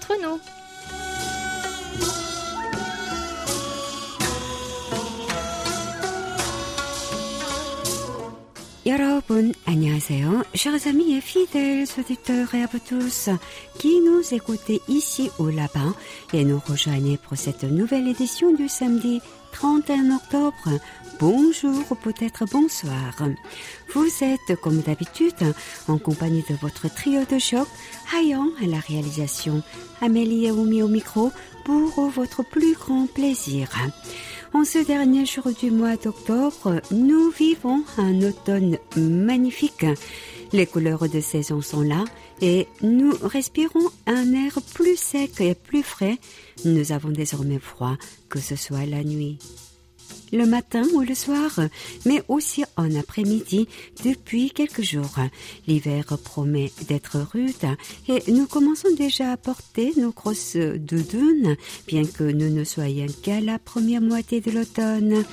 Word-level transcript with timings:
entre 0.00 0.14
nous. 0.22 0.40
Yorobun, 8.86 9.52
chers 10.54 10.86
amis 10.86 11.16
et 11.16 11.20
fidèles 11.20 11.86
auditeurs 11.98 12.54
et 12.54 12.62
à 12.62 12.66
vous 12.66 12.78
tous 12.78 13.28
qui 13.78 14.00
nous 14.00 14.22
écoutez 14.32 14.80
ici 14.88 15.30
ou 15.38 15.48
là-bas 15.48 15.92
et 16.32 16.44
nous 16.44 16.60
rejoignez 16.66 17.18
pour 17.18 17.36
cette 17.36 17.64
nouvelle 17.64 18.08
édition 18.08 18.54
du 18.54 18.68
samedi 18.68 19.20
31 19.52 20.16
octobre. 20.16 20.80
Bonjour 21.18 21.84
ou 21.90 21.94
peut-être 21.94 22.44
bonsoir. 22.50 23.14
Vous 23.92 24.08
êtes, 24.22 24.58
comme 24.60 24.80
d'habitude, 24.80 25.54
en 25.88 25.98
compagnie 25.98 26.44
de 26.48 26.54
votre 26.54 26.92
trio 26.92 27.20
de 27.30 27.38
choc, 27.38 27.68
Hayan 28.14 28.48
à 28.62 28.66
la 28.66 28.78
réalisation, 28.78 29.62
Amélie 30.00 30.46
et 30.46 30.50
Oumi 30.50 30.82
au 30.82 30.88
micro, 30.88 31.30
pour 31.64 32.08
votre 32.08 32.42
plus 32.42 32.74
grand 32.74 33.06
plaisir. 33.06 33.68
En 34.52 34.64
ce 34.64 34.84
dernier 34.84 35.26
jour 35.26 35.48
du 35.60 35.70
mois 35.70 35.96
d'octobre, 35.96 36.80
nous 36.90 37.30
vivons 37.30 37.84
un 37.98 38.22
automne 38.22 38.78
magnifique. 38.96 39.86
Les 40.52 40.66
couleurs 40.66 41.08
de 41.08 41.20
saison 41.20 41.60
sont 41.60 41.82
là 41.82 42.04
et 42.40 42.66
nous 42.82 43.12
respirons 43.22 43.88
un 44.06 44.32
air 44.32 44.58
plus 44.74 44.96
sec 44.96 45.40
et 45.40 45.54
plus 45.54 45.82
frais. 45.82 46.18
Nous 46.64 46.92
avons 46.92 47.10
désormais 47.10 47.60
froid, 47.60 47.96
que 48.28 48.40
ce 48.40 48.56
soit 48.56 48.86
la 48.86 49.04
nuit 49.04 49.38
le 50.32 50.46
matin 50.46 50.82
ou 50.94 51.00
le 51.00 51.14
soir, 51.14 51.50
mais 52.06 52.22
aussi 52.28 52.64
en 52.76 52.94
après-midi 52.94 53.68
depuis 54.04 54.50
quelques 54.50 54.82
jours. 54.82 55.16
L'hiver 55.66 56.04
promet 56.22 56.72
d'être 56.88 57.18
rude 57.32 57.76
et 58.08 58.30
nous 58.30 58.46
commençons 58.46 58.94
déjà 58.96 59.32
à 59.32 59.36
porter 59.36 59.92
nos 59.96 60.12
grosses 60.12 60.56
doudounes, 60.56 61.56
bien 61.86 62.04
que 62.04 62.24
nous 62.24 62.50
ne 62.50 62.64
soyons 62.64 63.06
qu'à 63.22 63.40
la 63.40 63.58
première 63.58 64.00
moitié 64.00 64.40
de 64.40 64.50
l'automne. 64.50 65.24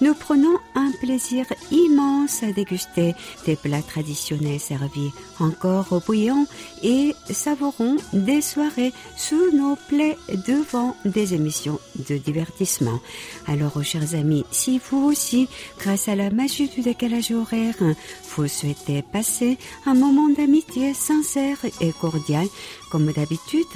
Nous 0.00 0.14
prenons 0.14 0.58
un 0.74 0.92
plaisir 0.92 1.44
immense 1.70 2.42
à 2.42 2.52
déguster 2.52 3.14
des 3.44 3.54
plats 3.54 3.82
traditionnels 3.82 4.58
servis 4.58 5.10
encore 5.38 6.00
bouillants 6.06 6.46
et 6.82 7.14
savourons 7.30 7.96
des 8.14 8.40
soirées 8.40 8.94
sous 9.16 9.54
nos 9.54 9.76
plaies 9.88 10.16
devant 10.46 10.96
des 11.04 11.34
émissions 11.34 11.78
de 12.08 12.16
divertissement. 12.16 12.98
Alors, 13.46 13.82
chers 13.82 14.14
amis, 14.14 14.44
si 14.50 14.80
vous 14.90 15.04
aussi, 15.04 15.48
grâce 15.78 16.08
à 16.08 16.16
la 16.16 16.30
magie 16.30 16.68
du 16.68 16.80
décalage 16.80 17.30
horaire, 17.32 17.76
vous 18.36 18.48
souhaitez 18.48 19.02
passer 19.02 19.58
un 19.84 19.94
moment 19.94 20.28
d'amitié 20.28 20.94
sincère 20.94 21.58
et 21.82 21.92
cordial, 21.92 22.46
comme 22.90 23.12
d'habitude, 23.12 23.66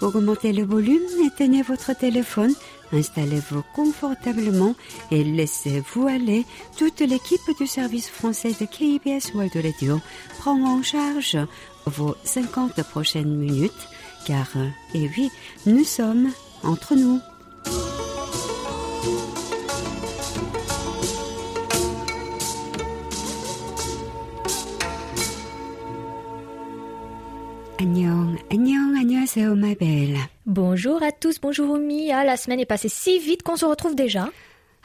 augmentez 0.00 0.52
le 0.52 0.64
volume, 0.64 1.02
éteignez 1.26 1.62
votre 1.62 1.96
téléphone, 1.96 2.54
installez-vous 2.92 3.62
confortablement 3.74 4.74
et 5.10 5.24
laissez-vous 5.24 6.06
aller. 6.06 6.44
Toute 6.76 7.00
l'équipe 7.00 7.40
du 7.58 7.66
service 7.66 8.08
français 8.08 8.52
de 8.60 8.66
KBS 8.66 9.34
World 9.34 9.56
Radio 9.56 10.00
prend 10.38 10.60
en 10.62 10.82
charge 10.82 11.38
vos 11.86 12.14
50 12.24 12.82
prochaines 12.84 13.34
minutes, 13.34 13.88
car, 14.26 14.48
et 14.94 15.08
oui, 15.16 15.30
nous 15.66 15.84
sommes 15.84 16.30
entre 16.62 16.94
nous. 16.94 17.20
안녕, 27.81 28.37
안녕, 28.51 28.95
안녕하세요, 28.95 29.55
ma 29.55 29.75
belle. 29.75 30.17
Bonjour 30.45 31.03
à 31.03 31.11
tous, 31.11 31.39
bonjour 31.39 31.69
Oumi. 31.71 32.11
Ah, 32.11 32.23
la 32.23 32.37
semaine 32.37 32.59
est 32.59 32.65
passée 32.65 32.89
si 32.89 33.19
vite 33.19 33.43
qu'on 33.43 33.55
se 33.55 33.65
retrouve 33.65 33.95
déjà. 33.95 34.29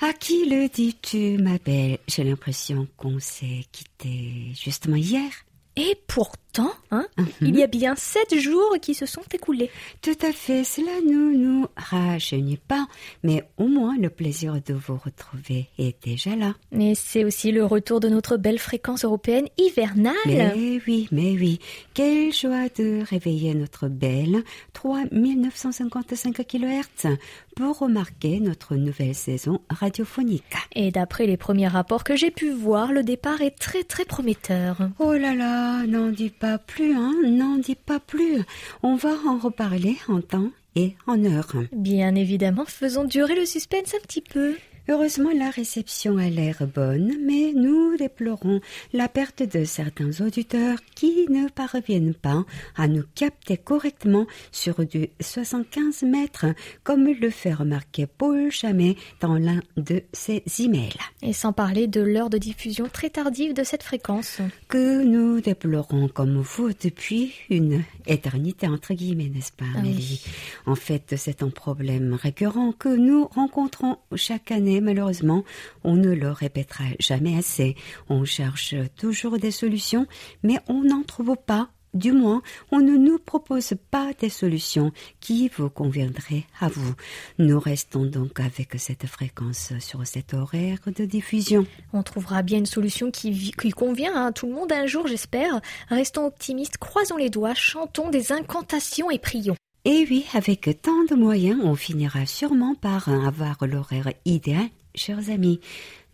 À 0.00 0.12
qui 0.12 0.44
le 0.48 0.68
dis-tu, 0.68 1.38
ma 1.38 1.58
belle 1.58 1.98
J'ai 2.08 2.24
l'impression 2.24 2.86
qu'on 2.96 3.18
s'est 3.18 3.64
quitté 3.72 4.52
justement 4.54 4.96
hier. 4.96 5.30
Et 5.76 5.96
pourtant, 6.06 6.45
hein, 6.91 7.05
Mhm. 7.17 7.25
il 7.41 7.55
y 7.57 7.63
a 7.63 7.67
bien 7.67 7.95
sept 7.95 8.37
jours 8.39 8.75
qui 8.81 8.93
se 8.93 9.05
sont 9.05 9.21
écoulés. 9.33 9.69
Tout 10.01 10.17
à 10.21 10.31
fait, 10.31 10.63
cela 10.63 10.91
ne 11.05 11.35
nous 11.37 11.65
rajeunit 11.75 12.57
pas, 12.57 12.87
mais 13.23 13.43
au 13.57 13.67
moins 13.67 13.97
le 13.97 14.09
plaisir 14.09 14.55
de 14.65 14.73
vous 14.73 14.97
retrouver 15.03 15.67
est 15.77 16.03
déjà 16.03 16.35
là. 16.35 16.53
Et 16.71 16.95
c'est 16.95 17.23
aussi 17.23 17.51
le 17.51 17.65
retour 17.65 17.99
de 17.99 18.09
notre 18.09 18.37
belle 18.37 18.59
fréquence 18.59 19.03
européenne 19.03 19.47
hivernale. 19.57 20.13
Mais 20.25 20.79
oui, 20.87 21.07
mais 21.11 21.31
oui, 21.33 21.59
quelle 21.93 22.33
joie 22.33 22.69
de 22.77 23.03
réveiller 23.09 23.53
notre 23.53 23.87
belle 23.87 24.43
3955 24.73 26.45
kHz 26.47 27.17
pour 27.55 27.79
remarquer 27.79 28.39
notre 28.39 28.75
nouvelle 28.75 29.15
saison 29.15 29.61
radiophonique. 29.69 30.43
Et 30.75 30.91
d'après 30.91 31.25
les 31.25 31.37
premiers 31.37 31.67
rapports 31.67 32.03
que 32.03 32.15
j'ai 32.15 32.31
pu 32.31 32.51
voir, 32.51 32.91
le 32.91 33.03
départ 33.03 33.41
est 33.41 33.57
très 33.57 33.83
très 33.83 34.05
prometteur. 34.05 34.77
Oh 34.99 35.13
là 35.13 35.33
là, 35.33 35.85
n'en 35.87 36.09
dis 36.09 36.29
pas 36.29 36.46
plus, 36.57 36.95
hein, 36.95 37.13
n'en 37.25 37.57
dis 37.57 37.75
pas 37.75 37.99
plus. 37.99 38.41
On 38.83 38.95
va 38.95 39.13
en 39.27 39.37
reparler 39.37 39.97
en 40.07 40.21
temps 40.21 40.51
et 40.75 40.95
en 41.07 41.23
heure. 41.25 41.53
Bien 41.71 42.15
évidemment, 42.15 42.65
faisons 42.65 43.03
durer 43.03 43.35
le 43.35 43.45
suspense 43.45 43.93
un 43.93 44.01
petit 44.01 44.21
peu. 44.21 44.55
Heureusement, 44.89 45.31
la 45.35 45.49
réception 45.49 46.17
a 46.17 46.29
l'air 46.29 46.65
bonne, 46.73 47.13
mais 47.21 47.51
nous 47.53 47.97
déplorons 47.97 48.61
la 48.93 49.09
perte 49.09 49.43
de 49.43 49.65
certains 49.65 50.21
auditeurs 50.21 50.77
qui 50.95 51.27
ne 51.29 51.49
parviennent 51.49 52.13
pas 52.13 52.45
à 52.77 52.87
nous 52.87 53.03
capter 53.13 53.57
correctement 53.57 54.25
sur 54.53 54.85
du 54.85 55.09
75 55.19 56.03
mètres, 56.03 56.45
comme 56.85 57.05
le 57.07 57.29
fait 57.29 57.53
remarquer 57.53 58.07
Paul 58.07 58.49
Chamet 58.49 58.95
dans 59.19 59.35
l'un 59.37 59.59
de 59.75 60.03
ses 60.13 60.41
emails. 60.59 60.93
Et 61.21 61.33
sans 61.33 61.51
parler 61.51 61.87
de 61.87 61.99
l'heure 61.99 62.29
de 62.29 62.37
diffusion 62.37 62.87
très 62.87 63.09
tardive 63.09 63.53
de 63.53 63.63
cette 63.63 63.83
fréquence. 63.83 64.39
que 64.69 65.03
nous 65.03 65.41
déplorons 65.41 66.07
comme 66.07 66.39
vous 66.39 66.69
depuis 66.81 67.33
une 67.49 67.83
éternité, 68.05 68.67
entre 68.67 68.93
guillemets, 68.93 69.29
n'est-ce 69.33 69.51
pas, 69.51 69.65
Ah 69.75 69.79
oui. 69.83 69.89
Amélie 69.89 70.23
En 70.65 70.75
fait, 70.75 71.15
c'est 71.17 71.43
un 71.43 71.49
problème 71.49 72.13
récurrent 72.13 72.71
que 72.71 72.89
nous 72.89 73.25
rencontrons 73.27 73.97
chaque 74.15 74.51
année. 74.51 74.76
Malheureusement, 74.81 75.43
on 75.83 75.95
ne 75.95 76.11
le 76.11 76.31
répétera 76.31 76.85
jamais 76.99 77.37
assez. 77.37 77.75
On 78.09 78.25
cherche 78.25 78.75
toujours 78.97 79.37
des 79.37 79.51
solutions, 79.51 80.07
mais 80.43 80.59
on 80.67 80.83
n'en 80.83 81.03
trouve 81.03 81.35
pas. 81.45 81.69
Du 81.93 82.11
moins, 82.11 82.43
on 82.71 82.79
ne 82.79 82.95
nous 82.95 83.17
propose 83.17 83.73
pas 83.89 84.11
des 84.19 84.29
solutions 84.29 84.91
qui 85.19 85.49
vous 85.49 85.69
conviendraient 85.69 86.43
à 86.59 86.67
vous. 86.67 86.93
Nous 87.39 87.59
restons 87.59 88.05
donc 88.05 88.39
avec 88.39 88.75
cette 88.77 89.07
fréquence 89.07 89.73
sur 89.79 90.05
cet 90.05 90.33
horaire 90.33 90.79
de 90.85 91.05
diffusion. 91.05 91.65
On 91.93 92.03
trouvera 92.03 92.43
bien 92.43 92.59
une 92.59 92.65
solution 92.65 93.09
qui, 93.09 93.51
qui 93.51 93.71
convient 93.71 94.27
à 94.27 94.31
tout 94.31 94.47
le 94.47 94.53
monde 94.53 94.71
un 94.71 94.85
jour, 94.85 95.07
j'espère. 95.07 95.59
Restons 95.89 96.27
optimistes, 96.27 96.77
croisons 96.77 97.17
les 97.17 97.29
doigts, 97.29 97.55
chantons 97.55 98.09
des 98.09 98.31
incantations 98.31 99.09
et 99.09 99.17
prions. 99.17 99.55
Et 99.89 100.05
oui, 100.09 100.25
avec 100.33 100.81
tant 100.81 101.05
de 101.09 101.15
moyens, 101.15 101.61
on 101.63 101.73
finira 101.75 102.25
sûrement 102.25 102.75
par 102.75 103.07
avoir 103.07 103.55
l'horaire 103.65 104.11
idéal, 104.25 104.67
chers 104.95 105.29
amis. 105.29 105.61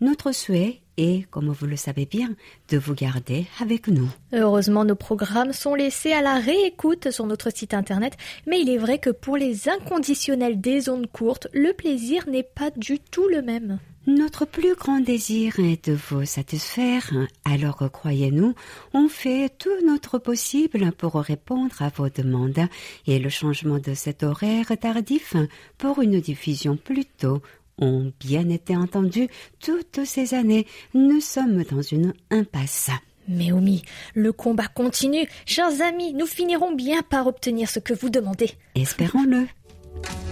Notre 0.00 0.30
souhait 0.30 0.78
est, 0.96 1.28
comme 1.28 1.48
vous 1.48 1.66
le 1.66 1.74
savez 1.74 2.06
bien, 2.06 2.36
de 2.68 2.78
vous 2.78 2.94
garder 2.94 3.46
avec 3.60 3.88
nous. 3.88 4.08
Heureusement, 4.32 4.84
nos 4.84 4.94
programmes 4.94 5.52
sont 5.52 5.74
laissés 5.74 6.12
à 6.12 6.22
la 6.22 6.36
réécoute 6.36 7.10
sur 7.10 7.26
notre 7.26 7.50
site 7.50 7.74
internet, 7.74 8.16
mais 8.46 8.60
il 8.60 8.70
est 8.70 8.78
vrai 8.78 8.98
que 8.98 9.10
pour 9.10 9.36
les 9.36 9.68
inconditionnels 9.68 10.60
des 10.60 10.88
ondes 10.88 11.10
courtes, 11.10 11.48
le 11.52 11.72
plaisir 11.72 12.28
n'est 12.28 12.44
pas 12.44 12.70
du 12.70 13.00
tout 13.00 13.26
le 13.26 13.42
même. 13.42 13.80
Notre 14.06 14.44
plus 14.44 14.74
grand 14.74 15.00
désir 15.00 15.58
est 15.58 15.88
de 15.88 15.94
vous 15.94 16.26
satisfaire, 16.26 17.10
alors 17.46 17.88
croyez-nous, 17.90 18.54
on 18.92 19.08
fait 19.08 19.48
tout 19.58 19.70
notre 19.86 20.18
possible 20.18 20.92
pour 20.92 21.14
répondre 21.14 21.80
à 21.80 21.88
vos 21.88 22.10
demandes 22.10 22.68
et 23.06 23.18
le 23.18 23.30
changement 23.30 23.78
de 23.78 23.94
cet 23.94 24.22
horaire 24.22 24.72
tardif 24.78 25.36
pour 25.78 26.02
une 26.02 26.20
diffusion 26.20 26.76
plus 26.76 27.06
tôt 27.06 27.40
ont 27.78 28.12
bien 28.20 28.50
été 28.50 28.76
entendus 28.76 29.28
toutes 29.58 30.04
ces 30.04 30.34
années. 30.34 30.66
Nous 30.92 31.20
sommes 31.20 31.64
dans 31.64 31.82
une 31.82 32.12
impasse. 32.30 32.90
Mais 33.26 33.52
Omi, 33.52 33.82
le 34.14 34.32
combat 34.32 34.66
continue. 34.66 35.26
Chers 35.46 35.80
amis, 35.80 36.12
nous 36.12 36.26
finirons 36.26 36.74
bien 36.74 37.00
par 37.02 37.26
obtenir 37.26 37.70
ce 37.70 37.78
que 37.78 37.94
vous 37.94 38.10
demandez. 38.10 38.50
Espérons-le. 38.74 39.46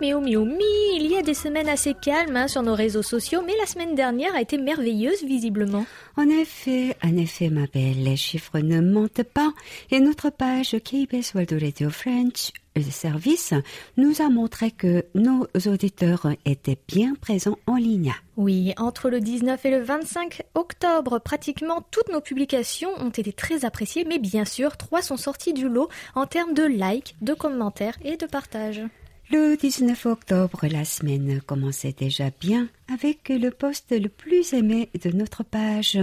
Mais 0.00 0.14
oh 0.14 0.20
mais, 0.20 0.32
il 0.96 1.10
y 1.10 1.16
a 1.16 1.22
des 1.22 1.34
semaines 1.34 1.68
assez 1.68 1.94
calmes 1.94 2.36
hein, 2.36 2.48
sur 2.48 2.62
nos 2.62 2.74
réseaux 2.74 3.02
sociaux, 3.02 3.42
mais 3.46 3.54
la 3.58 3.66
semaine 3.66 3.94
dernière 3.94 4.34
a 4.34 4.40
été 4.40 4.58
merveilleuse 4.58 5.22
visiblement. 5.24 5.86
En 6.16 6.28
effet, 6.28 6.96
en 7.02 7.16
effet, 7.16 7.48
ma 7.50 7.66
belle, 7.66 8.02
les 8.02 8.16
chiffres 8.16 8.58
ne 8.58 8.80
mentent 8.80 9.22
pas 9.22 9.52
et 9.90 10.00
notre 10.00 10.30
page 10.30 10.76
KBS 10.84 11.34
World 11.34 11.58
Radio 11.60 11.90
French 11.90 12.52
le 12.76 12.82
service 12.82 13.54
nous 13.96 14.20
a 14.20 14.28
montré 14.28 14.70
que 14.70 15.04
nos 15.14 15.46
auditeurs 15.66 16.28
étaient 16.44 16.78
bien 16.88 17.14
présents 17.14 17.58
en 17.66 17.76
ligne. 17.76 18.12
Oui, 18.36 18.74
entre 18.78 19.10
le 19.10 19.20
19 19.20 19.64
et 19.64 19.70
le 19.70 19.82
25 19.82 20.42
octobre, 20.54 21.20
pratiquement 21.20 21.86
toutes 21.90 22.08
nos 22.10 22.20
publications 22.20 22.90
ont 22.98 23.10
été 23.10 23.32
très 23.32 23.64
appréciées, 23.64 24.04
mais 24.04 24.18
bien 24.18 24.44
sûr, 24.44 24.76
trois 24.76 25.02
sont 25.02 25.16
sorties 25.16 25.52
du 25.52 25.68
lot 25.68 25.88
en 26.14 26.26
termes 26.26 26.54
de 26.54 26.64
likes, 26.64 27.14
de 27.20 27.34
commentaires 27.34 27.96
et 28.04 28.16
de 28.16 28.26
partages. 28.26 28.82
Le 29.30 29.56
19 29.56 30.04
octobre, 30.06 30.66
la 30.70 30.84
semaine 30.84 31.40
commençait 31.40 31.94
déjà 31.98 32.30
bien 32.40 32.68
avec 32.92 33.30
le 33.30 33.50
poste 33.50 33.90
le 33.90 34.10
plus 34.10 34.52
aimé 34.52 34.90
de 35.02 35.10
notre 35.10 35.42
page. 35.42 35.98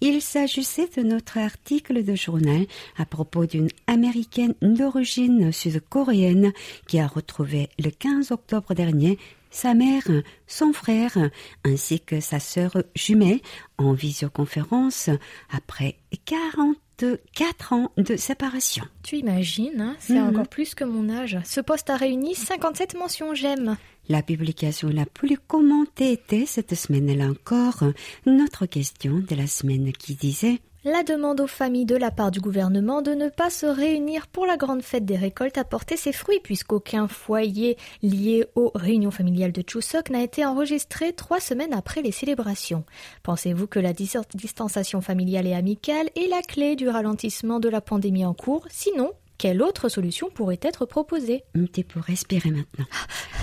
Il 0.00 0.20
s'agissait 0.20 0.88
de 0.96 1.02
notre 1.02 1.38
article 1.38 2.02
de 2.02 2.16
journal 2.16 2.66
à 2.96 3.06
propos 3.06 3.46
d'une 3.46 3.68
américaine 3.86 4.54
d'origine 4.62 5.52
sud-coréenne 5.52 6.52
qui 6.88 6.98
a 6.98 7.06
retrouvé 7.06 7.68
le 7.78 7.90
15 7.90 8.32
octobre 8.32 8.74
dernier 8.74 9.16
sa 9.50 9.72
mère, 9.72 10.02
son 10.48 10.72
frère, 10.72 11.16
ainsi 11.64 12.00
que 12.00 12.20
sa 12.20 12.40
sœur 12.40 12.76
jumelle 12.96 13.40
en 13.78 13.92
visioconférence 13.92 15.08
après 15.50 15.96
40 16.24 16.76
de 16.98 17.20
4 17.34 17.72
ans 17.72 17.92
de 17.96 18.16
séparation. 18.16 18.84
Tu 19.02 19.16
imagines, 19.16 19.80
hein, 19.80 19.96
c'est 19.98 20.14
mhm. 20.14 20.28
encore 20.28 20.48
plus 20.48 20.74
que 20.74 20.84
mon 20.84 21.08
âge. 21.08 21.38
Ce 21.44 21.60
poste 21.60 21.90
a 21.90 21.96
réuni 21.96 22.34
57 22.34 22.94
mentions 22.96 23.34
j'aime. 23.34 23.76
La 24.08 24.22
publication 24.22 24.88
la 24.88 25.04
plus 25.04 25.36
commentée 25.36 26.12
était 26.12 26.46
cette 26.46 26.74
semaine-là 26.74 27.28
encore 27.28 27.82
notre 28.24 28.66
question 28.66 29.18
de 29.18 29.34
la 29.34 29.48
semaine 29.48 29.92
qui 29.92 30.14
disait 30.14 30.60
la 30.86 31.02
demande 31.02 31.40
aux 31.40 31.48
familles 31.48 31.84
de 31.84 31.96
la 31.96 32.12
part 32.12 32.30
du 32.30 32.40
gouvernement 32.40 33.02
de 33.02 33.10
ne 33.10 33.28
pas 33.28 33.50
se 33.50 33.66
réunir 33.66 34.28
pour 34.28 34.46
la 34.46 34.56
grande 34.56 34.82
fête 34.82 35.04
des 35.04 35.16
récoltes 35.16 35.58
a 35.58 35.64
porté 35.64 35.96
ses 35.96 36.12
fruits 36.12 36.38
puisqu'aucun 36.38 37.08
foyer 37.08 37.76
lié 38.02 38.46
aux 38.54 38.70
réunions 38.72 39.10
familiales 39.10 39.50
de 39.50 39.64
Chuseok 39.66 40.10
n'a 40.10 40.22
été 40.22 40.46
enregistré 40.46 41.12
trois 41.12 41.40
semaines 41.40 41.74
après 41.74 42.02
les 42.02 42.12
célébrations. 42.12 42.84
Pensez-vous 43.24 43.66
que 43.66 43.80
la 43.80 43.92
distanciation 43.92 45.00
familiale 45.00 45.48
et 45.48 45.54
amicale 45.54 46.08
est 46.14 46.28
la 46.28 46.42
clé 46.42 46.76
du 46.76 46.88
ralentissement 46.88 47.58
de 47.58 47.68
la 47.68 47.80
pandémie 47.80 48.24
en 48.24 48.34
cours? 48.34 48.64
Sinon, 48.70 49.10
quelle 49.38 49.62
autre 49.62 49.88
solution 49.88 50.30
pourrait 50.30 50.60
être 50.62 50.86
proposée? 50.86 51.44
Tu 51.72 51.84
peux 51.84 52.00
respirer 52.00 52.50
maintenant. 52.50 52.86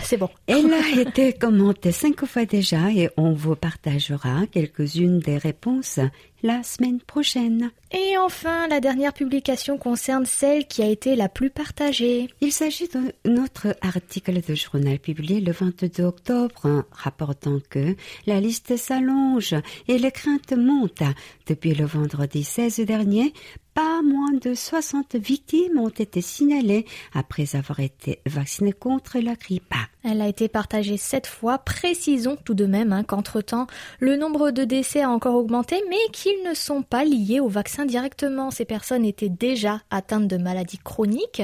C'est 0.03 0.17
bon. 0.17 0.29
Elle 0.47 0.73
a 0.73 1.01
été 1.01 1.33
commentée 1.33 1.91
cinq 1.91 2.25
fois 2.25 2.45
déjà 2.45 2.91
et 2.91 3.09
on 3.17 3.33
vous 3.33 3.55
partagera 3.55 4.45
quelques-unes 4.47 5.19
des 5.19 5.37
réponses 5.37 5.99
la 6.43 6.61
semaine 6.61 6.99
prochaine. 6.99 7.71
Et 7.91 8.17
enfin, 8.17 8.67
la 8.67 8.81
dernière 8.81 9.13
publication 9.13 9.77
concerne 9.77 10.25
celle 10.25 10.67
qui 10.67 10.83
a 10.83 10.87
été 10.87 11.15
la 11.15 11.29
plus 11.29 11.49
partagée. 11.49 12.27
Il 12.41 12.51
s'agit 12.51 12.89
de 12.89 13.13
notre 13.29 13.75
article 13.81 14.41
de 14.45 14.53
journal 14.53 14.99
publié 14.99 15.39
le 15.39 15.53
22 15.53 16.03
octobre 16.03 16.85
rapportant 16.91 17.59
que 17.69 17.95
la 18.27 18.41
liste 18.41 18.75
s'allonge 18.75 19.55
et 19.87 19.97
les 19.97 20.11
craintes 20.11 20.53
montent. 20.53 21.03
Depuis 21.47 21.73
le 21.73 21.85
vendredi 21.85 22.43
16 22.43 22.79
dernier, 22.81 23.33
pas 23.73 24.01
moins 24.03 24.33
de 24.33 24.53
60 24.53 25.15
victimes 25.15 25.79
ont 25.79 25.89
été 25.89 26.21
signalées 26.21 26.85
après 27.13 27.55
avoir 27.55 27.79
été 27.79 28.19
vaccinées 28.25 28.73
contre 28.73 29.19
la 29.19 29.35
grippe. 29.35 29.73
Elle 30.03 30.21
a 30.21 30.27
été 30.27 30.47
partagée 30.47 30.97
sept 30.97 31.27
fois. 31.27 31.57
Précisons 31.57 32.37
tout 32.43 32.53
de 32.53 32.65
même 32.65 32.91
hein, 32.91 33.03
qu'entre-temps, 33.03 33.67
le 33.99 34.17
nombre 34.17 34.51
de 34.51 34.63
décès 34.63 35.01
a 35.01 35.09
encore 35.09 35.35
augmenté, 35.35 35.81
mais 35.89 36.11
qu'ils 36.11 36.43
ne 36.43 36.53
sont 36.53 36.81
pas 36.81 37.05
liés 37.05 37.39
au 37.39 37.47
vaccin 37.47 37.85
directement. 37.85 38.51
Ces 38.51 38.65
personnes 38.65 39.05
étaient 39.05 39.29
déjà 39.29 39.81
atteintes 39.89 40.27
de 40.27 40.37
maladies 40.37 40.79
chroniques 40.79 41.41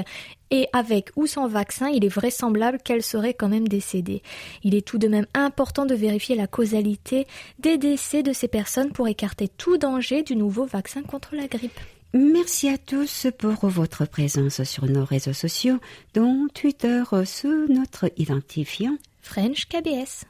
et 0.50 0.68
avec 0.72 1.10
ou 1.16 1.26
sans 1.26 1.46
vaccin, 1.46 1.88
il 1.88 2.04
est 2.04 2.08
vraisemblable 2.08 2.78
qu'elles 2.78 3.02
seraient 3.02 3.34
quand 3.34 3.48
même 3.48 3.68
décédées. 3.68 4.22
Il 4.62 4.74
est 4.74 4.86
tout 4.86 4.98
de 4.98 5.08
même 5.08 5.26
important 5.32 5.86
de 5.86 5.94
vérifier 5.94 6.34
la 6.36 6.46
causalité 6.46 7.26
des 7.60 7.78
décès 7.78 8.22
de 8.22 8.32
ces 8.32 8.48
personnes 8.48 8.92
pour 8.92 9.08
écarter 9.08 9.48
tout 9.48 9.78
danger 9.78 10.22
du 10.22 10.36
nouveau 10.36 10.66
vaccin 10.66 11.02
contre 11.02 11.34
la 11.34 11.46
grippe. 11.46 11.80
Merci 12.12 12.68
à 12.68 12.76
tous 12.76 13.28
pour 13.38 13.68
votre 13.68 14.04
présence 14.04 14.64
sur 14.64 14.86
nos 14.86 15.04
réseaux 15.04 15.32
sociaux, 15.32 15.78
dont 16.12 16.48
Twitter 16.52 17.04
sous 17.24 17.72
notre 17.72 18.10
identifiant 18.16 18.96
French 19.22 19.66
KBS. 19.66 20.24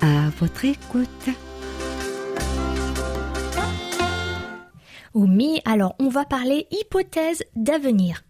À 0.00 0.30
votre 0.38 0.64
écoute. 0.66 1.08
Oumi, 5.14 5.60
alors 5.64 5.96
on 5.98 6.08
va 6.08 6.24
parler 6.24 6.68
hypothèse 6.70 7.42
d'avenir. 7.56 8.22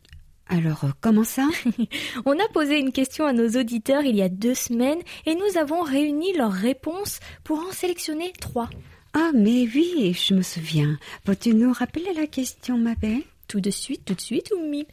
Alors, 0.49 0.85
euh, 0.85 0.91
comment 1.00 1.25
ça? 1.25 1.49
On 2.26 2.38
a 2.38 2.49
posé 2.52 2.79
une 2.79 2.93
question 2.93 3.25
à 3.25 3.32
nos 3.32 3.49
auditeurs 3.58 4.05
il 4.05 4.17
y 4.17 4.23
a 4.23 4.29
deux 4.29 4.55
semaines 4.55 5.00
et 5.26 5.35
nous 5.35 5.58
avons 5.58 5.82
réuni 5.82 6.32
leurs 6.35 6.52
réponses 6.52 7.20
pour 7.44 7.58
en 7.58 7.73
sélectionner 7.73 8.32
trois. 8.41 8.69
Ah, 9.14 9.31
mais 9.32 9.69
oui, 9.75 10.12
je 10.12 10.35
me 10.35 10.43
souviens. 10.43 10.99
Peux-tu 11.25 11.55
nous 11.55 11.73
rappeler 11.73 12.12
la 12.14 12.26
question, 12.26 12.76
ma 12.76 12.94
belle? 12.94 13.23
Tout 13.46 13.61
de 13.61 13.70
suite, 13.70 14.05
tout 14.05 14.14
de 14.14 14.20
suite, 14.20 14.52
Oumi. 14.56 14.87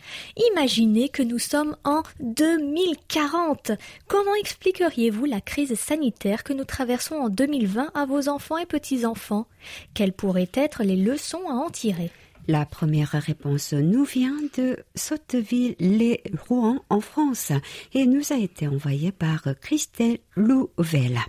Imaginez 0.51 1.09
que 1.09 1.23
nous 1.23 1.39
sommes 1.39 1.75
en 1.83 2.03
2040. 2.19 3.71
Comment 4.07 4.35
expliqueriez-vous 4.35 5.25
la 5.25 5.41
crise 5.41 5.73
sanitaire 5.75 6.43
que 6.43 6.53
nous 6.53 6.65
traversons 6.65 7.15
en 7.15 7.29
2020 7.29 7.91
à 7.93 8.05
vos 8.05 8.29
enfants 8.29 8.57
et 8.57 8.65
petits-enfants? 8.65 9.47
Quelles 9.93 10.13
pourraient 10.13 10.51
être 10.53 10.83
les 10.83 10.97
leçons 10.97 11.47
à 11.49 11.53
en 11.53 11.69
tirer? 11.69 12.11
La 12.47 12.65
première 12.65 13.11
réponse 13.11 13.73
nous 13.73 14.03
vient 14.03 14.37
de 14.57 14.77
Sotteville-les-Rouen 14.95 16.83
en 16.89 16.99
France 16.99 17.51
et 17.93 18.05
nous 18.05 18.33
a 18.33 18.37
été 18.37 18.67
envoyée 18.67 19.11
par 19.11 19.43
Christelle 19.61 20.19
Louvelle. 20.35 21.19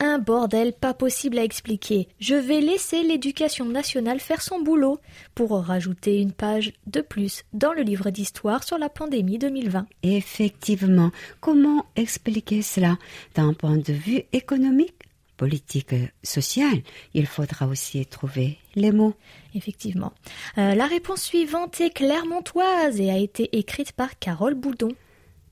Un 0.00 0.18
bordel 0.20 0.72
pas 0.72 0.94
possible 0.94 1.38
à 1.40 1.44
expliquer. 1.44 2.06
Je 2.20 2.36
vais 2.36 2.60
laisser 2.60 3.02
l'éducation 3.02 3.64
nationale 3.64 4.20
faire 4.20 4.42
son 4.42 4.60
boulot 4.60 5.00
pour 5.34 5.50
rajouter 5.50 6.20
une 6.20 6.30
page 6.30 6.72
de 6.86 7.00
plus 7.00 7.42
dans 7.52 7.72
le 7.72 7.82
livre 7.82 8.10
d'histoire 8.10 8.62
sur 8.62 8.78
la 8.78 8.88
pandémie 8.88 9.38
2020. 9.38 9.86
Effectivement, 10.04 11.10
comment 11.40 11.84
expliquer 11.96 12.62
cela? 12.62 12.96
D'un 13.34 13.54
point 13.54 13.76
de 13.76 13.92
vue 13.92 14.22
économique 14.32 14.94
politique 15.38 15.94
sociale, 16.22 16.82
il 17.14 17.26
faudra 17.26 17.66
aussi 17.66 18.04
trouver 18.04 18.58
les 18.74 18.92
mots. 18.92 19.14
Effectivement. 19.54 20.12
Euh, 20.58 20.74
la 20.74 20.86
réponse 20.86 21.22
suivante 21.22 21.80
est 21.80 21.94
clermontoise 21.94 23.00
et 23.00 23.10
a 23.10 23.16
été 23.16 23.56
écrite 23.56 23.92
par 23.92 24.18
Carole 24.18 24.54
Boudon. 24.54 24.92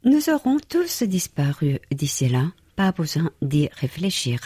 Nous 0.05 0.28
aurons 0.28 0.59
tous 0.69 1.02
disparu 1.05 1.78
d'ici 1.90 2.28
là, 2.28 2.52
pas 2.76 2.93
besoin 2.93 3.31
d'y 3.40 3.69
réfléchir. 3.73 4.40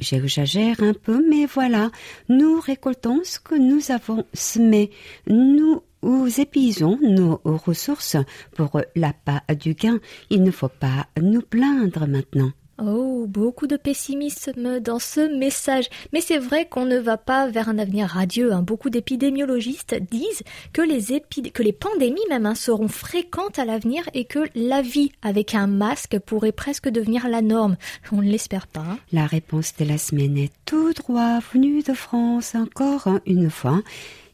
J'exagère 0.00 0.82
un 0.82 0.94
peu, 0.94 1.24
mais 1.28 1.46
voilà, 1.46 1.90
nous 2.28 2.58
récoltons 2.58 3.20
ce 3.22 3.38
que 3.38 3.54
nous 3.54 3.92
avons 3.92 4.24
semé. 4.34 4.90
Nous 5.26 5.82
nous 6.02 6.40
épuisons 6.40 6.98
nos 7.02 7.40
ressources 7.44 8.16
pour 8.56 8.80
l'appât 8.96 9.42
du 9.54 9.74
gain. 9.74 9.98
Il 10.30 10.42
ne 10.42 10.50
faut 10.50 10.68
pas 10.68 11.06
nous 11.20 11.42
plaindre 11.42 12.06
maintenant. 12.06 12.52
Oh, 12.82 13.26
beaucoup 13.28 13.66
de 13.66 13.76
pessimisme 13.76 14.80
dans 14.80 14.98
ce 14.98 15.36
message. 15.36 15.88
Mais 16.12 16.20
c'est 16.20 16.38
vrai 16.38 16.66
qu'on 16.66 16.86
ne 16.86 16.98
va 16.98 17.18
pas 17.18 17.46
vers 17.48 17.68
un 17.68 17.78
avenir 17.78 18.08
radieux. 18.08 18.52
Hein. 18.52 18.62
Beaucoup 18.62 18.88
d'épidémiologistes 18.88 19.94
disent 20.10 20.42
que 20.72 20.80
les, 20.80 21.20
que 21.50 21.62
les 21.62 21.72
pandémies 21.72 22.20
même 22.30 22.46
hein, 22.46 22.54
seront 22.54 22.88
fréquentes 22.88 23.58
à 23.58 23.66
l'avenir 23.66 24.08
et 24.14 24.24
que 24.24 24.48
la 24.54 24.80
vie 24.80 25.12
avec 25.20 25.54
un 25.54 25.66
masque 25.66 26.18
pourrait 26.20 26.52
presque 26.52 26.88
devenir 26.88 27.28
la 27.28 27.42
norme. 27.42 27.76
On 28.12 28.22
ne 28.22 28.30
l'espère 28.30 28.66
pas. 28.66 28.80
Hein. 28.80 28.98
La 29.12 29.26
réponse 29.26 29.74
de 29.78 29.84
la 29.84 29.98
semaine 29.98 30.38
est 30.38 30.52
tout 30.64 30.94
droit 30.94 31.40
venue 31.52 31.82
de 31.82 31.92
France 31.92 32.54
encore 32.54 33.18
une 33.26 33.50
fois, 33.50 33.82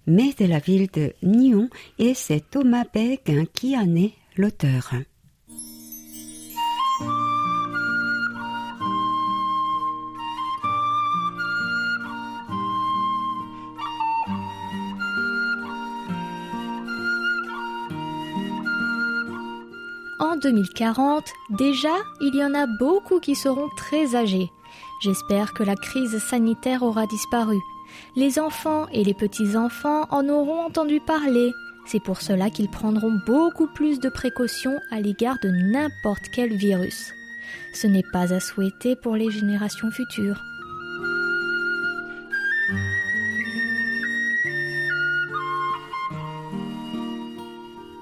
mais 0.06 0.34
de 0.38 0.44
la 0.44 0.60
ville 0.60 0.88
de 0.92 1.12
Nyon 1.22 1.68
et 1.98 2.14
c'est 2.14 2.48
Thomas 2.50 2.84
Beck 2.92 3.30
qui 3.52 3.76
en 3.76 3.96
est 3.96 4.12
l'auteur. 4.36 4.92
En 20.36 20.38
2040, 20.38 21.32
déjà, 21.48 21.94
il 22.20 22.34
y 22.34 22.44
en 22.44 22.52
a 22.52 22.66
beaucoup 22.66 23.20
qui 23.20 23.34
seront 23.34 23.70
très 23.74 24.14
âgés. 24.14 24.52
J'espère 25.00 25.54
que 25.54 25.62
la 25.62 25.76
crise 25.76 26.18
sanitaire 26.18 26.82
aura 26.82 27.06
disparu. 27.06 27.56
Les 28.16 28.38
enfants 28.38 28.86
et 28.92 29.02
les 29.02 29.14
petits-enfants 29.14 30.06
en 30.10 30.28
auront 30.28 30.60
entendu 30.60 31.00
parler. 31.00 31.52
C'est 31.86 32.02
pour 32.02 32.20
cela 32.20 32.50
qu'ils 32.50 32.68
prendront 32.68 33.18
beaucoup 33.26 33.66
plus 33.66 33.98
de 33.98 34.10
précautions 34.10 34.78
à 34.90 35.00
l'égard 35.00 35.38
de 35.42 35.48
n'importe 35.48 36.28
quel 36.34 36.54
virus. 36.54 37.14
Ce 37.72 37.86
n'est 37.86 38.04
pas 38.12 38.34
à 38.34 38.38
souhaiter 38.38 38.94
pour 38.94 39.16
les 39.16 39.30
générations 39.30 39.90
futures. 39.90 40.42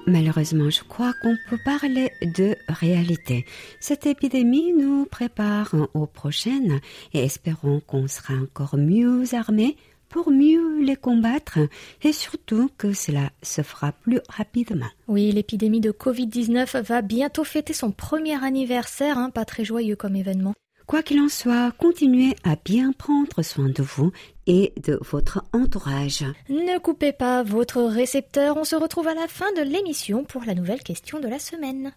Malheureusement, 0.07 0.69
je 0.69 0.83
crois 0.83 1.13
qu'on 1.21 1.35
peut 1.49 1.57
parler 1.65 2.11
de 2.21 2.55
réalité. 2.67 3.45
Cette 3.79 4.05
épidémie 4.05 4.71
nous 4.71 5.05
prépare 5.05 5.73
aux 5.95 6.05
prochaines 6.05 6.79
et 7.13 7.23
espérons 7.23 7.79
qu'on 7.79 8.07
sera 8.07 8.35
encore 8.35 8.77
mieux 8.77 9.33
armés 9.33 9.77
pour 10.09 10.29
mieux 10.29 10.81
les 10.83 10.95
combattre 10.95 11.57
et 12.03 12.13
surtout 12.13 12.69
que 12.77 12.93
cela 12.93 13.31
se 13.41 13.63
fera 13.63 13.91
plus 13.91 14.19
rapidement. 14.29 14.85
Oui, 15.07 15.31
l'épidémie 15.31 15.81
de 15.81 15.91
Covid-19 15.91 16.83
va 16.83 17.01
bientôt 17.01 17.43
fêter 17.43 17.73
son 17.73 17.91
premier 17.91 18.41
anniversaire, 18.43 19.17
hein, 19.17 19.31
pas 19.31 19.43
très 19.43 19.65
joyeux 19.65 19.95
comme 19.95 20.15
événement. 20.15 20.53
Quoi 20.87 21.01
qu'il 21.01 21.19
en 21.19 21.29
soit, 21.29 21.71
continuez 21.79 22.35
à 22.43 22.55
bien 22.63 22.91
prendre 22.91 23.41
soin 23.41 23.69
de 23.69 23.81
vous 23.81 24.11
et 24.45 24.71
de 24.83 24.99
votre 25.01 25.43
entourage. 25.51 26.23
Ne 26.49 26.77
coupez 26.77 27.11
pas 27.11 27.41
votre 27.41 27.81
récepteur, 27.81 28.57
on 28.57 28.63
se 28.63 28.75
retrouve 28.75 29.07
à 29.07 29.15
la 29.15 29.27
fin 29.27 29.51
de 29.53 29.61
l'émission 29.61 30.23
pour 30.23 30.43
la 30.43 30.53
nouvelle 30.53 30.83
question 30.83 31.19
de 31.19 31.27
la 31.27 31.39
semaine. 31.39 31.91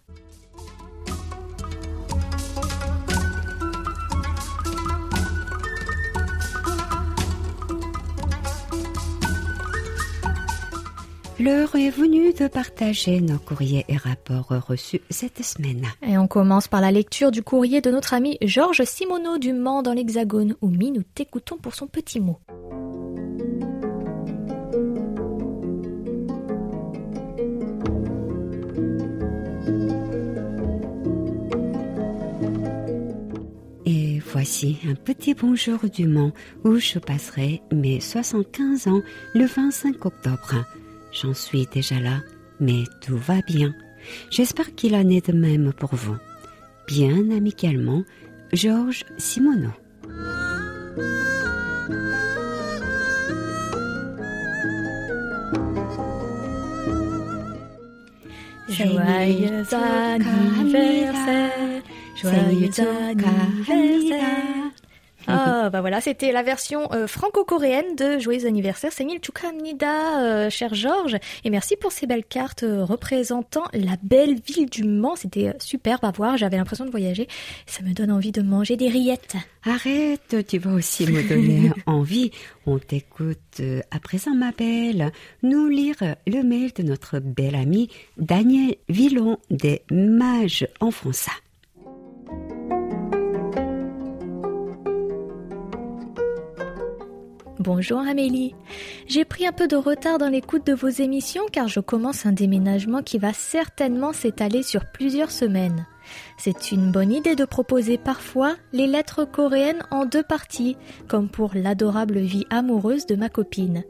L'heure 11.39 11.73
est 11.75 11.89
venue 11.89 12.33
de 12.33 12.49
partager 12.49 13.21
nos 13.21 13.37
courriers 13.39 13.85
et 13.87 13.95
rapports 13.95 14.49
reçus 14.67 14.99
cette 15.09 15.41
semaine. 15.41 15.85
Et 16.05 16.17
on 16.17 16.27
commence 16.27 16.67
par 16.67 16.81
la 16.81 16.91
lecture 16.91 17.31
du 17.31 17.43
courrier 17.43 17.79
de 17.79 17.89
notre 17.89 18.13
ami 18.13 18.37
Georges 18.41 18.83
Simoneau 18.83 19.37
du 19.37 19.53
Mans 19.53 19.81
dans 19.81 19.93
l'Hexagone, 19.93 20.57
où 20.61 20.69
nous 20.69 21.01
t'écoutons 21.01 21.55
pour 21.55 21.75
son 21.75 21.87
petit 21.87 22.19
mot. 22.19 22.39
Et 33.85 34.19
voici 34.19 34.77
un 34.89 34.95
petit 34.95 35.35
bonjour 35.35 35.79
du 35.89 36.05
Mans 36.05 36.33
où 36.65 36.75
je 36.79 36.99
passerai 36.99 37.61
mes 37.71 38.01
75 38.01 38.87
ans 38.89 39.01
le 39.33 39.45
25 39.45 40.05
octobre. 40.05 40.65
J'en 41.11 41.33
suis 41.33 41.65
déjà 41.67 41.99
là, 41.99 42.21
mais 42.59 42.83
tout 43.01 43.17
va 43.17 43.41
bien. 43.41 43.73
J'espère 44.29 44.75
qu'il 44.75 44.95
en 44.95 45.09
est 45.09 45.29
de 45.29 45.37
même 45.37 45.73
pour 45.73 45.95
vous. 45.95 46.15
Bien 46.87 47.29
amicalement, 47.31 48.03
Georges 48.53 49.03
Simoneau. 49.17 49.73
Joyeux 58.69 59.65
anniversaire, 59.73 61.51
joyeux 62.21 62.69
anniversaire. 63.67 64.68
Ah, 65.29 65.69
bah 65.69 65.81
voilà, 65.81 66.01
c'était 66.01 66.31
la 66.31 66.43
version 66.43 66.91
euh, 66.93 67.07
franco-coréenne 67.07 67.95
de 67.95 68.19
Joyeux 68.19 68.45
anniversaire. 68.45 68.91
Senil 68.91 69.19
Chukamnida, 69.23 70.21
euh, 70.21 70.49
cher 70.49 70.73
Georges. 70.73 71.17
Et 71.43 71.49
merci 71.49 71.75
pour 71.75 71.91
ces 71.91 72.07
belles 72.07 72.25
cartes 72.25 72.63
euh, 72.63 72.83
représentant 72.83 73.63
la 73.73 73.95
belle 74.01 74.39
ville 74.41 74.69
du 74.69 74.83
Mans. 74.83 75.15
C'était 75.15 75.53
superbe 75.59 76.03
à 76.03 76.11
voir. 76.11 76.37
J'avais 76.37 76.57
l'impression 76.57 76.85
de 76.85 76.91
voyager. 76.91 77.27
Ça 77.65 77.83
me 77.83 77.93
donne 77.93 78.11
envie 78.11 78.31
de 78.31 78.41
manger 78.41 78.77
des 78.77 78.89
rillettes. 78.89 79.35
Arrête, 79.63 80.47
tu 80.47 80.57
vas 80.57 80.71
aussi 80.71 81.05
me 81.05 81.27
donner 81.27 81.71
envie. 81.85 82.31
On 82.65 82.79
t'écoute 82.79 83.61
à 83.91 83.99
présent, 83.99 84.33
ma 84.33 84.51
belle, 84.51 85.11
nous 85.43 85.67
lire 85.67 85.95
le 86.27 86.43
mail 86.43 86.71
de 86.73 86.83
notre 86.83 87.19
bel 87.19 87.55
ami 87.55 87.89
Daniel 88.17 88.75
Villon 88.87 89.37
des 89.49 89.81
Mages 89.91 90.67
en 90.79 90.91
français. 90.91 91.31
Bonjour 97.59 97.99
Amélie. 97.99 98.55
J'ai 99.05 99.25
pris 99.25 99.45
un 99.45 99.51
peu 99.51 99.67
de 99.67 99.75
retard 99.75 100.17
dans 100.17 100.29
l'écoute 100.29 100.65
de 100.65 100.71
vos 100.71 100.87
émissions 100.87 101.43
car 101.51 101.67
je 101.67 101.81
commence 101.81 102.25
un 102.25 102.31
déménagement 102.31 103.03
qui 103.03 103.17
va 103.17 103.33
certainement 103.33 104.13
s'étaler 104.13 104.63
sur 104.63 104.85
plusieurs 104.85 105.29
semaines. 105.29 105.85
C'est 106.37 106.71
une 106.71 106.89
bonne 106.89 107.11
idée 107.11 107.35
de 107.35 107.43
proposer 107.43 107.97
parfois 107.97 108.55
les 108.71 108.87
lettres 108.87 109.25
coréennes 109.25 109.83
en 109.91 110.05
deux 110.05 110.23
parties, 110.23 110.77
comme 111.09 111.27
pour 111.27 111.51
l'adorable 111.53 112.19
vie 112.19 112.45
amoureuse 112.49 113.05
de 113.07 113.17
ma 113.17 113.27
copine. 113.27 113.83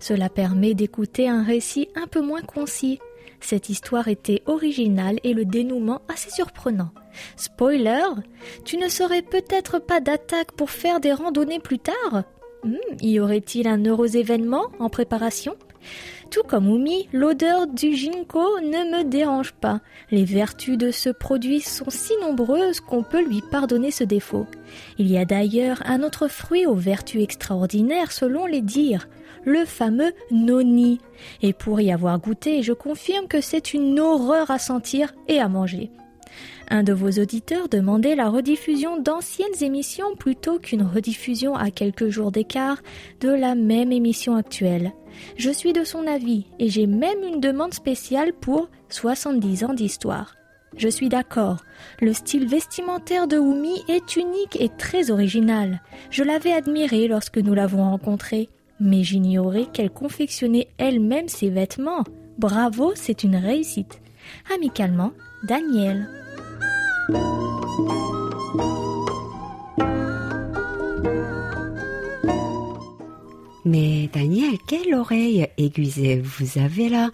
Cela 0.00 0.28
permet 0.28 0.74
d'écouter 0.74 1.28
un 1.28 1.44
récit 1.44 1.90
un 1.94 2.08
peu 2.08 2.22
moins 2.22 2.42
concis. 2.42 2.98
Cette 3.38 3.68
histoire 3.68 4.08
était 4.08 4.42
originale 4.46 5.20
et 5.22 5.32
le 5.32 5.44
dénouement 5.44 6.02
assez 6.12 6.30
surprenant. 6.30 6.90
Spoiler, 7.36 8.02
tu 8.64 8.78
ne 8.78 8.88
serais 8.88 9.22
peut-être 9.22 9.78
pas 9.78 10.00
d'attaque 10.00 10.50
pour 10.56 10.70
faire 10.70 10.98
des 10.98 11.12
randonnées 11.12 11.60
plus 11.60 11.78
tard? 11.78 12.24
Hmm, 12.64 12.76
y 13.00 13.18
aurait-il 13.18 13.66
un 13.66 13.84
heureux 13.84 14.16
événement 14.16 14.66
en 14.78 14.88
préparation? 14.88 15.56
Tout 16.30 16.44
comme 16.44 16.70
Oumi, 16.70 17.08
l'odeur 17.12 17.66
du 17.66 17.94
ginkgo 17.94 18.60
ne 18.60 18.98
me 18.98 19.04
dérange 19.04 19.52
pas. 19.52 19.80
Les 20.10 20.24
vertus 20.24 20.78
de 20.78 20.90
ce 20.90 21.10
produit 21.10 21.60
sont 21.60 21.90
si 21.90 22.12
nombreuses 22.22 22.80
qu'on 22.80 23.02
peut 23.02 23.22
lui 23.22 23.42
pardonner 23.50 23.90
ce 23.90 24.04
défaut. 24.04 24.46
Il 24.98 25.10
y 25.10 25.18
a 25.18 25.24
d'ailleurs 25.24 25.82
un 25.84 26.02
autre 26.02 26.28
fruit 26.28 26.64
aux 26.64 26.74
vertus 26.74 27.22
extraordinaires 27.22 28.12
selon 28.12 28.46
les 28.46 28.62
dires, 28.62 29.08
le 29.44 29.64
fameux 29.64 30.12
noni. 30.30 31.00
Et 31.42 31.52
pour 31.52 31.80
y 31.80 31.92
avoir 31.92 32.18
goûté, 32.18 32.62
je 32.62 32.72
confirme 32.72 33.26
que 33.26 33.40
c'est 33.40 33.74
une 33.74 34.00
horreur 34.00 34.50
à 34.50 34.58
sentir 34.58 35.12
et 35.28 35.38
à 35.38 35.48
manger. 35.48 35.90
Un 36.74 36.84
de 36.84 36.94
vos 36.94 37.20
auditeurs 37.20 37.68
demandait 37.68 38.14
la 38.14 38.30
rediffusion 38.30 38.98
d'anciennes 38.98 39.60
émissions 39.60 40.16
plutôt 40.18 40.58
qu'une 40.58 40.82
rediffusion 40.82 41.54
à 41.54 41.70
quelques 41.70 42.08
jours 42.08 42.32
d'écart 42.32 42.78
de 43.20 43.28
la 43.28 43.54
même 43.54 43.92
émission 43.92 44.36
actuelle. 44.36 44.92
Je 45.36 45.50
suis 45.50 45.74
de 45.74 45.84
son 45.84 46.06
avis 46.06 46.46
et 46.58 46.70
j'ai 46.70 46.86
même 46.86 47.22
une 47.24 47.40
demande 47.40 47.74
spéciale 47.74 48.32
pour 48.32 48.70
70 48.88 49.64
ans 49.64 49.74
d'histoire. 49.74 50.34
Je 50.78 50.88
suis 50.88 51.10
d'accord. 51.10 51.58
Le 52.00 52.14
style 52.14 52.48
vestimentaire 52.48 53.28
de 53.28 53.36
Wumi 53.36 53.82
est 53.88 54.16
unique 54.16 54.58
et 54.58 54.70
très 54.70 55.10
original. 55.10 55.82
Je 56.08 56.24
l'avais 56.24 56.54
admiré 56.54 57.06
lorsque 57.06 57.36
nous 57.36 57.52
l'avons 57.52 57.84
rencontrée, 57.84 58.48
mais 58.80 59.02
j'ignorais 59.02 59.66
qu'elle 59.74 59.90
confectionnait 59.90 60.68
elle-même 60.78 61.28
ses 61.28 61.50
vêtements. 61.50 62.04
Bravo, 62.38 62.92
c'est 62.94 63.24
une 63.24 63.36
réussite. 63.36 64.00
Amicalement, 64.54 65.12
Daniel. 65.46 66.21
Mais 73.64 74.10
Daniel, 74.12 74.58
quelle 74.66 74.94
oreille 74.94 75.46
aiguisée 75.56 76.20
vous 76.20 76.60
avez 76.60 76.88
là 76.88 77.10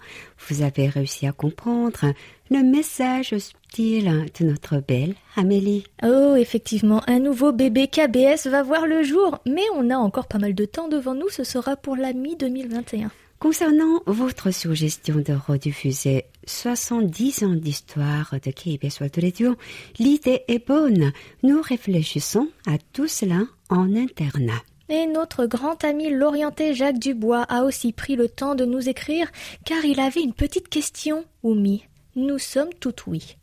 Vous 0.47 0.61
avez 0.61 0.89
réussi 0.89 1.27
à 1.27 1.31
comprendre 1.31 2.13
le 2.49 2.63
message 2.63 3.37
subtil 3.37 4.25
de 4.39 4.45
notre 4.45 4.77
belle 4.77 5.15
Amélie. 5.35 5.85
Oh, 6.03 6.35
effectivement, 6.35 7.01
un 7.07 7.19
nouveau 7.19 7.51
bébé 7.51 7.87
KBS 7.87 8.47
va 8.47 8.63
voir 8.63 8.87
le 8.87 9.03
jour, 9.03 9.37
mais 9.45 9.63
on 9.75 9.89
a 9.89 9.95
encore 9.95 10.27
pas 10.27 10.39
mal 10.39 10.55
de 10.55 10.65
temps 10.65 10.89
devant 10.89 11.13
nous, 11.13 11.29
ce 11.29 11.43
sera 11.43 11.75
pour 11.75 11.95
la 11.95 12.13
mi-2021. 12.13 13.09
Concernant 13.39 14.01
votre 14.05 14.51
suggestion 14.51 15.15
de 15.15 15.31
rediffuser 15.33 16.25
70 16.45 17.43
ans 17.43 17.55
d'histoire 17.55 18.33
de 18.33 18.51
KBS 18.51 18.99
World 18.99 19.19
Radio, 19.23 19.55
l'idée 19.97 20.43
est 20.49 20.67
bonne. 20.67 21.13
Nous 21.41 21.61
réfléchissons 21.61 22.49
à 22.67 22.77
tout 22.91 23.07
cela 23.07 23.43
en 23.69 23.95
internat. 23.95 24.61
Et 24.89 25.05
notre 25.05 25.45
grand 25.45 25.81
ami 25.85 26.09
l'orienté 26.09 26.73
Jacques 26.73 26.99
Dubois 26.99 27.43
a 27.43 27.63
aussi 27.63 27.93
pris 27.93 28.17
le 28.17 28.27
temps 28.27 28.55
de 28.55 28.65
nous 28.65 28.89
écrire 28.89 29.31
car 29.63 29.85
il 29.85 30.01
avait 30.01 30.21
une 30.21 30.33
petite 30.33 30.67
question, 30.67 31.23
Oumi. 31.41 31.85
Nous 32.17 32.39
sommes 32.39 32.73
tout 32.81 32.95
oui. 33.07 33.37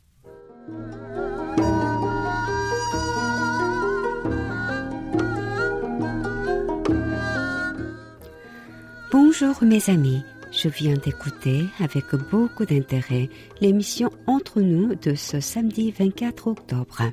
Bonjour 9.09 9.63
mes 9.63 9.89
amis, 9.89 10.21
je 10.51 10.67
viens 10.67 10.95
d'écouter 10.95 11.63
avec 11.79 12.13
beaucoup 12.29 12.65
d'intérêt 12.65 13.29
l'émission 13.61 14.11
Entre 14.25 14.59
nous 14.59 14.95
de 14.95 15.15
ce 15.15 15.39
samedi 15.39 15.93
24 15.97 16.47
octobre. 16.47 17.03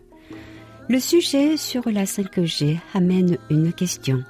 Le 0.88 0.98
sujet 0.98 1.56
sur 1.56 1.88
la 1.88 2.02
5G 2.02 2.78
amène 2.94 3.38
une 3.48 3.72
question. 3.72 4.24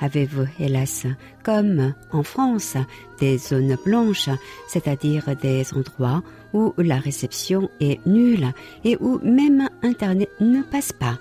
Avez-vous, 0.00 0.46
hélas, 0.58 1.06
comme 1.44 1.94
en 2.10 2.24
France, 2.24 2.76
des 3.20 3.38
zones 3.38 3.76
blanches, 3.84 4.30
c'est-à-dire 4.66 5.36
des 5.40 5.72
endroits 5.74 6.24
où 6.52 6.74
la 6.78 6.96
réception 6.96 7.70
est 7.78 8.04
nulle 8.06 8.52
et 8.82 8.96
où 8.98 9.20
même 9.22 9.68
Internet 9.82 10.30
ne 10.40 10.62
passe 10.62 10.92
pas? 10.92 11.20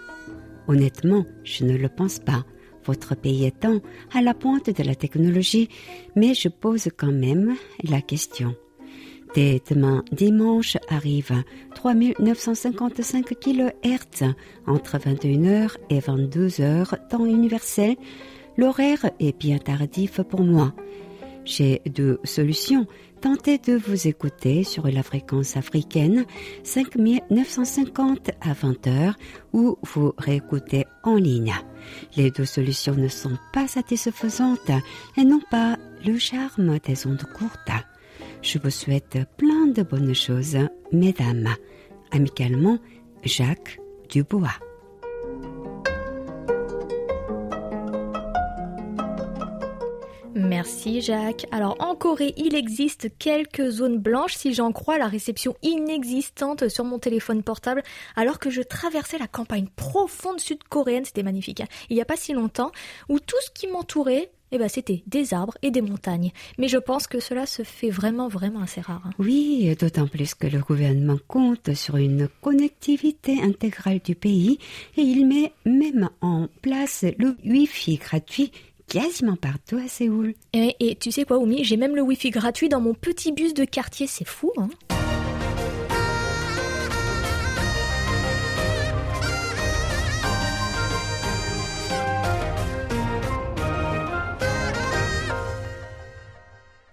Honnêtement, 0.67 1.24
je 1.43 1.65
ne 1.65 1.77
le 1.77 1.88
pense 1.88 2.17
pas. 2.17 2.43
Votre 2.88 3.15
pays 3.15 3.46
étant 3.46 3.79
à 4.13 4.22
la 4.22 4.34
pointe 4.34 4.70
de 4.70 4.84
la 4.84 4.96
technologie, 4.96 5.70
mais 6.15 6.34
je 6.34 6.48
pose 6.48 6.88
quand 6.98 7.12
même 7.12 7.56
la 7.84 8.01
question. 8.01 8.56
Dès 9.36 9.62
demain 9.70 10.03
dimanche 10.12 10.77
arrive 10.89 11.44
3955 11.75 13.25
kHz 13.39 14.34
entre 14.65 14.98
21h 14.98 15.75
et 15.89 16.00
22h 16.00 17.08
temps 17.10 17.25
universel. 17.25 17.98
L'horaire 18.56 19.12
est 19.20 19.38
bien 19.38 19.58
tardif 19.60 20.22
pour 20.22 20.41
moi. 20.41 20.74
J'ai 21.44 21.82
deux 21.86 22.20
solutions. 22.24 22.88
Tentez 23.21 23.57
de 23.57 23.75
vous 23.75 24.07
écouter 24.07 24.63
sur 24.63 24.88
la 24.88 25.01
fréquence 25.01 25.57
africaine 25.57 26.25
5950 26.63 28.29
à 28.41 28.53
20h 28.53 29.13
ou 29.53 29.77
vous 29.81 30.13
réécoutez 30.17 30.86
en 31.03 31.15
ligne. 31.15 31.55
Les 32.15 32.29
deux 32.29 32.45
solutions 32.45 32.93
ne 32.93 33.07
sont 33.07 33.38
pas 33.53 33.67
satisfaisantes 33.67 34.71
et 35.17 35.24
n'ont 35.24 35.41
pas 35.50 35.77
le 36.05 36.17
charme 36.19 36.77
des 36.79 37.07
ondes 37.07 37.25
courtes. 37.38 37.71
Je 38.43 38.59
vous 38.59 38.69
souhaite 38.69 39.17
plein 39.38 39.67
de 39.67 39.81
bonnes 39.81 40.15
choses, 40.15 40.57
mesdames. 40.91 41.50
Amicalement, 42.12 42.77
Jacques 43.24 43.79
Dubois. 44.09 44.66
Merci 50.48 51.01
Jacques. 51.01 51.46
Alors 51.51 51.75
en 51.80 51.94
Corée, 51.96 52.34
il 52.38 52.56
existe 52.56 53.10
quelques 53.20 53.70
zones 53.70 54.00
blanches 54.00 54.36
si 54.36 54.54
j'en 54.54 54.72
crois 54.72 54.98
la 54.98 55.08
réception 55.08 55.56
inexistante 55.62 56.70
sur 56.70 56.86
mon 56.86 57.00
téléphone 57.00 57.44
portable 57.44 57.84
alors 58.16 58.39
que 58.39 58.50
je 58.50 58.62
traversais 58.62 59.18
la 59.18 59.27
campagne 59.27 59.68
profonde 59.75 60.39
sud-coréenne, 60.39 61.04
c'était 61.04 61.24
magnifique. 61.24 61.62
Hein. 61.62 61.68
il 61.89 61.96
n'y 61.96 62.01
a 62.01 62.06
pas 62.06 62.16
si 62.16 62.32
longtemps 62.32 62.72
où 63.10 63.20
tout 63.20 63.36
ce 63.42 63.51
qui 63.51 63.68
m'entourait 63.68 64.32
eh 64.51 64.58
ben, 64.58 64.70
c'était 64.70 65.04
des 65.08 65.34
arbres 65.34 65.58
et 65.62 65.72
des 65.72 65.82
montagnes. 65.82 66.32
Mais 66.58 66.68
je 66.68 66.77
pense 66.77 67.08
que 67.08 67.20
cela 67.20 67.46
se 67.46 67.63
fait 67.63 67.89
vraiment, 67.89 68.30
vraiment 68.30 68.62
assez 68.62 68.82
rare. 68.82 69.01
Hein. 69.06 69.10
Oui, 69.20 69.75
d'autant 69.77 70.08
plus 70.08 70.36
que 70.36 70.48
le 70.48 70.60
gouvernement 70.60 71.20
compte 71.27 71.74
sur 71.74 71.98
une 71.98 72.30
connectivité 72.42 73.42
intégrale 73.42 74.00
du 74.00 74.16
pays 74.16 74.60
et 74.96 75.01
il 75.01 75.27
met 75.27 75.51
même 75.66 76.10
en 76.22 76.48
place 76.62 77.04
le 77.18 77.36
Wi-Fi 77.44 77.98
gratuit 77.98 78.51
quasiment 78.88 79.36
partout 79.36 79.77
à 79.77 79.88
Séoul. 79.88 80.34
Et, 80.53 80.75
et 80.79 80.96
tu 80.96 81.12
sais 81.12 81.25
quoi, 81.25 81.38
Oumi, 81.38 81.63
j'ai 81.63 81.77
même 81.77 81.96
le 81.96 82.01
Wi-Fi 82.01 82.32
gratuit 82.32 82.70
dans 82.70 82.82
mon 82.82 82.94
petit 82.94 83.32
bus 83.32 83.53
de 83.53 83.65
quartier, 83.65 84.08
c'est 84.08 84.27
fou, 84.27 84.51
hein 84.58 84.70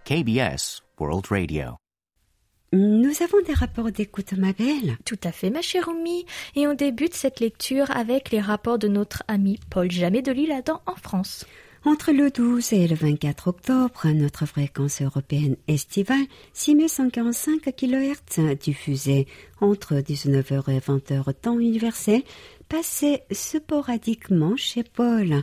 KBS 0.05 0.83
World 1.01 1.27
Radio. 1.31 1.79
Nous 2.75 3.23
avons 3.23 3.41
des 3.47 3.55
rapports 3.55 3.91
d'écoute, 3.91 4.35
ma 4.35 4.53
belle. 4.53 4.99
Tout 5.07 5.19
à 5.25 5.33
fait, 5.33 5.49
ma 5.49 5.63
chère 5.63 5.89
Oumi. 5.89 6.27
Et 6.57 6.67
on 6.67 6.75
débute 6.75 7.15
cette 7.15 7.41
lecture 7.41 7.91
avec 7.91 8.31
les 8.31 8.41
rapports 8.41 8.79
de 8.79 8.89
notre 8.89 9.23
ami 9.29 9.59
Paul 9.71 9.91
Jamais 9.91 10.21
de 10.21 10.33
l'île 10.33 10.53
Adam 10.53 10.83
en 10.85 10.97
France. 10.97 11.47
Entre 11.87 12.13
le 12.13 12.31
12 12.31 12.73
et 12.73 12.89
le 12.89 12.95
24 12.95 13.49
octobre, 13.49 14.09
notre 14.09 14.47
fréquence 14.47 15.03
européenne 15.03 15.57
estivale, 15.69 16.25
6145 16.55 17.61
kHz, 17.77 18.57
diffusée 18.59 19.27
entre 19.61 19.97
19h 19.97 20.71
et 20.71 20.79
20h 20.79 21.35
temps 21.35 21.59
universel, 21.59 22.23
passait 22.71 23.25
sporadiquement 23.31 24.57
chez 24.57 24.83
Paul. 24.83 25.43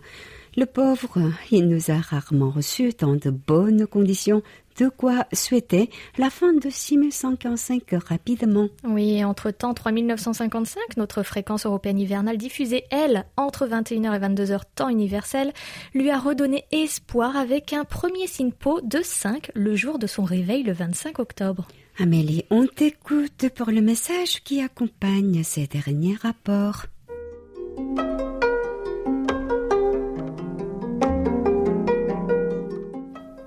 Le 0.57 0.65
pauvre, 0.65 1.31
il 1.49 1.69
nous 1.69 1.91
a 1.91 1.97
rarement 1.97 2.49
reçus 2.49 2.91
dans 2.99 3.15
de 3.15 3.29
bonnes 3.29 3.87
conditions, 3.87 4.43
de 4.77 4.89
quoi 4.89 5.25
souhaiter 5.31 5.89
la 6.17 6.29
fin 6.29 6.51
de 6.51 6.69
6145 6.69 7.83
rapidement. 8.09 8.67
Oui, 8.83 9.23
entre-temps, 9.23 9.73
3955, 9.73 10.97
notre 10.97 11.23
fréquence 11.23 11.65
européenne 11.65 11.99
hivernale 11.99 12.37
diffusée, 12.37 12.83
elle, 12.91 13.25
entre 13.37 13.65
21h 13.65 14.13
et 14.13 14.19
22h 14.19 14.61
temps 14.75 14.89
universel, 14.89 15.53
lui 15.93 16.09
a 16.09 16.19
redonné 16.19 16.65
espoir 16.71 17.37
avec 17.37 17.71
un 17.71 17.85
premier 17.85 18.27
SINPO 18.27 18.81
de 18.81 18.99
5 19.01 19.51
le 19.55 19.77
jour 19.77 19.99
de 19.99 20.07
son 20.07 20.25
réveil 20.25 20.63
le 20.63 20.73
25 20.73 21.19
octobre. 21.19 21.65
Amélie, 21.97 22.43
on 22.49 22.67
t'écoute 22.67 23.47
pour 23.55 23.71
le 23.71 23.81
message 23.81 24.43
qui 24.43 24.61
accompagne 24.61 25.43
ces 25.43 25.67
derniers 25.67 26.17
rapports. 26.21 26.87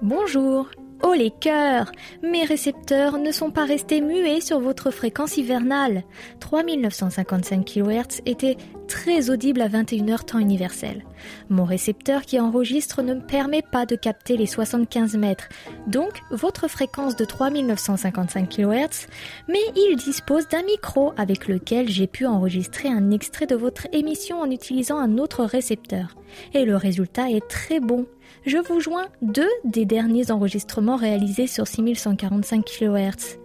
Bonjour. 0.05 0.69
Oh 1.03 1.15
les 1.15 1.31
cœurs 1.31 1.91
Mes 2.23 2.45
récepteurs 2.45 3.17
ne 3.17 3.33
sont 3.33 3.51
pas 3.51 3.65
restés 3.65 4.03
muets 4.03 4.43
sur 4.43 4.61
votre 4.61 4.91
fréquence 4.91 5.39
hivernale. 5.39 6.03
3955 6.41 7.65
kHz 7.65 8.21
était 8.27 8.59
très 8.87 9.31
audible 9.31 9.63
à 9.63 9.69
21h 9.71 10.27
temps 10.27 10.39
universel. 10.39 11.07
Mon 11.49 11.65
récepteur 11.65 12.21
qui 12.21 12.39
enregistre 12.39 13.01
ne 13.01 13.15
me 13.15 13.27
permet 13.27 13.63
pas 13.63 13.87
de 13.87 13.97
capter 13.97 14.37
les 14.37 14.45
75 14.45 15.17
mètres, 15.17 15.49
donc 15.87 16.21
votre 16.31 16.69
fréquence 16.69 17.17
de 17.17 17.25
3955 17.25 18.47
kHz, 18.47 19.07
mais 19.49 19.63
il 19.75 19.97
dispose 19.97 20.49
d'un 20.49 20.65
micro 20.65 21.15
avec 21.17 21.49
lequel 21.49 21.89
j'ai 21.89 22.07
pu 22.07 22.27
enregistrer 22.27 22.91
un 22.91 23.11
extrait 23.11 23.47
de 23.47 23.57
votre 23.57 23.87
émission 23.93 24.41
en 24.41 24.51
utilisant 24.51 24.99
un 24.99 25.17
autre 25.17 25.45
récepteur. 25.45 26.15
Et 26.53 26.67
le 26.67 26.77
résultat 26.77 27.31
est 27.31 27.49
très 27.49 27.81
bon. 27.81 28.07
Je 28.47 28.59
vous 28.59 28.79
joins 28.79 29.07
deux 29.23 29.49
des 29.65 29.87
derniers 29.87 30.31
enregistrements 30.31 30.97
réalisés 30.97 31.47
sur 31.47 31.67
6145 31.67 32.63
kHz. 32.63 33.39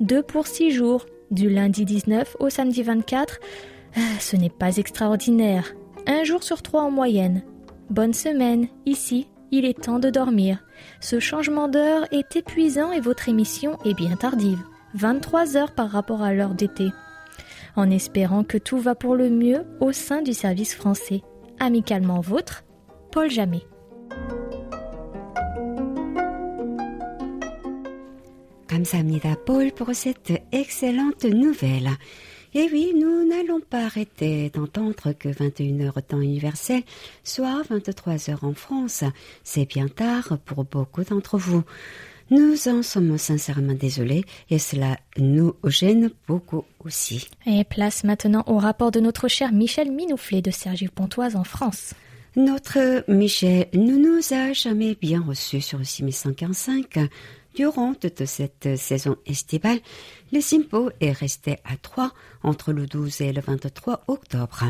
Deux 0.00 0.22
pour 0.22 0.48
six 0.48 0.72
jours, 0.72 1.06
du 1.30 1.48
lundi 1.48 1.84
19 1.84 2.36
au 2.40 2.50
samedi 2.50 2.82
24, 2.82 3.38
ah, 3.94 4.00
ce 4.18 4.34
n'est 4.34 4.50
pas 4.50 4.78
extraordinaire. 4.78 5.74
Un 6.08 6.24
jour 6.24 6.42
sur 6.42 6.60
trois 6.60 6.82
en 6.82 6.90
moyenne. 6.90 7.42
Bonne 7.88 8.14
semaine, 8.14 8.66
ici, 8.84 9.28
il 9.52 9.64
est 9.64 9.80
temps 9.84 10.00
de 10.00 10.10
dormir. 10.10 10.64
Ce 11.00 11.20
changement 11.20 11.68
d'heure 11.68 12.08
est 12.10 12.34
épuisant 12.34 12.90
et 12.90 13.00
votre 13.00 13.28
émission 13.28 13.78
est 13.84 13.94
bien 13.94 14.16
tardive. 14.16 14.58
23 14.94 15.56
heures 15.56 15.72
par 15.72 15.88
rapport 15.88 16.22
à 16.22 16.34
l'heure 16.34 16.54
d'été. 16.54 16.88
En 17.76 17.90
espérant 17.90 18.42
que 18.42 18.58
tout 18.58 18.78
va 18.78 18.96
pour 18.96 19.14
le 19.14 19.30
mieux 19.30 19.62
au 19.78 19.92
sein 19.92 20.20
du 20.20 20.34
service 20.34 20.74
français. 20.74 21.22
Amicalement 21.60 22.20
vôtre, 22.20 22.64
Paul 23.12 23.30
Jamais. 23.30 23.62
Kamsamnida 28.72 29.36
Paul 29.36 29.70
pour 29.72 29.94
cette 29.94 30.32
excellente 30.50 31.26
nouvelle. 31.26 31.90
Et 32.54 32.70
oui, 32.72 32.94
nous 32.98 33.28
n'allons 33.28 33.60
pas 33.60 33.84
arrêter 33.84 34.48
d'entendre 34.48 35.12
que 35.12 35.28
21h 35.28 36.00
temps 36.00 36.22
universel, 36.22 36.82
soit 37.22 37.60
23h 37.70 38.38
en 38.40 38.54
France, 38.54 39.04
c'est 39.44 39.66
bien 39.66 39.88
tard 39.88 40.38
pour 40.46 40.64
beaucoup 40.64 41.04
d'entre 41.04 41.36
vous. 41.36 41.62
Nous 42.30 42.66
en 42.66 42.82
sommes 42.82 43.18
sincèrement 43.18 43.74
désolés 43.74 44.24
et 44.48 44.58
cela 44.58 44.96
nous 45.18 45.54
gêne 45.64 46.10
beaucoup 46.26 46.64
aussi. 46.82 47.28
Et 47.44 47.64
place 47.64 48.04
maintenant 48.04 48.42
au 48.46 48.56
rapport 48.56 48.90
de 48.90 49.00
notre 49.00 49.28
cher 49.28 49.52
Michel 49.52 49.92
Minouflet 49.92 50.40
de 50.40 50.50
Sergi 50.50 50.88
Pontoise 50.88 51.36
en 51.36 51.44
France. 51.44 51.92
Notre 52.34 53.04
Michel 53.08 53.66
ne 53.74 53.96
nous 53.98 54.32
a 54.32 54.54
jamais 54.54 54.94
bien 54.94 55.20
reçus 55.20 55.60
sur 55.60 55.76
le 55.76 55.84
6145. 55.84 57.10
Durant 57.54 57.92
toute 57.94 58.24
cette 58.24 58.76
saison 58.76 59.16
estivale, 59.26 59.80
le 60.32 60.40
Simpo 60.40 60.90
est 61.00 61.12
resté 61.12 61.58
à 61.64 61.76
3 61.76 62.12
entre 62.42 62.72
le 62.72 62.86
12 62.86 63.20
et 63.20 63.32
le 63.32 63.42
23 63.42 64.04
octobre. 64.08 64.64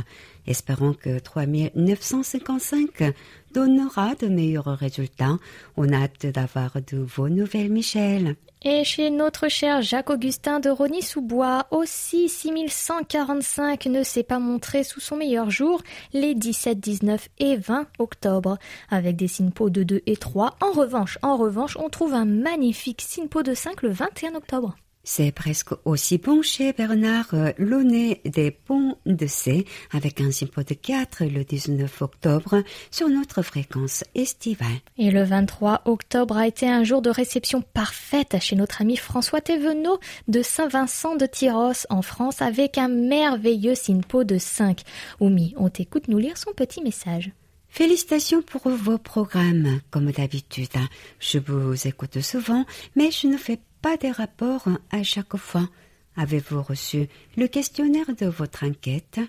Espérons 0.48 0.92
que 0.92 1.20
3955 1.20 3.14
donnera 3.54 4.16
de 4.16 4.26
meilleurs 4.26 4.76
résultats. 4.76 5.38
On 5.76 5.92
a 5.92 6.02
hâte 6.02 6.26
d'avoir 6.26 6.72
de 6.84 6.98
vos 6.98 7.28
nouvelles, 7.28 7.70
Michel. 7.70 8.34
Et 8.64 8.84
chez 8.84 9.10
notre 9.10 9.48
cher 9.48 9.82
Jacques-Augustin 9.82 10.60
de 10.60 10.70
Rony-sous-Bois, 10.70 11.66
aussi 11.72 12.28
6145 12.28 13.86
ne 13.86 14.04
s'est 14.04 14.22
pas 14.22 14.38
montré 14.38 14.84
sous 14.84 15.00
son 15.00 15.16
meilleur 15.16 15.50
jour 15.50 15.82
les 16.12 16.36
17, 16.36 16.78
19 16.78 17.28
et 17.38 17.56
20 17.56 17.88
octobre, 17.98 18.58
avec 18.88 19.16
des 19.16 19.26
SINPO 19.26 19.68
de 19.68 19.82
2 19.82 20.02
et 20.06 20.16
3. 20.16 20.58
En 20.60 20.70
revanche, 20.70 21.18
en 21.22 21.36
revanche, 21.36 21.76
on 21.76 21.88
trouve 21.88 22.14
un 22.14 22.24
magnifique 22.24 23.02
SINPO 23.02 23.42
de 23.42 23.54
5 23.54 23.82
le 23.82 23.90
21 23.90 24.36
octobre. 24.36 24.76
C'est 25.04 25.32
presque 25.32 25.70
aussi 25.84 26.18
bon 26.18 26.42
chez 26.42 26.72
Bernard 26.72 27.34
euh, 27.34 27.52
Launay 27.58 28.20
des 28.24 28.52
Ponts 28.52 28.96
de 29.04 29.26
C 29.26 29.66
avec 29.90 30.20
un 30.20 30.30
sympo 30.30 30.62
de 30.62 30.74
4 30.74 31.24
le 31.24 31.42
19 31.42 32.02
octobre 32.02 32.62
sur 32.92 33.08
notre 33.08 33.42
fréquence 33.42 34.04
estivale. 34.14 34.68
Et 34.98 35.10
le 35.10 35.24
23 35.24 35.82
octobre 35.86 36.36
a 36.36 36.46
été 36.46 36.68
un 36.68 36.84
jour 36.84 37.02
de 37.02 37.10
réception 37.10 37.62
parfaite 37.62 38.36
chez 38.40 38.54
notre 38.54 38.80
ami 38.80 38.96
François 38.96 39.40
Thévenot 39.40 39.98
de 40.28 40.40
Saint-Vincent 40.40 41.16
de 41.16 41.26
Tyros 41.26 41.84
en 41.90 42.02
France 42.02 42.40
avec 42.40 42.78
un 42.78 42.88
merveilleux 42.88 43.74
sympo 43.74 44.22
de 44.22 44.38
5. 44.38 44.82
Oumi, 45.18 45.52
on 45.56 45.68
t'écoute 45.68 46.06
nous 46.06 46.18
lire 46.18 46.38
son 46.38 46.52
petit 46.52 46.80
message. 46.80 47.32
Félicitations 47.72 48.42
pour 48.42 48.68
vos 48.68 48.98
programmes, 48.98 49.80
comme 49.90 50.12
d'habitude. 50.12 50.76
Je 51.18 51.38
vous 51.38 51.86
écoute 51.86 52.20
souvent, 52.20 52.66
mais 52.96 53.10
je 53.10 53.26
ne 53.28 53.38
fais 53.38 53.58
pas 53.80 53.96
des 53.96 54.10
rapports 54.10 54.68
à 54.90 55.02
chaque 55.02 55.38
fois. 55.38 55.66
Avez-vous 56.14 56.62
reçu 56.62 57.08
le 57.38 57.46
questionnaire 57.46 58.14
de 58.14 58.26
votre 58.26 58.66
enquête? 58.66 59.20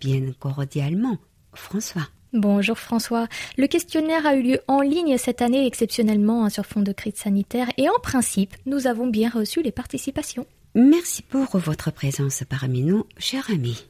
Bien 0.00 0.32
cordialement, 0.40 1.18
François. 1.52 2.08
Bonjour 2.32 2.78
François. 2.78 3.28
Le 3.58 3.66
questionnaire 3.66 4.24
a 4.24 4.34
eu 4.34 4.42
lieu 4.42 4.60
en 4.66 4.80
ligne 4.80 5.18
cette 5.18 5.42
année 5.42 5.66
exceptionnellement 5.66 6.46
hein, 6.46 6.48
sur 6.48 6.64
fond 6.64 6.80
de 6.80 6.92
crise 6.92 7.16
sanitaire 7.16 7.68
et 7.76 7.90
en 7.90 8.00
principe, 8.02 8.56
nous 8.64 8.86
avons 8.86 9.08
bien 9.08 9.28
reçu 9.28 9.60
les 9.60 9.72
participations. 9.72 10.46
Merci 10.74 11.20
pour 11.20 11.58
votre 11.58 11.92
présence 11.92 12.44
parmi 12.48 12.80
nous, 12.80 13.04
cher 13.18 13.44
ami. 13.50 13.84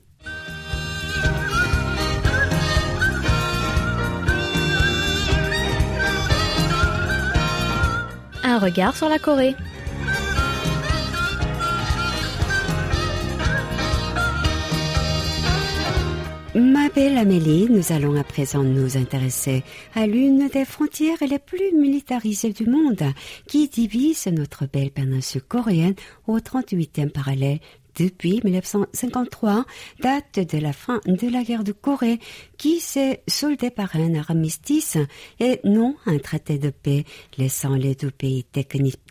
Regard 8.64 8.96
sur 8.96 9.11
la 9.11 9.18
Corée. 9.18 9.55
Ma 16.55 16.88
belle 16.88 17.18
Amélie, 17.18 17.66
nous 17.68 17.92
allons 17.92 18.18
à 18.18 18.24
présent 18.24 18.62
nous 18.62 18.96
intéresser 18.96 19.64
à 19.94 20.07
l'une 20.07 20.48
des 20.48 20.64
frontières 20.64 21.18
les 21.29 21.38
plus 21.38 21.72
militarisées 21.74 22.53
du 22.53 22.66
monde 22.66 23.03
qui 23.46 23.68
divise 23.68 24.27
notre 24.29 24.64
belle 24.66 24.90
péninsule 24.90 25.42
coréenne 25.42 25.96
au 26.27 26.38
38e 26.38 27.11
parallèle 27.11 27.59
depuis 27.97 28.41
1953, 28.45 29.65
date 30.01 30.41
de 30.41 30.59
la 30.59 30.73
fin 30.73 31.01
de 31.07 31.29
la 31.29 31.43
guerre 31.43 31.65
de 31.65 31.73
Corée, 31.73 32.19
qui 32.59 32.81
s'est 32.81 33.23
soldée 33.29 33.71
par 33.71 33.97
un 33.97 34.15
armistice 34.15 34.99
et 35.41 35.61
non 35.65 35.97
un 36.07 36.19
traité 36.19 36.59
de 36.59 36.71
paix, 36.71 37.05
laissant 37.39 37.75
les 37.75 37.95
deux 37.95 38.11
pays 38.11 38.45
techniques 38.45 39.04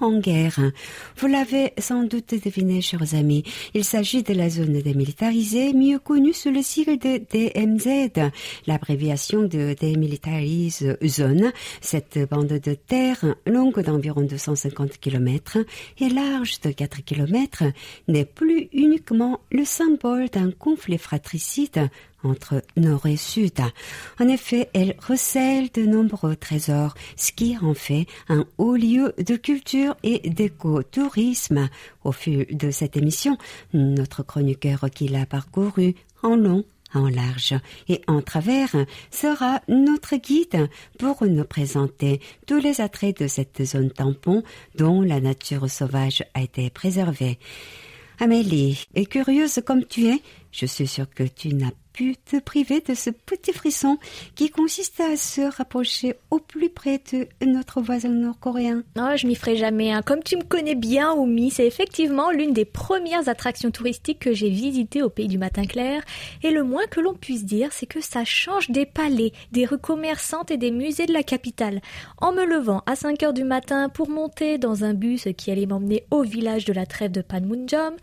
en 0.00 0.18
guerre. 0.18 0.58
Vous 1.16 1.26
l'avez 1.26 1.72
sans 1.78 2.02
doute 2.04 2.34
deviné, 2.44 2.80
chers 2.80 3.14
amis, 3.14 3.44
il 3.74 3.84
s'agit 3.84 4.22
de 4.22 4.34
la 4.34 4.50
zone 4.50 4.80
démilitarisée, 4.80 5.72
mieux 5.72 5.98
connue 5.98 6.32
sous 6.32 6.50
le 6.50 6.62
sigle 6.62 6.98
de 6.98 7.18
DMZ, 7.30 8.30
l'abréviation 8.66 9.42
de 9.42 9.74
Demilitarized 9.80 10.98
Zone. 11.06 11.52
Cette 11.80 12.18
bande 12.28 12.48
de 12.48 12.74
terre, 12.74 13.36
longue 13.46 13.80
d'environ 13.80 14.22
250 14.22 14.98
km 14.98 15.58
et 15.98 16.08
large 16.08 16.60
de 16.60 16.70
4 16.70 17.04
km, 17.04 17.64
n'est 18.08 18.24
plus 18.24 18.68
uniquement 18.72 19.40
le 19.52 19.64
symbole 19.64 20.28
d'un 20.30 20.50
conflit 20.50 20.98
fratricide 20.98 21.88
entre 22.24 22.62
nord 22.76 23.06
et 23.06 23.16
sud. 23.16 23.60
En 24.18 24.28
effet, 24.28 24.70
elle 24.74 24.96
recèle 25.06 25.70
de 25.72 25.82
nombreux 25.82 26.36
trésors, 26.36 26.94
ce 27.16 27.32
qui 27.32 27.56
en 27.58 27.74
fait 27.74 28.06
un 28.28 28.44
haut 28.58 28.76
lieu 28.76 29.14
de 29.18 29.36
culture 29.36 29.96
et 30.02 30.28
d'écotourisme. 30.28 31.68
Au 32.02 32.12
fil 32.12 32.46
de 32.50 32.70
cette 32.70 32.96
émission, 32.96 33.38
notre 33.72 34.22
chroniqueur 34.22 34.86
qui 34.92 35.08
l'a 35.08 35.26
parcouru 35.26 35.94
en 36.22 36.36
long 36.36 36.64
en 36.94 37.08
large 37.08 37.54
et 37.88 38.02
en 38.06 38.22
travers 38.22 38.74
sera 39.10 39.60
notre 39.68 40.16
guide 40.16 40.68
pour 40.98 41.24
nous 41.24 41.44
présenter 41.44 42.20
tous 42.46 42.58
les 42.58 42.80
attraits 42.80 43.20
de 43.20 43.26
cette 43.26 43.64
zone 43.64 43.90
tampon 43.90 44.42
dont 44.76 45.02
la 45.02 45.20
nature 45.20 45.68
sauvage 45.68 46.24
a 46.34 46.42
été 46.42 46.70
préservée. 46.70 47.38
Amélie, 48.20 48.86
et 48.94 49.06
curieuse 49.06 49.60
comme 49.66 49.84
tu 49.84 50.06
es, 50.06 50.20
je 50.52 50.66
suis 50.66 50.86
sûre 50.86 51.10
que 51.10 51.24
tu 51.24 51.48
n'as 51.54 51.72
pu 51.94 52.16
te 52.16 52.38
priver 52.40 52.80
de 52.80 52.92
ce 52.92 53.08
petit 53.08 53.52
frisson 53.52 53.98
qui 54.34 54.50
consiste 54.50 55.00
à 55.00 55.16
se 55.16 55.40
rapprocher 55.56 56.16
au 56.30 56.40
plus 56.40 56.68
près 56.68 57.00
de 57.12 57.28
notre 57.46 57.80
voisin 57.80 58.08
nord-coréen. 58.08 58.82
Non, 58.96 59.16
je 59.16 59.26
m'y 59.26 59.36
ferai 59.36 59.56
jamais. 59.56 59.92
Hein. 59.92 60.02
Comme 60.02 60.22
tu 60.22 60.36
me 60.36 60.42
connais 60.42 60.74
bien, 60.74 61.12
Omi, 61.12 61.50
c'est 61.50 61.66
effectivement 61.66 62.30
l'une 62.30 62.52
des 62.52 62.64
premières 62.64 63.28
attractions 63.28 63.70
touristiques 63.70 64.18
que 64.18 64.34
j'ai 64.34 64.50
visitées 64.50 65.02
au 65.02 65.08
pays 65.08 65.28
du 65.28 65.38
matin 65.38 65.64
clair. 65.64 66.02
Et 66.42 66.50
le 66.50 66.64
moins 66.64 66.86
que 66.90 67.00
l'on 67.00 67.14
puisse 67.14 67.44
dire, 67.44 67.72
c'est 67.72 67.86
que 67.86 68.00
ça 68.00 68.24
change 68.24 68.70
des 68.70 68.86
palais, 68.86 69.32
des 69.52 69.64
rues 69.64 69.78
commerçantes 69.78 70.50
et 70.50 70.56
des 70.56 70.72
musées 70.72 71.06
de 71.06 71.12
la 71.12 71.22
capitale. 71.22 71.80
En 72.18 72.32
me 72.32 72.44
levant 72.44 72.82
à 72.86 72.96
5 72.96 73.22
heures 73.22 73.32
du 73.32 73.44
matin 73.44 73.88
pour 73.88 74.10
monter 74.10 74.58
dans 74.58 74.82
un 74.82 74.94
bus 74.94 75.28
qui 75.36 75.52
allait 75.52 75.66
m'emmener 75.66 76.04
au 76.10 76.22
village 76.22 76.64
de 76.64 76.72
la 76.72 76.86
trêve 76.86 77.12
de 77.12 77.22
Panmunjom, 77.22 77.94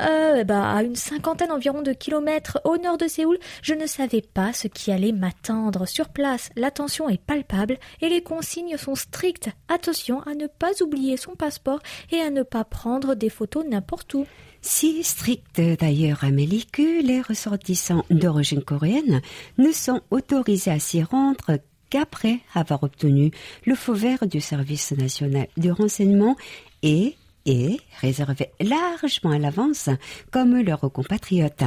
euh, 0.00 0.44
bah, 0.44 0.72
à 0.74 0.82
une 0.82 0.96
cinquantaine 0.96 1.52
environ 1.52 1.82
de 1.82 1.92
kilomètres 1.92 2.60
au 2.64 2.76
nord 2.76 2.98
de 2.98 3.08
Séoul, 3.08 3.38
je 3.62 3.74
ne 3.74 3.86
savais 3.86 4.22
pas 4.22 4.52
ce 4.52 4.68
qui 4.68 4.92
allait 4.92 5.12
m'attendre. 5.12 5.86
Sur 5.86 6.08
place, 6.08 6.50
l'attention 6.56 7.08
est 7.08 7.20
palpable 7.20 7.78
et 8.00 8.08
les 8.08 8.22
consignes 8.22 8.76
sont 8.76 8.94
strictes. 8.94 9.50
Attention 9.68 10.20
à 10.22 10.34
ne 10.34 10.46
pas 10.46 10.82
oublier 10.82 11.16
son 11.16 11.34
passeport 11.34 11.80
et 12.10 12.20
à 12.20 12.30
ne 12.30 12.42
pas 12.42 12.64
prendre 12.64 13.14
des 13.14 13.30
photos 13.30 13.64
n'importe 13.66 14.14
où. 14.14 14.26
Si 14.62 15.04
strictes 15.04 15.60
d'ailleurs, 15.60 16.24
Amélie, 16.24 16.66
que 16.66 17.02
les 17.02 17.20
ressortissants 17.20 18.04
d'origine 18.10 18.64
coréenne 18.64 19.20
ne 19.58 19.70
sont 19.70 20.00
autorisés 20.10 20.72
à 20.72 20.80
s'y 20.80 21.02
rendre 21.02 21.58
qu'après 21.90 22.40
avoir 22.54 22.82
obtenu 22.82 23.30
le 23.64 23.74
feu 23.74 23.92
vert 23.92 24.26
du 24.26 24.40
service 24.40 24.92
national 24.92 25.46
du 25.56 25.70
renseignement 25.70 26.36
et 26.82 27.14
et 27.46 27.80
réservé 28.00 28.50
largement 28.60 29.30
à 29.30 29.38
l'avance 29.38 29.88
comme 30.30 30.60
leurs 30.60 30.92
compatriotes. 30.92 31.64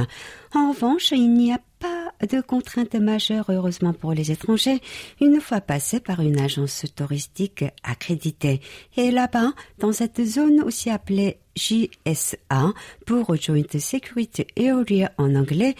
En 0.54 0.70
revanche, 0.70 1.10
il 1.10 1.32
n'y 1.32 1.52
a 1.52 1.58
pas 1.78 2.12
de 2.26 2.40
contrainte 2.40 2.94
majeure, 2.94 3.46
heureusement 3.48 3.92
pour 3.92 4.12
les 4.12 4.30
étrangers, 4.30 4.80
une 5.20 5.40
fois 5.40 5.60
passés 5.60 6.00
par 6.00 6.20
une 6.20 6.38
agence 6.38 6.84
touristique 6.94 7.64
accréditée. 7.82 8.60
Et 8.96 9.10
là-bas, 9.10 9.52
dans 9.78 9.92
cette 9.92 10.22
zone 10.22 10.60
aussi 10.60 10.90
appelée 10.90 11.38
JSA, 11.56 12.72
pour 13.06 13.34
Joint 13.36 13.62
Security 13.78 14.46
Area 14.58 15.12
en 15.18 15.34
anglais, 15.34 15.74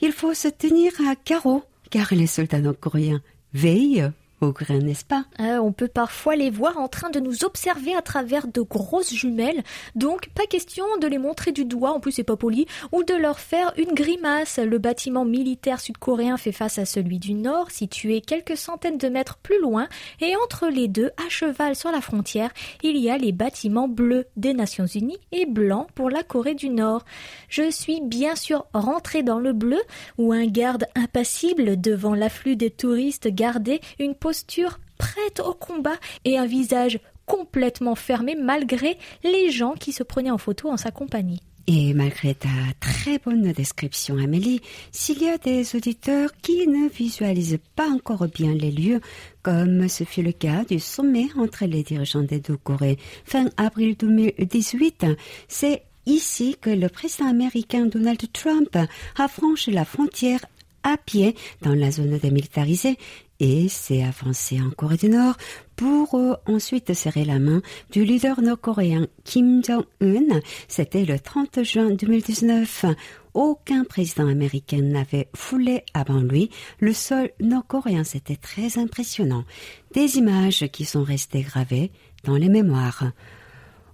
il 0.00 0.12
faut 0.12 0.34
se 0.34 0.48
tenir 0.48 0.92
à 1.08 1.16
carreau, 1.16 1.64
car 1.90 2.12
les 2.12 2.26
soldats 2.26 2.60
nord-coréens 2.60 3.22
veillent 3.54 4.10
au 4.40 4.52
grain, 4.52 4.78
n'est-ce 4.78 5.04
pas? 5.04 5.24
Euh, 5.40 5.58
On 5.58 5.72
peut 5.72 5.88
parfois 5.88 6.36
les 6.36 6.50
voir 6.50 6.78
en 6.78 6.88
train 6.88 7.10
de 7.10 7.20
nous 7.20 7.44
observer 7.44 7.94
à 7.94 8.02
travers 8.02 8.46
de 8.46 8.60
grosses 8.60 9.14
jumelles, 9.14 9.62
donc 9.94 10.28
pas 10.30 10.46
question 10.46 10.84
de 11.00 11.06
les 11.06 11.18
montrer 11.18 11.52
du 11.52 11.64
doigt, 11.64 11.92
en 11.92 12.00
plus 12.00 12.12
c'est 12.12 12.24
pas 12.24 12.36
poli, 12.36 12.66
ou 12.92 13.02
de 13.02 13.14
leur 13.14 13.38
faire 13.40 13.72
une 13.76 13.94
grimace. 13.94 14.58
Le 14.58 14.78
bâtiment 14.78 15.24
militaire 15.24 15.80
sud-coréen 15.80 16.36
fait 16.36 16.52
face 16.52 16.78
à 16.78 16.84
celui 16.84 17.18
du 17.18 17.34
nord, 17.34 17.70
situé 17.70 18.20
quelques 18.20 18.56
centaines 18.56 18.98
de 18.98 19.08
mètres 19.08 19.38
plus 19.38 19.60
loin, 19.60 19.88
et 20.20 20.34
entre 20.44 20.68
les 20.68 20.88
deux, 20.88 21.10
à 21.16 21.28
cheval 21.28 21.74
sur 21.74 21.90
la 21.90 22.00
frontière, 22.00 22.50
il 22.82 22.96
y 22.96 23.10
a 23.10 23.18
les 23.18 23.32
bâtiments 23.32 23.88
bleus 23.88 24.26
des 24.36 24.54
Nations 24.54 24.86
Unies 24.86 25.18
et 25.32 25.46
blancs 25.46 25.88
pour 25.94 26.10
la 26.10 26.22
Corée 26.22 26.54
du 26.54 26.68
Nord. 26.68 27.04
Je 27.48 27.70
suis 27.70 28.00
bien 28.00 28.36
sûr 28.36 28.66
rentré 28.74 29.22
dans 29.22 29.38
le 29.38 29.52
bleu, 29.52 29.80
où 30.18 30.32
un 30.32 30.46
garde 30.46 30.86
impassible 30.94 31.80
devant 31.80 32.14
l'afflux 32.14 32.56
des 32.56 32.70
touristes 32.70 33.28
gardait 33.28 33.80
une 33.98 34.14
posture 34.26 34.80
prête 34.98 35.38
au 35.38 35.54
combat 35.54 35.94
et 36.24 36.36
un 36.36 36.46
visage 36.46 36.98
complètement 37.26 37.94
fermé 37.94 38.34
malgré 38.34 38.98
les 39.22 39.52
gens 39.52 39.74
qui 39.74 39.92
se 39.92 40.02
prenaient 40.02 40.32
en 40.32 40.36
photo 40.36 40.68
en 40.68 40.76
sa 40.76 40.90
compagnie. 40.90 41.40
Et 41.68 41.94
malgré 41.94 42.34
ta 42.34 42.48
très 42.80 43.20
bonne 43.20 43.52
description, 43.52 44.18
Amélie, 44.18 44.62
s'il 44.90 45.22
y 45.22 45.28
a 45.28 45.38
des 45.38 45.76
auditeurs 45.76 46.30
qui 46.42 46.66
ne 46.66 46.88
visualisent 46.88 47.60
pas 47.76 47.88
encore 47.88 48.26
bien 48.26 48.52
les 48.52 48.72
lieux, 48.72 49.00
comme 49.44 49.88
ce 49.88 50.02
fut 50.02 50.22
le 50.22 50.32
cas 50.32 50.64
du 50.64 50.80
sommet 50.80 51.28
entre 51.38 51.64
les 51.64 51.84
dirigeants 51.84 52.24
des 52.24 52.40
deux 52.40 52.56
Corées 52.56 52.98
fin 53.24 53.48
avril 53.56 53.94
2018, 53.96 55.06
c'est 55.46 55.84
ici 56.04 56.56
que 56.60 56.70
le 56.70 56.88
président 56.88 57.28
américain 57.28 57.86
Donald 57.86 58.20
Trump 58.32 58.74
a 58.74 59.28
la 59.68 59.84
frontière 59.84 60.40
à 60.86 60.96
pied 60.96 61.34
dans 61.62 61.74
la 61.74 61.90
zone 61.90 62.16
démilitarisée 62.18 62.96
et 63.40 63.68
s'est 63.68 64.02
avancé 64.02 64.60
en 64.60 64.70
Corée 64.70 64.96
du 64.96 65.08
Nord 65.08 65.36
pour 65.76 66.14
euh, 66.14 66.34
ensuite 66.46 66.94
serrer 66.94 67.24
la 67.24 67.38
main 67.38 67.60
du 67.90 68.04
leader 68.04 68.40
nord-coréen 68.40 69.06
Kim 69.24 69.62
Jong-un. 69.64 70.40
C'était 70.68 71.04
le 71.04 71.18
30 71.18 71.62
juin 71.62 71.90
2019. 71.90 72.86
Aucun 73.34 73.84
président 73.84 74.28
américain 74.28 74.80
n'avait 74.80 75.28
foulé 75.34 75.84
avant 75.92 76.20
lui 76.20 76.50
le 76.80 76.92
sol 76.92 77.30
nord-coréen. 77.40 78.04
C'était 78.04 78.36
très 78.36 78.78
impressionnant. 78.78 79.44
Des 79.92 80.16
images 80.16 80.66
qui 80.72 80.84
sont 80.84 81.04
restées 81.04 81.42
gravées 81.42 81.90
dans 82.24 82.36
les 82.36 82.48
mémoires. 82.48 83.04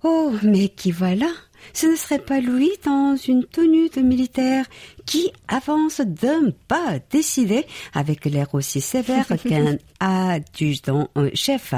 Oh, 0.04 0.32
mais 0.42 0.68
qui 0.68 0.90
voilà 0.92 1.30
Ce 1.72 1.86
ne 1.86 1.96
serait 1.96 2.18
pas 2.18 2.40
Louis 2.40 2.72
dans 2.84 3.16
une 3.16 3.44
tenue 3.44 3.88
de 3.88 4.00
militaire 4.00 4.66
qui 5.06 5.32
avance 5.48 6.00
d'un 6.00 6.50
pas 6.68 6.98
décidé 7.10 7.66
avec 7.94 8.24
l'air 8.24 8.54
aussi 8.54 8.80
sévère 8.80 9.26
qu'un 9.48 9.78
adjudant 10.00 11.08
chef. 11.34 11.74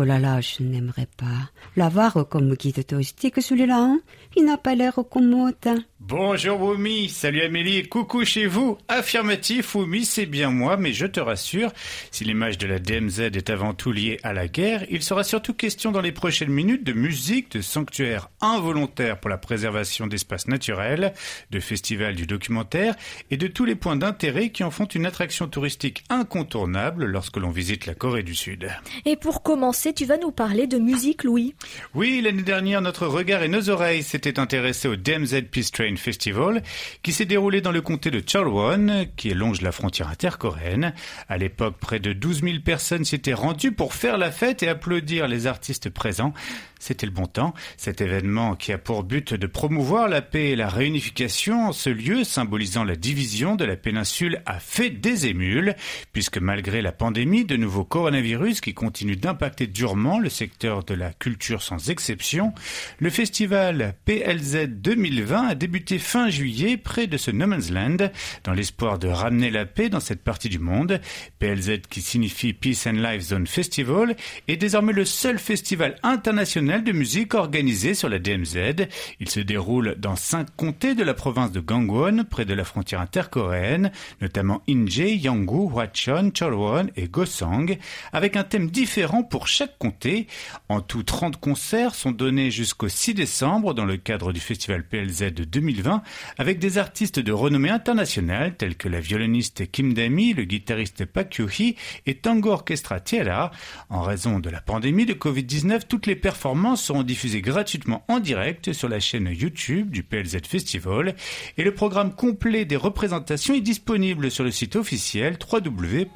Oh 0.00 0.04
là 0.04 0.20
là, 0.20 0.40
je 0.40 0.62
n'aimerais 0.62 1.08
pas 1.16 1.50
l'avoir 1.74 2.28
comme 2.28 2.54
guide 2.54 2.86
touristique 2.86 3.42
celui-là. 3.42 3.78
Hein 3.78 4.00
Il 4.36 4.44
n'a 4.44 4.56
pas 4.56 4.76
l'air 4.76 4.94
commode. 5.10 5.56
Bonjour 5.98 6.62
Wumi, 6.62 7.08
salut 7.08 7.42
Amélie, 7.42 7.88
coucou 7.88 8.24
chez 8.24 8.46
vous. 8.46 8.78
Affirmatif, 8.86 9.74
Wumi, 9.74 10.04
c'est 10.04 10.26
bien 10.26 10.50
moi, 10.50 10.76
mais 10.76 10.92
je 10.92 11.06
te 11.06 11.18
rassure, 11.18 11.72
si 12.12 12.24
l'image 12.24 12.56
de 12.56 12.68
la 12.68 12.78
DMZ 12.78 13.18
est 13.20 13.50
avant 13.50 13.74
tout 13.74 13.90
liée 13.90 14.20
à 14.22 14.32
la 14.32 14.46
guerre, 14.46 14.86
il 14.88 15.02
sera 15.02 15.24
surtout 15.24 15.54
question 15.54 15.90
dans 15.90 16.00
les 16.00 16.12
prochaines 16.12 16.52
minutes 16.52 16.84
de 16.84 16.92
musique, 16.92 17.50
de 17.50 17.60
sanctuaires 17.60 18.30
involontaires 18.40 19.18
pour 19.18 19.28
la 19.28 19.38
préservation 19.38 20.06
d'espaces 20.06 20.46
naturels, 20.46 21.12
de 21.50 21.58
festivals 21.58 22.14
du 22.14 22.26
documentaire 22.26 22.94
et 23.32 23.36
de 23.36 23.48
tous 23.48 23.64
les 23.64 23.74
points 23.74 23.96
d'intérêt 23.96 24.50
qui 24.50 24.62
en 24.62 24.70
font 24.70 24.86
une 24.86 25.06
attraction 25.06 25.48
touristique 25.48 26.04
incontournable 26.08 27.06
lorsque 27.06 27.38
l'on 27.38 27.50
visite 27.50 27.86
la 27.86 27.94
Corée 27.94 28.22
du 28.22 28.36
Sud. 28.36 28.70
Et 29.04 29.16
pour 29.16 29.42
commencer, 29.42 29.87
tu 29.92 30.04
vas 30.04 30.18
nous 30.18 30.30
parler 30.30 30.66
de 30.66 30.78
musique, 30.78 31.24
Louis. 31.24 31.54
Oui, 31.94 32.20
l'année 32.22 32.42
dernière, 32.42 32.80
notre 32.80 33.06
regard 33.06 33.42
et 33.42 33.48
nos 33.48 33.70
oreilles 33.70 34.02
s'étaient 34.02 34.38
intéressés 34.38 34.88
au 34.88 34.96
DMZ 34.96 35.42
Peace 35.50 35.70
Train 35.72 35.96
Festival 35.96 36.62
qui 37.02 37.12
s'est 37.12 37.24
déroulé 37.24 37.60
dans 37.60 37.72
le 37.72 37.80
comté 37.80 38.10
de 38.10 38.20
Cholwon, 38.20 39.06
qui 39.16 39.32
longe 39.34 39.60
la 39.62 39.72
frontière 39.72 40.08
intercoréenne. 40.08 40.92
À 41.28 41.38
l'époque, 41.38 41.76
près 41.80 42.00
de 42.00 42.12
12 42.12 42.42
000 42.42 42.56
personnes 42.64 43.04
s'y 43.04 43.14
étaient 43.14 43.34
rendues 43.34 43.72
pour 43.72 43.94
faire 43.94 44.18
la 44.18 44.30
fête 44.30 44.62
et 44.62 44.68
applaudir 44.68 45.28
les 45.28 45.46
artistes 45.46 45.90
présents. 45.90 46.32
C'était 46.78 47.06
le 47.06 47.12
bon 47.12 47.26
temps. 47.26 47.54
Cet 47.76 48.00
événement 48.00 48.54
qui 48.54 48.72
a 48.72 48.78
pour 48.78 49.04
but 49.04 49.34
de 49.34 49.46
promouvoir 49.46 50.08
la 50.08 50.22
paix 50.22 50.50
et 50.50 50.56
la 50.56 50.68
réunification 50.68 51.72
ce 51.72 51.90
lieu 51.90 52.24
symbolisant 52.24 52.84
la 52.84 52.96
division 52.96 53.56
de 53.56 53.64
la 53.64 53.76
péninsule 53.76 54.42
a 54.46 54.60
fait 54.60 54.90
des 54.90 55.26
émules, 55.26 55.74
puisque 56.12 56.38
malgré 56.38 56.82
la 56.82 56.92
pandémie 56.92 57.44
de 57.44 57.56
nouveaux 57.56 57.84
coronavirus 57.84 58.60
qui 58.60 58.74
continuent 58.74 59.16
d'impacter 59.16 59.66
durement 59.66 60.18
le 60.18 60.28
secteur 60.28 60.84
de 60.84 60.94
la 60.94 61.12
culture 61.12 61.62
sans 61.62 61.90
exception, 61.90 62.52
le 62.98 63.10
festival 63.10 63.94
PLZ 64.04 64.68
2020 64.68 65.48
a 65.48 65.54
débuté 65.54 65.98
fin 65.98 66.28
juillet 66.30 66.76
près 66.76 67.06
de 67.06 67.16
ce 67.16 67.30
No 67.30 67.46
Man's 67.46 67.70
Land, 67.70 68.10
dans 68.44 68.52
l'espoir 68.52 68.98
de 68.98 69.08
ramener 69.08 69.50
la 69.50 69.66
paix 69.66 69.88
dans 69.88 70.00
cette 70.00 70.22
partie 70.22 70.48
du 70.48 70.58
monde. 70.58 71.00
PLZ 71.38 71.80
qui 71.88 72.00
signifie 72.00 72.52
Peace 72.52 72.86
and 72.86 72.92
Life 72.92 73.22
Zone 73.22 73.46
Festival 73.46 74.16
est 74.46 74.56
désormais 74.56 74.92
le 74.92 75.04
seul 75.04 75.38
festival 75.38 75.96
international 76.02 76.67
de 76.76 76.92
musique 76.92 77.32
organisé 77.32 77.94
sur 77.94 78.10
la 78.10 78.18
DMZ. 78.18 78.88
Il 79.20 79.30
se 79.30 79.40
déroule 79.40 79.94
dans 79.98 80.16
cinq 80.16 80.48
comtés 80.54 80.94
de 80.94 81.02
la 81.02 81.14
province 81.14 81.50
de 81.50 81.60
Gangwon, 81.60 82.24
près 82.28 82.44
de 82.44 82.52
la 82.52 82.62
frontière 82.62 83.00
intercoréenne, 83.00 83.90
notamment 84.20 84.62
Inje, 84.68 85.16
Yanggu, 85.16 85.72
Hwachon, 85.72 86.30
Cholwon 86.30 86.88
et 86.94 87.08
Gosang, 87.08 87.78
avec 88.12 88.36
un 88.36 88.44
thème 88.44 88.70
différent 88.70 89.22
pour 89.22 89.48
chaque 89.48 89.78
comté. 89.78 90.26
En 90.68 90.82
tout, 90.82 91.02
30 91.02 91.40
concerts 91.40 91.94
sont 91.94 92.12
donnés 92.12 92.50
jusqu'au 92.50 92.88
6 92.88 93.14
décembre 93.14 93.72
dans 93.72 93.86
le 93.86 93.96
cadre 93.96 94.34
du 94.34 94.40
festival 94.40 94.84
PLZ 94.86 95.32
de 95.32 95.44
2020, 95.44 96.02
avec 96.36 96.58
des 96.58 96.76
artistes 96.76 97.18
de 97.18 97.32
renommée 97.32 97.70
internationale 97.70 98.56
tels 98.56 98.76
que 98.76 98.90
la 98.90 99.00
violoniste 99.00 99.70
Kim 99.70 99.94
Dami, 99.94 100.34
le 100.34 100.44
guitariste 100.44 101.06
Pak 101.06 101.30
Kyu-hee 101.30 101.76
et 102.04 102.16
Tango 102.16 102.50
Orchestra 102.50 103.00
Tiara. 103.00 103.52
En 103.88 104.02
raison 104.02 104.38
de 104.38 104.50
la 104.50 104.60
pandémie 104.60 105.06
de 105.06 105.14
Covid-19, 105.14 105.84
toutes 105.88 106.06
les 106.06 106.14
performances 106.14 106.57
seront 106.76 107.02
diffusés 107.02 107.40
gratuitement 107.40 108.04
en 108.08 108.20
direct 108.20 108.72
sur 108.72 108.88
la 108.88 109.00
chaîne 109.00 109.28
YouTube 109.28 109.90
du 109.90 110.02
PLZ 110.02 110.38
Festival 110.46 111.14
et 111.56 111.64
le 111.64 111.72
programme 111.74 112.14
complet 112.14 112.64
des 112.64 112.76
représentations 112.76 113.54
est 113.54 113.60
disponible 113.60 114.30
sur 114.30 114.44
le 114.44 114.50
site 114.50 114.76
officiel 114.76 115.38
www.plzfe.com. 115.52 116.08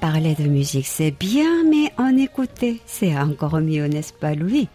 Parlait 0.00 0.34
de 0.34 0.44
musique, 0.48 0.86
c'est 0.86 1.10
bien, 1.10 1.64
mais 1.64 1.92
en 1.98 2.16
écouter, 2.16 2.80
c'est 2.86 3.16
encore 3.16 3.60
mieux, 3.60 3.86
n'est-ce 3.86 4.12
pas, 4.12 4.34
Louis? 4.34 4.68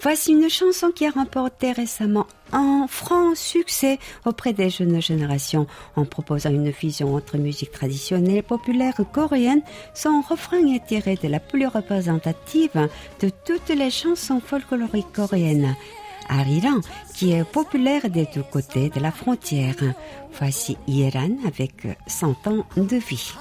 Voici 0.00 0.32
une 0.32 0.48
chanson 0.48 0.90
qui 0.94 1.06
a 1.06 1.10
remporté 1.10 1.72
récemment 1.72 2.26
un 2.52 2.86
franc 2.88 3.34
succès 3.34 3.98
auprès 4.24 4.52
des 4.52 4.70
jeunes 4.70 5.00
générations 5.00 5.66
en 5.96 6.04
proposant 6.04 6.50
une 6.50 6.72
fusion 6.72 7.14
entre 7.14 7.38
musique 7.38 7.72
traditionnelle 7.72 8.42
populaire 8.42 9.00
coréenne. 9.12 9.62
Son 9.94 10.22
refrain 10.28 10.66
est 10.66 10.86
tiré 10.86 11.16
de 11.16 11.28
la 11.28 11.40
plus 11.40 11.66
représentative 11.66 12.88
de 13.20 13.30
toutes 13.44 13.70
les 13.70 13.90
chansons 13.90 14.40
folkloriques 14.40 15.12
coréennes. 15.12 15.74
Ariran, 16.28 16.80
qui 17.14 17.32
est 17.32 17.44
populaire 17.44 18.08
des 18.10 18.26
deux 18.34 18.42
côtés 18.42 18.90
de 18.90 19.00
la 19.00 19.10
frontière. 19.10 19.74
Voici 20.38 20.76
Iran 20.86 21.30
avec 21.46 21.86
100 22.06 22.46
ans 22.46 22.64
de 22.76 22.96
vie. 22.96 23.32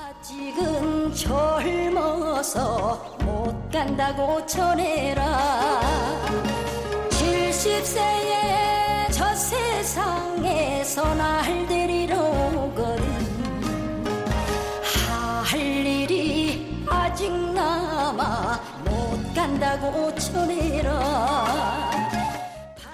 저 9.17 9.33
세상에서 9.33 11.15
날 11.15 11.65
데리러 11.65 12.15
오거든. 12.21 13.03
할 15.43 15.59
일이 15.59 16.85
아직 16.87 17.31
남아 17.31 18.59
못 18.85 19.33
간다고 19.33 20.13
전해라. 20.13 21.96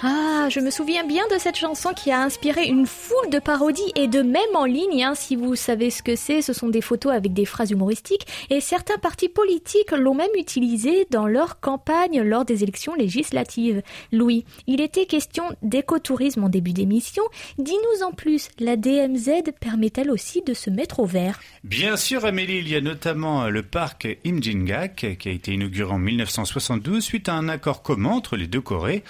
Ah, 0.05 0.49
je 0.49 0.59
me 0.59 0.69
souviens 0.69 1.05
bien 1.05 1.23
de 1.31 1.37
cette 1.37 1.55
chanson 1.55 1.93
qui 1.93 2.11
a 2.11 2.21
inspiré 2.21 2.65
une 2.65 2.85
foule 2.85 3.29
de 3.29 3.39
parodies 3.39 3.93
et 3.95 4.09
de 4.09 4.21
même 4.21 4.41
en 4.53 4.65
ligne. 4.65 5.01
Hein, 5.01 5.15
si 5.15 5.37
vous 5.37 5.55
savez 5.55 5.91
ce 5.91 6.03
que 6.03 6.17
c'est, 6.17 6.41
ce 6.41 6.51
sont 6.51 6.67
des 6.67 6.81
photos 6.81 7.13
avec 7.13 7.31
des 7.31 7.45
phrases 7.45 7.71
humoristiques 7.71 8.27
et 8.49 8.59
certains 8.59 8.97
partis 8.97 9.29
politiques 9.29 9.91
l'ont 9.91 10.13
même 10.13 10.27
utilisé 10.37 11.07
dans 11.09 11.25
leur 11.25 11.61
campagne 11.61 12.21
lors 12.21 12.43
des 12.43 12.63
élections 12.63 12.95
législatives. 12.95 13.81
Louis, 14.11 14.43
il 14.67 14.81
était 14.81 15.05
question 15.05 15.45
d'écotourisme 15.61 16.43
en 16.43 16.49
début 16.49 16.73
d'émission. 16.73 17.23
Dis-nous 17.57 18.03
en 18.03 18.11
plus, 18.11 18.49
la 18.59 18.75
DMZ 18.75 19.53
permet-elle 19.61 20.11
aussi 20.11 20.41
de 20.41 20.53
se 20.53 20.69
mettre 20.69 20.99
au 20.99 21.05
vert? 21.05 21.39
Bien 21.63 21.95
sûr, 21.95 22.25
Amélie, 22.25 22.57
il 22.57 22.67
y 22.67 22.75
a 22.75 22.81
notamment 22.81 23.47
le 23.47 23.63
parc 23.63 24.17
Imjingak 24.25 25.15
qui 25.17 25.29
a 25.29 25.31
été 25.31 25.53
inauguré 25.53 25.93
en 25.93 25.97
1972 25.97 27.01
suite 27.01 27.29
à 27.29 27.35
un 27.35 27.47
accord 27.47 27.83
commun 27.83 28.09
entre 28.09 28.35
les 28.35 28.47
deux 28.47 28.59
Corées. 28.59 29.05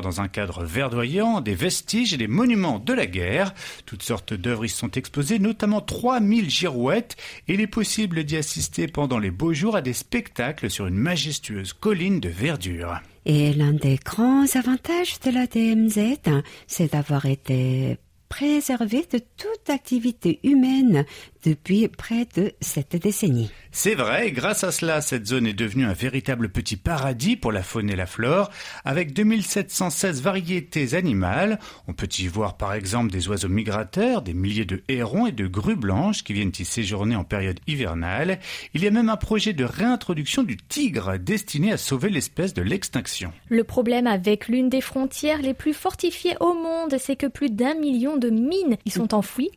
Dans 0.00 0.20
un 0.20 0.28
cadre 0.28 0.64
verdoyant 0.64 1.40
des 1.40 1.54
vestiges 1.54 2.14
et 2.14 2.16
des 2.16 2.28
monuments 2.28 2.78
de 2.78 2.92
la 2.92 3.06
guerre. 3.06 3.54
Toutes 3.86 4.02
sortes 4.02 4.34
d'œuvres 4.34 4.64
y 4.64 4.68
sont 4.68 4.90
exposées, 4.90 5.38
notamment 5.38 5.80
3000 5.80 6.50
girouettes, 6.50 7.16
et 7.48 7.54
il 7.54 7.60
est 7.60 7.66
possible 7.66 8.24
d'y 8.24 8.36
assister 8.36 8.86
pendant 8.86 9.18
les 9.18 9.30
beaux 9.30 9.52
jours 9.52 9.76
à 9.76 9.82
des 9.82 9.92
spectacles 9.92 10.70
sur 10.70 10.86
une 10.86 10.96
majestueuse 10.96 11.72
colline 11.72 12.20
de 12.20 12.28
verdure. 12.28 13.00
Et 13.26 13.52
l'un 13.54 13.72
des 13.72 13.98
grands 14.04 14.46
avantages 14.54 15.18
de 15.20 15.30
la 15.30 15.46
DMZ, 15.46 16.42
c'est 16.66 16.92
d'avoir 16.92 17.26
été 17.26 17.98
préservé 18.28 19.06
de 19.12 19.18
toute 19.18 19.70
activité 19.70 20.40
humaine 20.42 21.04
depuis 21.44 21.88
près 21.88 22.26
de 22.36 22.52
cette 22.60 22.96
décennie. 22.96 23.50
C'est 23.70 23.94
vrai, 23.94 24.30
grâce 24.30 24.64
à 24.64 24.70
cela, 24.70 25.00
cette 25.00 25.26
zone 25.26 25.46
est 25.46 25.52
devenue 25.52 25.84
un 25.84 25.92
véritable 25.92 26.48
petit 26.48 26.76
paradis 26.76 27.36
pour 27.36 27.52
la 27.52 27.62
faune 27.62 27.90
et 27.90 27.96
la 27.96 28.06
flore, 28.06 28.50
avec 28.84 29.12
2716 29.12 30.22
variétés 30.22 30.94
animales. 30.94 31.58
On 31.88 31.92
peut 31.92 32.08
y 32.18 32.26
voir 32.28 32.56
par 32.56 32.72
exemple 32.72 33.10
des 33.10 33.28
oiseaux 33.28 33.48
migrateurs, 33.48 34.22
des 34.22 34.32
milliers 34.34 34.64
de 34.64 34.82
hérons 34.88 35.26
et 35.26 35.32
de 35.32 35.46
grues 35.46 35.76
blanches 35.76 36.22
qui 36.22 36.32
viennent 36.32 36.52
y 36.58 36.64
séjourner 36.64 37.16
en 37.16 37.24
période 37.24 37.60
hivernale. 37.66 38.38
Il 38.74 38.82
y 38.82 38.86
a 38.86 38.90
même 38.90 39.08
un 39.08 39.16
projet 39.16 39.52
de 39.52 39.64
réintroduction 39.64 40.44
du 40.44 40.56
tigre 40.56 41.18
destiné 41.18 41.72
à 41.72 41.76
sauver 41.76 42.10
l'espèce 42.10 42.54
de 42.54 42.62
l'extinction. 42.62 43.32
Le 43.48 43.64
problème 43.64 44.06
avec 44.06 44.48
l'une 44.48 44.68
des 44.68 44.80
frontières 44.80 45.42
les 45.42 45.54
plus 45.54 45.74
fortifiées 45.74 46.36
au 46.40 46.54
monde, 46.54 46.96
c'est 46.98 47.16
que 47.16 47.26
plus 47.26 47.50
d'un 47.50 47.74
million 47.74 48.16
de 48.16 48.30
mines 48.30 48.76
y 48.84 48.90
sont 48.90 49.14
enfouies. 49.14 49.50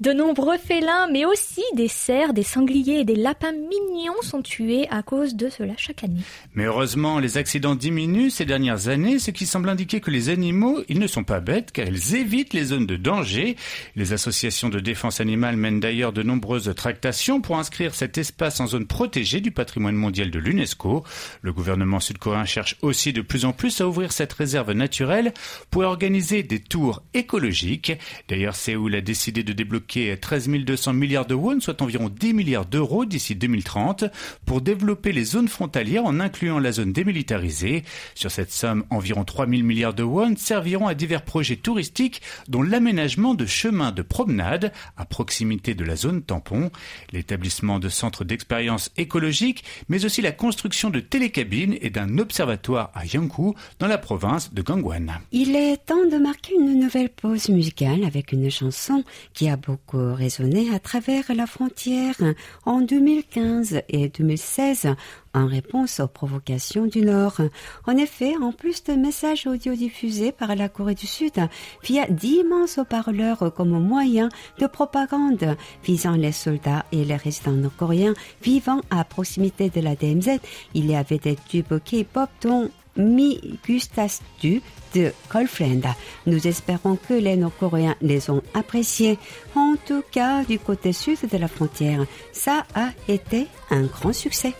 De 0.00 0.12
nombreux 0.12 0.58
félins, 0.58 1.08
mais 1.12 1.24
aussi 1.30 1.62
des 1.74 1.88
cerfs, 1.88 2.32
des 2.32 2.42
sangliers 2.42 3.00
et 3.00 3.04
des 3.04 3.16
lapins 3.16 3.52
mignons 3.52 4.20
sont 4.22 4.42
tués 4.42 4.88
à 4.90 5.02
cause 5.02 5.34
de 5.34 5.48
cela 5.48 5.74
chaque 5.76 6.04
année. 6.04 6.20
Mais 6.54 6.64
heureusement, 6.64 7.18
les 7.18 7.36
accidents 7.36 7.74
diminuent 7.74 8.30
ces 8.30 8.44
dernières 8.44 8.88
années, 8.88 9.18
ce 9.18 9.30
qui 9.30 9.46
semble 9.46 9.68
indiquer 9.68 10.00
que 10.00 10.10
les 10.10 10.28
animaux, 10.28 10.82
ils 10.88 10.98
ne 10.98 11.06
sont 11.06 11.24
pas 11.24 11.40
bêtes, 11.40 11.72
car 11.72 11.86
ils 11.86 12.14
évitent 12.16 12.54
les 12.54 12.64
zones 12.64 12.86
de 12.86 12.96
danger. 12.96 13.56
Les 13.96 14.12
associations 14.12 14.68
de 14.68 14.80
défense 14.80 15.20
animale 15.20 15.56
mènent 15.56 15.80
d'ailleurs 15.80 16.12
de 16.12 16.22
nombreuses 16.22 16.72
tractations 16.74 17.40
pour 17.40 17.58
inscrire 17.58 17.94
cet 17.94 18.18
espace 18.18 18.60
en 18.60 18.66
zone 18.66 18.86
protégée 18.86 19.40
du 19.40 19.50
patrimoine 19.50 19.96
mondial 19.96 20.30
de 20.30 20.38
l'UNESCO. 20.38 21.04
Le 21.42 21.52
gouvernement 21.52 22.00
sud-coréen 22.00 22.44
cherche 22.44 22.76
aussi 22.82 23.12
de 23.12 23.20
plus 23.22 23.44
en 23.44 23.52
plus 23.52 23.80
à 23.80 23.88
ouvrir 23.88 24.12
cette 24.12 24.32
réserve 24.32 24.72
naturelle 24.72 25.32
pour 25.70 25.82
organiser 25.82 26.42
des 26.42 26.60
tours 26.60 27.02
écologiques. 27.14 27.92
D'ailleurs, 28.28 28.56
Séoul 28.56 28.94
a 28.94 29.00
décidé 29.00 29.42
de 29.42 29.52
débloquer 29.52 30.16
13 30.18 30.48
200 30.48 30.92
milliards 30.94 31.17
milliards 31.18 31.26
de 31.26 31.34
won, 31.34 31.60
soit 31.60 31.82
environ 31.82 32.08
10 32.08 32.32
milliards 32.32 32.66
d'euros 32.66 33.04
d'ici 33.04 33.34
2030, 33.34 34.04
pour 34.46 34.60
développer 34.60 35.10
les 35.10 35.24
zones 35.24 35.48
frontalières 35.48 36.04
en 36.04 36.20
incluant 36.20 36.60
la 36.60 36.70
zone 36.70 36.92
démilitarisée. 36.92 37.82
Sur 38.14 38.30
cette 38.30 38.52
somme, 38.52 38.84
environ 38.90 39.24
3 39.24 39.48
000 39.48 39.62
milliards 39.62 39.94
de 39.94 40.04
won 40.04 40.36
serviront 40.36 40.86
à 40.86 40.94
divers 40.94 41.22
projets 41.22 41.56
touristiques, 41.56 42.22
dont 42.48 42.62
l'aménagement 42.62 43.34
de 43.34 43.46
chemins 43.46 43.90
de 43.90 44.02
promenade 44.02 44.72
à 44.96 45.04
proximité 45.04 45.74
de 45.74 45.84
la 45.84 45.96
zone 45.96 46.22
tampon, 46.22 46.70
l'établissement 47.12 47.80
de 47.80 47.88
centres 47.88 48.24
d'expérience 48.24 48.90
écologique, 48.96 49.64
mais 49.88 50.04
aussi 50.04 50.22
la 50.22 50.32
construction 50.32 50.90
de 50.90 51.00
télécabines 51.00 51.76
et 51.80 51.90
d'un 51.90 52.18
observatoire 52.18 52.92
à 52.94 53.06
Yangkou, 53.06 53.56
dans 53.80 53.88
la 53.88 53.98
province 53.98 54.54
de 54.54 54.62
Gangwon. 54.62 55.06
Il 55.32 55.56
est 55.56 55.84
temps 55.84 56.06
de 56.10 56.16
marquer 56.16 56.54
une 56.54 56.78
nouvelle 56.78 57.08
pause 57.08 57.48
musicale 57.48 58.04
avec 58.04 58.30
une 58.32 58.50
chanson 58.50 59.02
qui 59.34 59.48
a 59.48 59.56
beaucoup 59.56 60.14
résonné 60.14 60.68
à 60.74 60.78
travers 60.78 61.07
la 61.08 61.46
frontière 61.46 62.16
en 62.66 62.80
2015 62.82 63.80
et 63.88 64.08
2016 64.08 64.94
en 65.32 65.46
réponse 65.46 66.00
aux 66.00 66.08
provocations 66.08 66.86
du 66.86 67.00
Nord. 67.00 67.40
En 67.86 67.96
effet, 67.96 68.34
en 68.36 68.52
plus 68.52 68.84
de 68.84 68.92
messages 68.92 69.46
audio 69.46 69.74
diffusés 69.74 70.32
par 70.32 70.54
la 70.54 70.68
Corée 70.68 70.94
du 70.94 71.06
Sud 71.06 71.32
via 71.82 72.06
d'immenses 72.08 72.78
haut-parleurs 72.78 73.52
comme 73.54 73.82
moyen 73.82 74.28
de 74.58 74.66
propagande 74.66 75.56
visant 75.82 76.12
les 76.14 76.32
soldats 76.32 76.84
et 76.92 77.04
les 77.04 77.16
résidents 77.16 77.52
nord-coréens 77.52 78.14
vivant 78.42 78.80
à 78.90 79.04
proximité 79.04 79.70
de 79.70 79.80
la 79.80 79.96
DMZ, 79.96 80.38
il 80.74 80.90
y 80.90 80.94
avait 80.94 81.18
des 81.18 81.36
tubes 81.36 81.78
K-pop 81.84 82.28
dont 82.42 82.70
Mi 82.98 83.58
Gustas 83.66 84.20
Du 84.40 84.60
de 84.94 85.12
Girlfriend. 85.32 85.82
Nous 86.26 86.46
espérons 86.46 86.96
que 86.96 87.14
les 87.14 87.36
Nord-Coréens 87.36 87.96
les 88.00 88.30
ont 88.30 88.42
appréciés. 88.54 89.18
En 89.54 89.74
tout 89.86 90.02
cas, 90.10 90.44
du 90.44 90.58
côté 90.58 90.92
sud 90.92 91.18
de 91.30 91.38
la 91.38 91.48
frontière, 91.48 92.04
ça 92.32 92.66
a 92.74 92.90
été 93.08 93.46
un 93.70 93.82
grand 93.84 94.12
succès. 94.12 94.54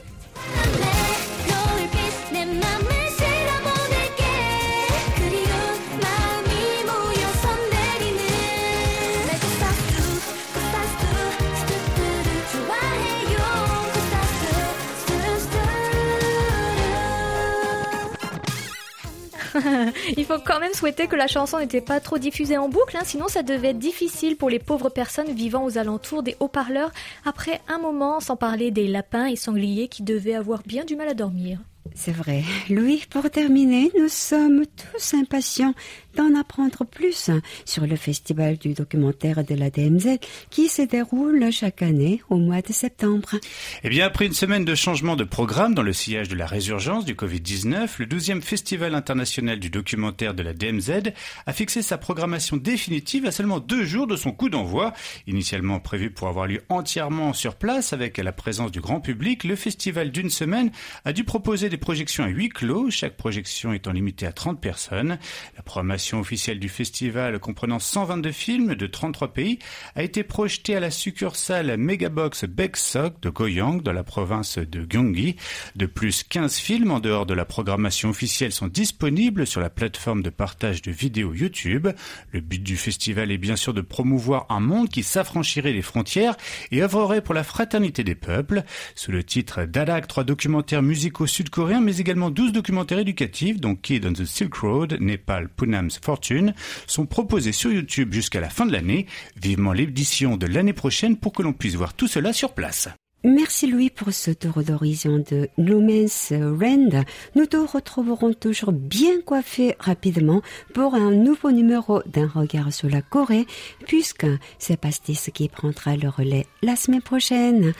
Il 20.16 20.24
faut 20.24 20.38
quand 20.44 20.60
même 20.60 20.72
souhaiter 20.72 21.06
que 21.06 21.16
la 21.16 21.26
chanson 21.26 21.58
n'était 21.58 21.80
pas 21.80 22.00
trop 22.00 22.18
diffusée 22.18 22.56
en 22.56 22.68
boucle, 22.68 22.96
hein, 22.96 23.04
sinon 23.04 23.28
ça 23.28 23.42
devait 23.42 23.68
être 23.68 23.78
difficile 23.78 24.36
pour 24.36 24.50
les 24.50 24.58
pauvres 24.58 24.90
personnes 24.90 25.32
vivant 25.32 25.64
aux 25.64 25.78
alentours 25.78 26.22
des 26.22 26.36
haut-parleurs 26.40 26.92
après 27.24 27.60
un 27.68 27.78
moment, 27.78 28.20
sans 28.20 28.36
parler 28.36 28.70
des 28.70 28.86
lapins 28.86 29.26
et 29.26 29.36
sangliers 29.36 29.88
qui 29.88 30.02
devaient 30.02 30.34
avoir 30.34 30.62
bien 30.64 30.84
du 30.84 30.96
mal 30.96 31.08
à 31.08 31.14
dormir. 31.14 31.58
C'est 31.94 32.12
vrai. 32.12 32.44
Louis, 32.70 33.02
pour 33.10 33.28
terminer, 33.30 33.90
nous 33.98 34.08
sommes 34.08 34.64
tous 34.66 35.14
impatients 35.14 35.74
d'en 36.16 36.34
apprendre 36.34 36.84
plus 36.84 37.30
sur 37.64 37.86
le 37.86 37.96
festival 37.96 38.56
du 38.56 38.74
documentaire 38.74 39.44
de 39.44 39.54
la 39.54 39.70
DMZ 39.70 40.18
qui 40.50 40.68
se 40.68 40.82
déroule 40.82 41.50
chaque 41.52 41.82
année 41.82 42.22
au 42.30 42.36
mois 42.36 42.62
de 42.62 42.72
septembre. 42.72 43.36
Eh 43.84 43.88
bien, 43.88 44.06
après 44.06 44.26
une 44.26 44.32
semaine 44.32 44.64
de 44.64 44.74
changement 44.74 45.16
de 45.16 45.24
programme 45.24 45.74
dans 45.74 45.82
le 45.82 45.92
sillage 45.92 46.28
de 46.28 46.36
la 46.36 46.46
résurgence 46.46 47.04
du 47.04 47.14
Covid-19, 47.14 47.88
le 47.98 48.06
12e 48.06 48.40
festival 48.40 48.94
international 48.94 49.58
du 49.58 49.70
documentaire 49.70 50.34
de 50.34 50.42
la 50.42 50.54
DMZ 50.54 51.12
a 51.46 51.52
fixé 51.52 51.82
sa 51.82 51.98
programmation 51.98 52.56
définitive 52.56 53.26
à 53.26 53.32
seulement 53.32 53.60
deux 53.60 53.84
jours 53.84 54.06
de 54.06 54.16
son 54.16 54.32
coup 54.32 54.48
d'envoi. 54.48 54.92
Initialement 55.26 55.80
prévu 55.80 56.10
pour 56.10 56.28
avoir 56.28 56.46
lieu 56.46 56.62
entièrement 56.68 57.32
sur 57.32 57.54
place 57.56 57.92
avec 57.92 58.16
la 58.18 58.32
présence 58.32 58.72
du 58.72 58.80
grand 58.80 59.00
public, 59.00 59.44
le 59.44 59.56
festival 59.56 60.10
d'une 60.10 60.30
semaine 60.30 60.70
a 61.04 61.12
dû 61.12 61.24
proposer 61.24 61.68
des 61.68 61.76
projections 61.76 62.24
à 62.24 62.28
huis 62.28 62.48
clos, 62.48 62.90
chaque 62.90 63.16
projection 63.16 63.72
étant 63.72 63.92
limitée 63.92 64.26
à 64.26 64.32
30 64.32 64.60
personnes. 64.60 65.18
La 65.56 65.62
programmation 65.62 66.07
officielle 66.16 66.58
du 66.58 66.68
festival 66.68 67.38
comprenant 67.38 67.78
122 67.78 68.32
films 68.32 68.74
de 68.74 68.86
33 68.86 69.32
pays 69.32 69.58
a 69.94 70.02
été 70.02 70.22
projetée 70.22 70.76
à 70.76 70.80
la 70.80 70.90
succursale 70.90 71.76
Megabox 71.76 72.44
Baeksok 72.44 73.20
de 73.20 73.30
Goyang 73.30 73.82
dans 73.82 73.92
la 73.92 74.04
province 74.04 74.58
de 74.58 74.86
Gyeonggi. 74.88 75.36
De 75.76 75.86
plus, 75.86 76.22
15 76.22 76.56
films 76.56 76.90
en 76.90 77.00
dehors 77.00 77.26
de 77.26 77.34
la 77.34 77.44
programmation 77.44 78.08
officielle 78.08 78.52
sont 78.52 78.68
disponibles 78.68 79.46
sur 79.46 79.60
la 79.60 79.70
plateforme 79.70 80.22
de 80.22 80.30
partage 80.30 80.82
de 80.82 80.90
vidéos 80.90 81.34
YouTube. 81.34 81.88
Le 82.32 82.40
but 82.40 82.62
du 82.62 82.76
festival 82.76 83.30
est 83.30 83.38
bien 83.38 83.56
sûr 83.56 83.74
de 83.74 83.80
promouvoir 83.80 84.46
un 84.48 84.60
monde 84.60 84.88
qui 84.88 85.02
s'affranchirait 85.02 85.72
des 85.72 85.82
frontières 85.82 86.36
et 86.70 86.82
œuvrerait 86.82 87.22
pour 87.22 87.34
la 87.34 87.44
fraternité 87.44 88.04
des 88.04 88.14
peuples. 88.14 88.62
Sous 88.94 89.12
le 89.12 89.24
titre 89.24 89.64
Dadak, 89.64 90.08
trois 90.08 90.24
documentaires 90.24 90.82
musicaux 90.82 91.26
sud-coréens 91.26 91.80
mais 91.80 91.98
également 91.98 92.30
12 92.30 92.52
documentaires 92.52 93.00
éducatifs 93.00 93.60
dont 93.60 93.74
Kid 93.74 94.06
on 94.06 94.12
the 94.12 94.24
Silk 94.24 94.54
Road, 94.54 94.96
Nepal, 95.00 95.48
Punam's 95.87 95.99
Fortune 95.99 96.53
sont 96.87 97.05
proposés 97.05 97.53
sur 97.53 97.71
YouTube 97.71 98.13
jusqu'à 98.13 98.41
la 98.41 98.49
fin 98.49 98.65
de 98.65 98.73
l'année. 98.73 99.07
Vivement 99.41 99.73
l'édition 99.73 100.35
de 100.37 100.45
l'année 100.45 100.73
prochaine 100.73 101.17
pour 101.17 101.31
que 101.33 101.41
l'on 101.41 101.53
puisse 101.53 101.75
voir 101.75 101.93
tout 101.93 102.07
cela 102.07 102.33
sur 102.33 102.53
place. 102.53 102.89
Merci 103.25 103.67
Louis 103.67 103.89
pour 103.89 104.11
ce 104.11 104.31
tour 104.31 104.63
d'horizon 104.63 105.23
de 105.31 105.47
Lumen's 105.57 106.33
Rand. 106.33 107.05
Nous 107.35 107.45
te 107.45 107.55
retrouverons 107.55 108.33
toujours 108.33 108.73
bien 108.73 109.21
coiffés 109.25 109.75
rapidement 109.79 110.41
pour 110.73 110.95
un 110.95 111.11
nouveau 111.11 111.51
numéro 111.51 112.01
d'un 112.05 112.27
regard 112.27 112.73
sur 112.73 112.89
la 112.89 113.01
Corée, 113.01 113.45
puisque 113.87 114.27
c'est 114.59 114.75
Pastis 114.75 115.29
qui 115.33 115.47
prendra 115.47 115.95
le 115.95 116.09
relais 116.09 116.45
la 116.61 116.75
semaine 116.75 117.01
prochaine. 117.01 117.73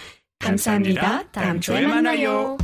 감사합니다. 0.44 1.24
다음 1.32 1.60
주에 1.60 1.88
만나요. 1.88 2.58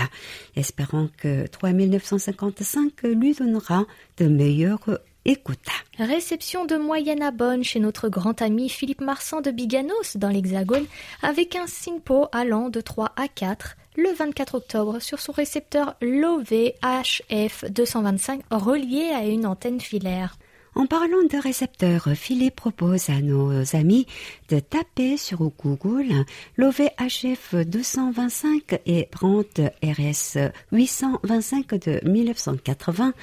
Espérons 0.56 1.10
que 1.18 1.48
3955 1.48 3.04
lui 3.04 3.34
donnera 3.34 3.86
de 4.18 4.28
meilleures 4.28 5.00
écoute. 5.26 5.60
Réception 5.98 6.66
de 6.66 6.76
moyenne 6.76 7.22
à 7.22 7.32
bonne 7.32 7.64
chez 7.64 7.80
notre 7.80 8.10
grand 8.10 8.42
ami 8.42 8.68
Philippe 8.68 9.02
Marsan 9.02 9.42
de 9.42 9.52
Biganos 9.52 10.18
dans 10.18 10.30
l'Hexagone 10.30 10.86
avec 11.22 11.56
un 11.56 11.68
SINPO 11.68 12.28
allant 12.32 12.70
de 12.70 12.82
3 12.82 13.14
à 13.16 13.28
4 13.28 13.78
le 13.96 14.12
24 14.12 14.56
octobre 14.56 15.00
sur 15.00 15.20
son 15.20 15.32
récepteur 15.32 15.96
LOVHF 16.02 17.66
225 17.70 18.42
relié 18.50 19.12
à 19.16 19.26
une 19.26 19.46
antenne 19.46 19.80
filaire. 19.80 20.36
En 20.76 20.88
parlant 20.88 21.24
de 21.30 21.38
récepteurs, 21.38 22.10
Philippe 22.16 22.56
propose 22.56 23.10
à 23.10 23.22
nos 23.22 23.76
amis 23.76 24.08
de 24.50 24.60
taper 24.60 25.18
sur 25.18 25.52
Google 25.62 26.26
l'OVHF 26.58 27.54
225 27.54 28.80
et 28.88 29.08
Brandt 29.12 29.72
RS 29.84 30.38
825 30.72 31.76
de 31.76 32.10
1980 32.10 33.14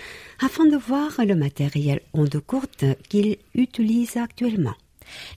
afin 0.40 0.66
de 0.66 0.76
voir 0.76 1.10
le 1.24 1.34
matériel 1.34 2.00
onde 2.12 2.38
courte 2.38 2.84
qu'il 3.08 3.36
utilise 3.54 4.16
actuellement. 4.16 4.74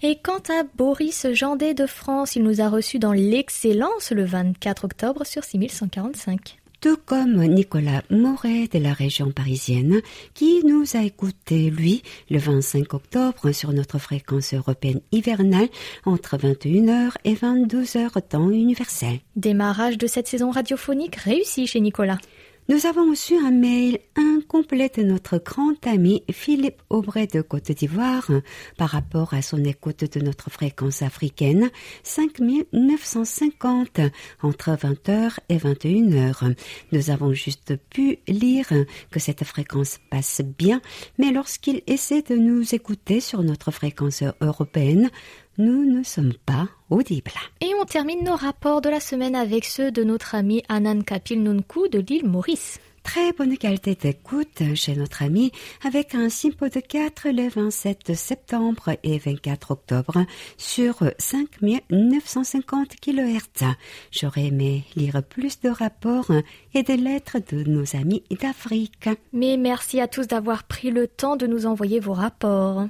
Et 0.04 0.19
quant 0.21 0.41
à 0.49 0.63
Boris 0.78 1.26
Jandet 1.34 1.73
de 1.73 1.88
France, 1.88 2.36
il 2.36 2.43
nous 2.43 2.62
a 2.62 2.69
reçus 2.69 2.99
dans 2.99 3.13
l'excellence 3.13 4.12
le 4.12 4.23
24 4.23 4.86
octobre 4.86 5.26
sur 5.26 5.43
6145 5.43 6.58
tout 6.84 6.98
comme 7.06 7.41
Nicolas 7.46 8.04
Moret 8.10 8.67
de 8.67 8.78
la 8.78 8.91
région 8.91 9.32
parisienne, 9.32 10.02
qui 10.34 10.65
nous 10.65 10.84
a 10.98 11.04
écouté, 11.04 11.69
lui, 11.69 12.04
le 12.30 12.39
25 12.39 12.93
octobre 12.93 13.54
sur 13.54 13.72
notre 13.72 14.00
fréquence 14.00 14.54
européenne 14.54 15.00
hivernale 15.13 15.69
entre 16.04 16.36
21h 16.36 17.12
et 17.24 17.36
22h 17.36 18.22
temps 18.28 18.50
universel. 18.50 19.22
Démarrage 19.38 19.98
de 19.98 20.08
cette 20.08 20.28
saison 20.28 20.52
radiophonique 20.52 21.15
réussi 21.15 21.67
chez 21.67 21.80
Nicolas. 21.80 22.17
Nous 22.69 22.86
avons 22.86 23.10
reçu 23.10 23.36
un 23.38 23.52
mail 23.52 23.99
incomplet 24.15 24.90
de 24.96 25.04
notre 25.04 25.38
grand 25.38 25.85
ami 25.85 26.23
Philippe 26.31 26.81
Aubray 26.90 27.27
de 27.27 27.42
Côte 27.42 27.73
d'Ivoire 27.73 28.31
par 28.77 28.92
rapport 28.92 29.33
à 29.33 29.42
son 29.42 29.65
écoute 29.65 30.06
de 30.17 30.23
notre 30.23 30.50
fréquence 30.50 31.02
africaine 31.02 31.69
5950 32.04 34.00
entre 34.42 34.69
20h 34.77 35.40
et 35.50 35.58
21h. 35.58 36.56
Nous 36.94 37.10
avons 37.10 37.33
juste 37.33 37.75
pu 37.90 38.19
lire 38.29 38.69
que 39.12 39.19
cette 39.19 39.44
fréquence 39.44 40.00
passe 40.10 40.42
bien, 40.58 40.79
mais 41.17 41.33
lorsqu'il 41.33 41.81
essaie 41.85 42.21
de 42.21 42.35
nous 42.35 42.73
écouter 42.73 43.19
sur 43.19 43.44
notre 43.44 43.71
fréquence 43.71 44.23
européenne, 44.40 45.10
nous 45.58 45.85
ne 45.85 46.04
sommes 46.04 46.33
pas 46.45 46.67
audibles. 46.89 47.31
Et 47.62 47.71
on 47.81 47.85
termine 47.85 48.23
nos 48.23 48.35
rapports 48.35 48.81
de 48.81 48.89
la 48.89 48.99
semaine 48.99 49.35
avec 49.35 49.65
ceux 49.65 49.91
de 49.91 50.04
notre 50.04 50.35
ami 50.35 50.63
Anand 50.69 51.01
Kapil 51.01 51.43
Nunku 51.43 51.87
de 51.89 51.99
l'île 51.99 52.27
Maurice. 52.27 52.79
Très 53.04 53.33
bonne 53.33 53.58
qualité 53.58 53.95
d'écoute 53.95 54.63
chez 54.75 54.95
notre 54.95 55.23
ami 55.23 55.51
avec 55.83 56.15
un 56.15 56.29
simpo 56.29 56.69
de 56.69 56.79
4 56.79 57.29
le 57.29 57.49
27 57.49 58.15
septembre 58.15 58.91
et 59.04 59.17
24 59.17 59.71
octobre 59.71 60.25
sur 60.58 61.04
5950 61.19 62.95
kHz. 63.01 63.65
J'aurais 64.10 64.45
aimé 64.45 64.85
lire 64.95 65.21
plus 65.21 65.60
de 65.60 65.69
rapports 65.69 66.31
et 66.73 66.83
de 66.83 66.93
lettres 66.93 67.39
de 67.51 67.69
nos 67.69 67.95
amis 67.95 68.23
d'Afrique. 68.41 69.10
Mais 69.33 69.58
merci 69.58 69.99
à 69.99 70.08
tous 70.08 70.27
d'avoir 70.27 70.63
pris 70.63 70.89
le 70.89 71.08
temps 71.08 71.35
de 71.35 71.45
nous 71.45 71.65
envoyer 71.65 71.99
vos 71.99 72.13
rapports. 72.13 72.87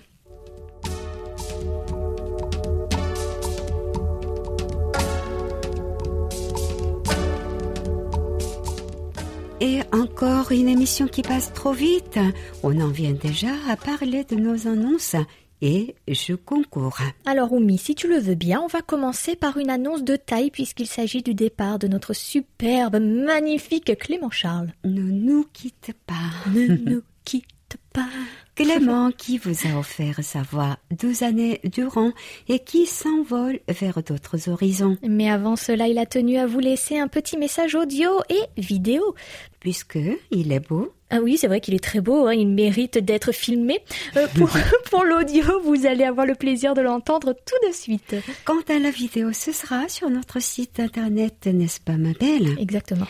Et 9.62 9.82
encore 9.92 10.52
une 10.52 10.68
émission 10.68 11.08
qui 11.08 11.22
passe 11.22 11.54
trop 11.54 11.72
vite. 11.72 12.20
On 12.64 12.80
en 12.82 12.90
vient 12.90 13.14
déjà 13.14 13.52
à 13.70 13.78
parler 13.78 14.24
de 14.24 14.36
nos 14.36 14.68
annonces 14.68 15.16
et 15.62 15.96
je 16.08 16.34
concours. 16.34 16.98
Alors 17.26 17.54
Oumi, 17.54 17.78
si 17.78 17.96
tu 17.96 18.10
le 18.10 18.18
veux 18.18 18.36
bien, 18.36 18.60
on 18.62 18.68
va 18.68 18.82
commencer 18.82 19.38
par 19.38 19.58
une 19.58 19.70
annonce 19.70 20.04
de 20.04 20.18
taille 20.18 20.52
puisqu'il 20.52 20.88
s'agit 20.88 21.22
du 21.22 21.34
départ 21.34 21.80
de 21.80 21.88
notre 21.88 22.14
superbe, 22.14 23.00
magnifique 23.00 23.98
Clément 23.98 24.30
Charles. 24.30 24.74
Ne 24.84 25.04
nous 25.04 25.46
quitte 25.54 25.94
pas. 26.06 26.52
Ne 26.54 26.76
nous 26.76 27.02
quitte 27.24 27.78
pas. 27.94 28.10
Clément 28.56 29.12
qui 29.12 29.40
vous 29.40 29.68
a 29.68 29.80
offert 29.80 30.20
sa 30.22 30.44
voix 30.44 30.78
douze 30.92 31.24
années 31.24 31.60
durant 31.64 32.12
et 32.48 32.60
qui 32.60 32.86
s'envole 32.86 33.60
vers 33.68 34.04
d'autres 34.04 34.48
horizons. 34.48 34.98
Mais 35.02 35.30
avant 35.30 35.56
cela, 35.56 35.88
il 35.88 35.98
a 35.98 36.06
tenu 36.06 36.38
à 36.38 36.46
vous 36.46 36.60
laisser 36.60 37.00
un 37.00 37.08
petit 37.08 37.38
message 37.38 37.74
audio 37.74 38.10
et 38.30 38.62
vidéo. 38.62 39.16
Puisque 39.60 39.98
il 40.30 40.52
est 40.52 40.60
beau. 40.60 40.94
Ah 41.10 41.20
oui, 41.22 41.38
c'est 41.38 41.48
vrai 41.48 41.62
qu'il 41.62 41.74
est 41.74 41.84
très 41.84 42.02
beau, 42.02 42.28
hein, 42.28 42.34
il 42.34 42.48
mérite 42.48 42.98
d'être 42.98 43.32
filmé. 43.32 43.80
Euh, 44.18 44.28
pour 44.36 44.50
pour 44.92 45.04
l'audio, 45.04 45.44
vous 45.64 45.86
allez 45.88 46.04
avoir 46.04 46.26
le 46.26 46.36
plaisir 46.36 46.76
de 46.76 46.82
l'entendre 46.82 47.34
tout 47.34 47.68
de 47.68 47.74
suite. 47.74 48.16
Quant 48.46 48.62
à 48.70 48.78
la 48.78 48.92
vidéo, 48.92 49.34
ce 49.34 49.52
sera 49.52 49.90
sur 49.90 50.10
notre 50.10 50.40
site 50.40 50.80
internet, 50.80 51.48
n'est-ce 51.48 51.80
pas 51.80 51.98
ma 51.98 52.14
belle? 52.14 52.56
Exactement. 52.60 53.08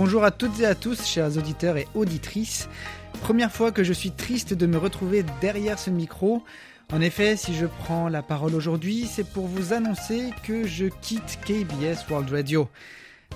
Bonjour 0.00 0.22
à 0.22 0.30
toutes 0.30 0.60
et 0.60 0.64
à 0.64 0.76
tous, 0.76 1.04
chers 1.04 1.36
auditeurs 1.38 1.76
et 1.76 1.88
auditrices. 1.96 2.68
Première 3.20 3.50
fois 3.50 3.72
que 3.72 3.82
je 3.82 3.92
suis 3.92 4.12
triste 4.12 4.54
de 4.54 4.64
me 4.64 4.78
retrouver 4.78 5.24
derrière 5.40 5.76
ce 5.76 5.90
micro. 5.90 6.44
En 6.92 7.00
effet, 7.00 7.34
si 7.34 7.52
je 7.52 7.66
prends 7.66 8.08
la 8.08 8.22
parole 8.22 8.54
aujourd'hui, 8.54 9.08
c'est 9.10 9.26
pour 9.28 9.48
vous 9.48 9.72
annoncer 9.72 10.30
que 10.44 10.68
je 10.68 10.86
quitte 10.86 11.40
KBS 11.44 12.08
World 12.08 12.30
Radio. 12.30 12.68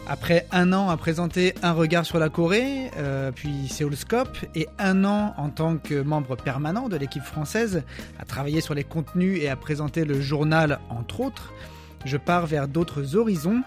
Après 0.07 0.47
un 0.53 0.73
an 0.73 0.89
à 0.89 0.97
présenter 0.97 1.53
Un 1.65 1.73
regard 1.73 2.07
sur 2.07 2.21
la 2.21 2.29
Corée, 2.29 2.93
euh, 2.97 3.33
puis 3.33 3.67
Seoulscope, 3.69 4.39
et 4.55 4.69
un 4.79 5.05
an 5.05 5.35
en 5.39 5.49
tant 5.49 5.79
que 5.79 6.01
membre 6.01 6.37
permanent 6.37 6.89
de 6.89 6.97
l'équipe 6.97 7.25
française, 7.25 7.83
à 8.21 8.25
travailler 8.25 8.61
sur 8.61 8.75
les 8.75 8.85
contenus 8.85 9.43
et 9.43 9.49
à 9.49 9.57
présenter 9.57 10.05
le 10.05 10.21
journal, 10.21 10.79
entre 10.91 11.23
autres, 11.23 11.53
je 12.05 12.17
pars 12.17 12.47
vers 12.47 12.69
d'autres 12.69 13.17
horizons. 13.17 13.65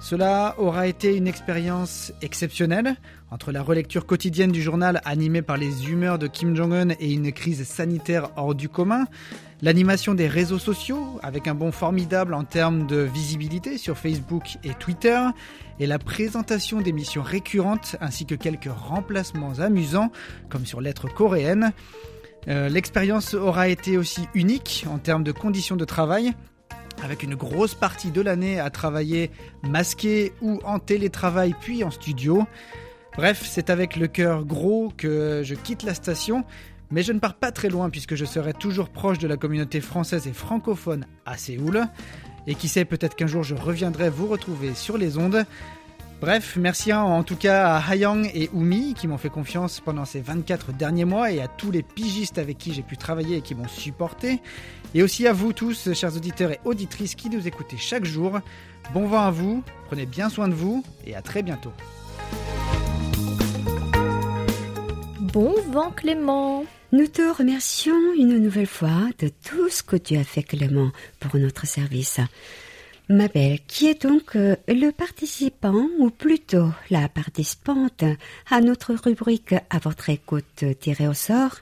Cela 0.00 0.54
aura 0.56 0.86
été 0.86 1.14
une 1.14 1.28
expérience 1.28 2.12
exceptionnelle, 2.22 2.96
entre 3.30 3.52
la 3.52 3.62
relecture 3.62 4.06
quotidienne 4.06 4.50
du 4.50 4.62
journal 4.62 5.02
animé 5.04 5.42
par 5.42 5.58
les 5.58 5.90
humeurs 5.90 6.18
de 6.18 6.26
Kim 6.26 6.56
Jong-un 6.56 6.88
et 6.98 7.12
une 7.12 7.32
crise 7.32 7.64
sanitaire 7.64 8.30
hors 8.36 8.54
du 8.54 8.70
commun, 8.70 9.04
l'animation 9.60 10.14
des 10.14 10.26
réseaux 10.26 10.58
sociaux 10.58 11.20
avec 11.22 11.46
un 11.46 11.54
bond 11.54 11.70
formidable 11.70 12.32
en 12.32 12.44
termes 12.44 12.86
de 12.86 12.96
visibilité 12.96 13.76
sur 13.76 13.98
Facebook 13.98 14.56
et 14.64 14.72
Twitter, 14.72 15.20
et 15.78 15.86
la 15.86 15.98
présentation 15.98 16.80
d'émissions 16.80 17.22
récurrentes 17.22 17.96
ainsi 18.00 18.24
que 18.24 18.34
quelques 18.34 18.72
remplacements 18.72 19.60
amusants 19.60 20.10
comme 20.48 20.64
sur 20.64 20.80
lettres 20.80 21.12
coréennes. 21.12 21.72
Euh, 22.48 22.70
L'expérience 22.70 23.34
aura 23.34 23.68
été 23.68 23.98
aussi 23.98 24.22
unique 24.34 24.86
en 24.90 24.96
termes 24.96 25.24
de 25.24 25.32
conditions 25.32 25.76
de 25.76 25.84
travail, 25.84 26.32
avec 27.02 27.22
une 27.22 27.34
grosse 27.34 27.74
partie 27.74 28.10
de 28.10 28.20
l'année 28.20 28.60
à 28.60 28.70
travailler 28.70 29.30
masqué 29.62 30.32
ou 30.42 30.60
en 30.64 30.78
télétravail 30.78 31.54
puis 31.60 31.84
en 31.84 31.90
studio. 31.90 32.46
Bref, 33.16 33.42
c'est 33.44 33.70
avec 33.70 33.96
le 33.96 34.06
cœur 34.06 34.44
gros 34.44 34.92
que 34.96 35.42
je 35.44 35.54
quitte 35.54 35.82
la 35.82 35.94
station, 35.94 36.44
mais 36.90 37.02
je 37.02 37.12
ne 37.12 37.18
pars 37.18 37.34
pas 37.34 37.52
très 37.52 37.68
loin 37.68 37.90
puisque 37.90 38.14
je 38.14 38.24
serai 38.24 38.52
toujours 38.52 38.88
proche 38.88 39.18
de 39.18 39.28
la 39.28 39.36
communauté 39.36 39.80
française 39.80 40.26
et 40.26 40.32
francophone 40.32 41.06
à 41.26 41.36
Séoul. 41.36 41.86
Et 42.46 42.54
qui 42.54 42.68
sait, 42.68 42.84
peut-être 42.84 43.16
qu'un 43.16 43.26
jour 43.26 43.42
je 43.42 43.54
reviendrai 43.54 44.10
vous 44.10 44.26
retrouver 44.26 44.74
sur 44.74 44.96
les 44.96 45.18
ondes. 45.18 45.44
Bref, 46.20 46.56
merci 46.60 46.92
en 46.92 47.22
tout 47.22 47.36
cas 47.36 47.76
à 47.76 47.90
Hayang 47.90 48.30
et 48.34 48.50
Umi 48.52 48.92
qui 48.92 49.08
m'ont 49.08 49.16
fait 49.16 49.30
confiance 49.30 49.80
pendant 49.80 50.04
ces 50.04 50.20
24 50.20 50.72
derniers 50.72 51.06
mois 51.06 51.32
et 51.32 51.40
à 51.40 51.48
tous 51.48 51.70
les 51.70 51.82
pigistes 51.82 52.36
avec 52.36 52.58
qui 52.58 52.74
j'ai 52.74 52.82
pu 52.82 52.98
travailler 52.98 53.38
et 53.38 53.40
qui 53.40 53.54
m'ont 53.54 53.68
supporté. 53.68 54.42
Et 54.94 55.02
aussi 55.02 55.26
à 55.26 55.32
vous 55.32 55.54
tous, 55.54 55.94
chers 55.94 56.14
auditeurs 56.14 56.50
et 56.50 56.60
auditrices 56.66 57.14
qui 57.14 57.30
nous 57.30 57.48
écoutez 57.48 57.78
chaque 57.78 58.04
jour. 58.04 58.40
Bon 58.92 59.06
vent 59.06 59.22
à 59.22 59.30
vous, 59.30 59.62
prenez 59.86 60.04
bien 60.04 60.28
soin 60.28 60.48
de 60.48 60.52
vous 60.52 60.84
et 61.06 61.14
à 61.14 61.22
très 61.22 61.42
bientôt. 61.42 61.72
Bon 65.20 65.54
vent 65.70 65.90
Clément. 65.90 66.66
Nous 66.92 67.06
te 67.06 67.22
remercions 67.22 68.12
une 68.18 68.38
nouvelle 68.38 68.66
fois 68.66 69.08
de 69.20 69.28
tout 69.28 69.70
ce 69.70 69.82
que 69.82 69.96
tu 69.96 70.16
as 70.18 70.24
fait 70.24 70.42
Clément 70.42 70.90
pour 71.18 71.36
notre 71.36 71.66
service. 71.66 72.20
Ma 73.10 73.26
belle, 73.26 73.58
qui 73.66 73.88
est 73.88 74.06
donc 74.06 74.36
euh, 74.36 74.54
le 74.68 74.92
participant 74.92 75.88
ou 75.98 76.10
plutôt 76.10 76.68
la 76.90 77.08
participante 77.08 78.04
à 78.48 78.60
notre 78.60 78.94
rubrique 78.94 79.52
à 79.68 79.80
votre 79.80 80.10
écoute 80.10 80.64
tirée 80.78 81.08
au 81.08 81.12
sort 81.12 81.56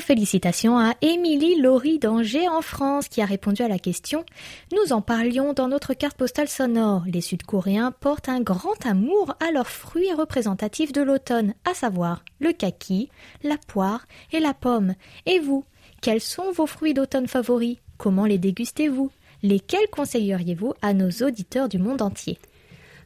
félicitations 0.00 0.78
à 0.78 0.94
Émilie 1.02 1.60
Laurie 1.60 1.98
d'Angers 1.98 2.48
en 2.48 2.62
France 2.62 3.08
qui 3.08 3.22
a 3.22 3.24
répondu 3.24 3.62
à 3.62 3.68
la 3.68 3.78
question. 3.78 4.24
Nous 4.72 4.92
en 4.92 5.00
parlions 5.00 5.52
dans 5.52 5.68
notre 5.68 5.94
carte 5.94 6.16
postale 6.16 6.48
sonore. 6.48 7.02
Les 7.06 7.20
Sud-Coréens 7.20 7.92
portent 7.92 8.28
un 8.28 8.40
grand 8.40 8.86
amour 8.86 9.34
à 9.40 9.52
leurs 9.52 9.68
fruits 9.68 10.12
représentatifs 10.12 10.92
de 10.92 11.02
l'automne, 11.02 11.54
à 11.70 11.74
savoir 11.74 12.24
le 12.40 12.52
kaki, 12.52 13.08
la 13.42 13.56
poire 13.58 14.06
et 14.32 14.40
la 14.40 14.54
pomme. 14.54 14.94
Et 15.26 15.38
vous, 15.38 15.64
quels 16.00 16.20
sont 16.20 16.52
vos 16.52 16.66
fruits 16.66 16.94
d'automne 16.94 17.28
favoris? 17.28 17.78
Comment 17.98 18.26
les 18.26 18.38
dégustez-vous? 18.38 19.10
Lesquels 19.42 19.88
conseilleriez-vous 19.90 20.74
à 20.82 20.94
nos 20.94 21.10
auditeurs 21.26 21.68
du 21.68 21.78
monde 21.78 22.02
entier? 22.02 22.38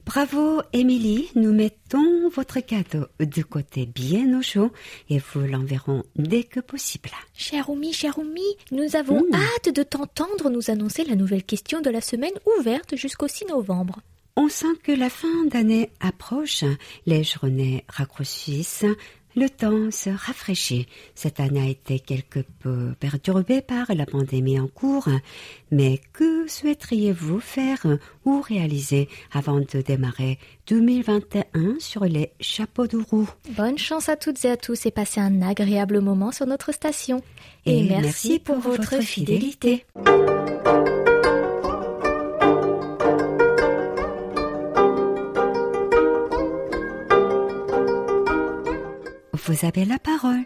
Bravo, 0.06 0.60
Émilie. 0.72 1.28
Nous 1.34 1.52
mettons 1.52 2.28
votre 2.28 2.60
cadeau 2.60 3.06
du 3.20 3.44
côté 3.44 3.86
bien 3.86 4.38
au 4.38 4.42
chaud 4.42 4.70
et 5.08 5.18
vous 5.18 5.40
l'enverrons 5.40 6.04
dès 6.16 6.44
que 6.44 6.60
possible. 6.60 7.10
Cher 7.34 7.70
Oumi, 7.70 7.92
cher 7.92 8.18
Oumi, 8.18 8.42
nous 8.70 8.96
avons 8.96 9.20
Mm. 9.22 9.34
hâte 9.34 9.74
de 9.74 9.82
t'entendre 9.82 10.50
nous 10.50 10.70
annoncer 10.70 11.04
la 11.04 11.16
nouvelle 11.16 11.42
question 11.42 11.80
de 11.80 11.90
la 11.90 12.00
semaine 12.02 12.34
ouverte 12.58 12.96
jusqu'au 12.96 13.28
6 13.28 13.46
novembre. 13.46 14.00
On 14.36 14.48
sent 14.48 14.74
que 14.82 14.92
la 14.92 15.08
fin 15.10 15.44
d'année 15.46 15.90
approche, 16.00 16.64
les 17.06 17.22
journées 17.24 17.84
raccourcissent, 17.88 18.84
le 19.36 19.48
temps 19.48 19.90
se 19.90 20.10
rafraîchit. 20.10 20.86
Cette 21.14 21.40
année 21.40 21.60
a 21.60 21.68
été 21.68 21.98
quelque 21.98 22.40
peu 22.60 22.94
perturbée 22.98 23.62
par 23.62 23.94
la 23.94 24.06
pandémie 24.06 24.58
en 24.60 24.68
cours, 24.68 25.08
mais 25.70 26.00
que 26.12 26.46
souhaiteriez-vous 26.48 27.40
faire 27.40 27.86
ou 28.24 28.40
réaliser 28.40 29.08
avant 29.32 29.60
de 29.60 29.82
démarrer 29.84 30.38
2021 30.68 31.76
sur 31.78 32.04
les 32.04 32.32
chapeaux 32.40 32.86
de 32.86 32.98
roue? 32.98 33.28
Bonne 33.50 33.78
chance 33.78 34.08
à 34.08 34.16
toutes 34.16 34.44
et 34.44 34.50
à 34.50 34.56
tous 34.56 34.86
et 34.86 34.90
passez 34.90 35.20
un 35.20 35.42
agréable 35.42 36.00
moment 36.00 36.32
sur 36.32 36.46
notre 36.46 36.72
station. 36.72 37.22
Et, 37.66 37.80
Et 37.80 37.88
merci, 37.88 38.02
merci 38.02 38.38
pour, 38.38 38.56
pour 38.56 38.70
votre 38.70 38.90
votre 38.90 39.02
fidélité. 39.02 39.84
Vous 49.46 49.66
avez 49.66 49.84
la 49.84 49.98
parole. 49.98 50.44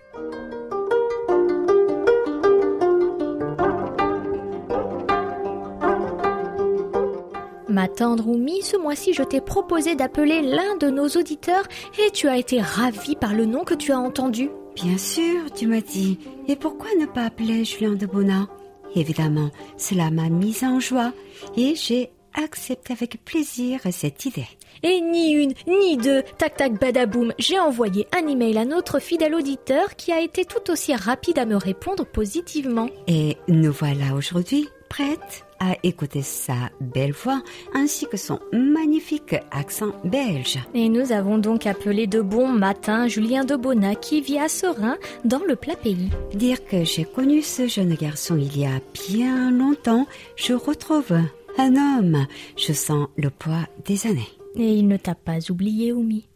Ma 7.69 7.87
tendre 7.87 8.27
Oumi, 8.27 8.61
ce 8.63 8.77
mois-ci 8.77 9.13
je 9.13 9.23
t'ai 9.23 9.41
proposé 9.41 9.95
d'appeler 9.95 10.43
l'un 10.43 10.77
de 10.81 10.89
nos 10.91 11.07
auditeurs 11.11 11.63
et 12.05 12.11
tu 12.11 12.27
as 12.27 12.39
été 12.39 12.61
ravi 12.61 13.15
par 13.15 13.35
le 13.35 13.47
nom 13.47 13.63
que 13.63 13.75
tu 13.75 13.93
as 13.93 14.01
entendu. 14.01 14.51
Bien 14.75 14.99
sûr, 14.99 15.53
tu 15.55 15.69
m'as 15.69 15.81
dit. 15.81 16.19
Et 16.49 16.57
pourquoi 16.57 16.89
ne 16.99 17.07
pas 17.07 17.27
appeler 17.27 17.65
Julien 17.65 17.95
de 17.95 18.07
Bonnat 18.07 18.49
Évidemment, 18.97 19.51
cela 19.77 20.11
m'a 20.11 20.29
mise 20.29 20.65
en 20.65 20.81
joie 20.81 21.13
et 21.57 21.77
j'ai 21.77 22.11
accepté 22.43 22.93
avec 22.93 23.25
plaisir 23.25 23.81
cette 23.91 24.25
idée. 24.25 24.47
Et 24.83 25.01
ni 25.01 25.33
une, 25.33 25.55
ni 25.67 25.97
deux, 25.97 26.23
tac 26.39 26.57
tac 26.57 26.79
badaboum, 26.79 27.33
j'ai 27.39 27.59
envoyé 27.59 28.07
un 28.17 28.27
email 28.29 28.59
à 28.59 28.65
notre 28.65 29.01
fidèle 29.01 29.35
auditeur 29.35 29.97
qui 29.97 30.13
a 30.13 30.21
été 30.21 30.45
tout 30.45 30.71
aussi 30.71 30.95
rapide 30.95 31.39
à 31.39 31.47
me 31.47 31.57
répondre 31.57 32.07
positivement. 32.07 32.89
Et 33.07 33.37
nous 33.49 33.73
voilà 33.73 34.15
aujourd'hui 34.15 34.69
prêtes 34.89 35.45
à 35.61 35.75
écouter 35.83 36.23
sa 36.23 36.55
belle 36.81 37.13
voix 37.13 37.43
ainsi 37.75 38.07
que 38.07 38.17
son 38.17 38.39
magnifique 38.53 39.35
accent 39.51 39.93
belge. 40.05 40.59
Et 40.75 40.89
nous 40.89 41.13
avons 41.13 41.39
donc 41.39 41.67
appelé 41.67 42.07
de 42.07 42.21
bon 42.21 42.49
matin 42.49 43.09
Julien 43.09 43.45
de 43.45 43.57
Bonnat 43.57 43.97
qui 43.97 44.21
vit 44.21 44.39
à 44.39 44.49
Serein 44.49 44.97
dans 45.25 45.43
le 45.47 45.57
plat 45.57 45.77
pays. 45.77 46.11
Dire 46.35 46.65
que 46.65 46.85
j'ai 46.85 47.05
connu 47.05 47.43
ce 47.43 47.67
jeune 47.67 47.95
garçon 47.95 48.37
il 48.37 48.57
y 48.57 48.67
a 48.67 48.81
bien 49.09 49.51
longtemps, 49.51 50.07
je 50.37 50.53
retrouve 50.55 51.19
un 51.59 51.77
homme. 51.77 52.27
Je 52.57 52.73
sens 52.73 53.09
le 53.17 53.31
poids 53.31 53.67
des 53.85 54.07
années. 54.07 54.29
Et 54.57 54.75
il 54.75 54.89
ne 54.89 54.97
t'a 54.97 55.15
pas 55.15 55.51
oublié, 55.51 55.93
Oumi. 55.93 56.29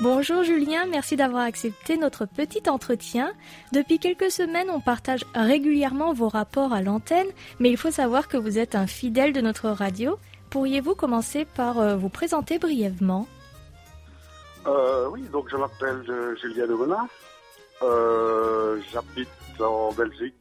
Bonjour 0.00 0.42
Julien, 0.42 0.86
merci 0.86 1.16
d'avoir 1.16 1.42
accepté 1.42 1.96
notre 1.96 2.24
petit 2.24 2.68
entretien. 2.68 3.32
Depuis 3.72 3.98
quelques 3.98 4.30
semaines, 4.30 4.70
on 4.70 4.80
partage 4.80 5.24
régulièrement 5.34 6.12
vos 6.12 6.28
rapports 6.28 6.72
à 6.72 6.82
l'antenne, 6.82 7.26
mais 7.58 7.70
il 7.70 7.76
faut 7.76 7.90
savoir 7.90 8.28
que 8.28 8.36
vous 8.36 8.58
êtes 8.58 8.74
un 8.74 8.86
fidèle 8.86 9.32
de 9.32 9.40
notre 9.40 9.68
radio. 9.68 10.18
Pourriez-vous 10.50 10.94
commencer 10.94 11.44
par 11.44 11.78
euh, 11.78 11.96
vous 11.96 12.08
présenter 12.08 12.58
brièvement? 12.58 13.26
Euh, 14.68 15.08
Oui, 15.08 15.22
donc 15.28 15.48
je 15.50 15.56
m'appelle 15.56 16.02
Julien 16.40 16.66
Lemonin. 16.66 17.08
Euh, 17.82 18.80
J'habite 18.92 19.28
en 19.60 19.92
Belgique, 19.92 20.34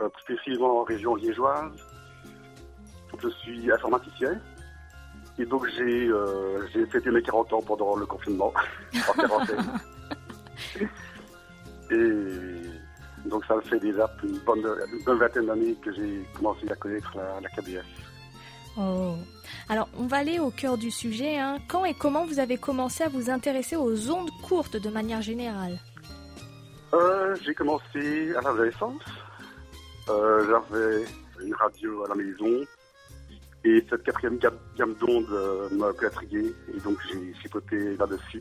euh, 0.00 0.08
plus 0.08 0.36
précisément 0.36 0.80
en 0.80 0.84
région 0.84 1.14
liégeoise. 1.14 1.72
Je 3.22 3.28
suis 3.28 3.72
informaticien. 3.72 4.38
Et 5.38 5.44
donc 5.44 5.66
j'ai 5.76 6.08
euh, 6.08 6.66
fêté 6.90 7.10
mes 7.10 7.22
40 7.22 7.52
ans 7.52 7.62
pendant 7.62 7.96
le 7.96 8.06
confinement, 8.06 8.52
en 9.08 9.12
quarantaine. 9.12 9.66
Et 11.90 13.28
donc 13.28 13.44
ça 13.44 13.60
fait 13.62 13.78
déjà 13.78 14.10
une 14.22 14.38
bonne, 14.38 14.66
une 14.92 15.04
bonne 15.04 15.18
vingtaine 15.18 15.46
d'années 15.46 15.74
que 15.82 15.92
j'ai 15.92 16.26
commencé 16.34 16.70
à 16.70 16.74
connaître 16.76 17.12
la, 17.14 17.40
la 17.40 17.48
KBS. 17.50 17.84
Oh. 18.78 19.16
Alors, 19.68 19.88
on 19.98 20.06
va 20.06 20.18
aller 20.18 20.38
au 20.38 20.50
cœur 20.50 20.78
du 20.78 20.90
sujet. 20.90 21.38
hein. 21.38 21.58
Quand 21.68 21.84
et 21.84 21.94
comment 21.94 22.24
vous 22.24 22.38
avez 22.38 22.56
commencé 22.56 23.02
à 23.02 23.08
vous 23.08 23.30
intéresser 23.30 23.74
aux 23.76 24.10
ondes 24.10 24.30
courtes 24.42 24.76
de 24.76 24.88
manière 24.88 25.22
générale? 25.22 25.78
Euh, 26.94 27.34
j'ai 27.44 27.54
commencé 27.54 28.34
à 28.36 28.42
l'adolescence. 28.42 29.02
Euh, 30.08 30.46
J'avais 30.48 31.04
une 31.44 31.54
radio 31.54 32.04
à 32.04 32.08
la 32.08 32.14
maison. 32.14 32.64
Et 33.64 33.84
cette 33.90 34.04
quatrième 34.04 34.38
gamme, 34.38 34.94
d'ondes 35.00 35.26
euh, 35.32 35.68
m'a 35.72 35.88
intrigué. 35.88 36.54
Et 36.72 36.80
donc 36.80 36.98
j'ai 37.10 37.34
chipoté 37.42 37.96
là-dessus. 37.96 38.40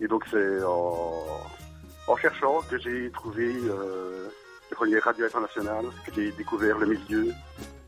Et 0.00 0.06
donc 0.06 0.24
c'est 0.30 0.62
en, 0.62 2.16
cherchant 2.20 2.60
que 2.68 2.78
j'ai 2.78 3.10
trouvé 3.12 3.46
euh, 3.46 4.28
le 4.70 4.76
premier 4.76 4.98
radio 4.98 5.24
international, 5.24 5.86
que 6.04 6.12
j'ai 6.14 6.30
découvert 6.32 6.76
le 6.78 6.86
milieu. 6.88 7.32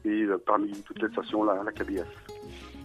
Et 0.04 0.22
euh, 0.22 0.38
parmi 0.44 0.70
toutes 0.82 1.00
les 1.02 1.08
stations, 1.08 1.44
la, 1.44 1.62
la 1.62 1.72
KBS. 1.72 2.04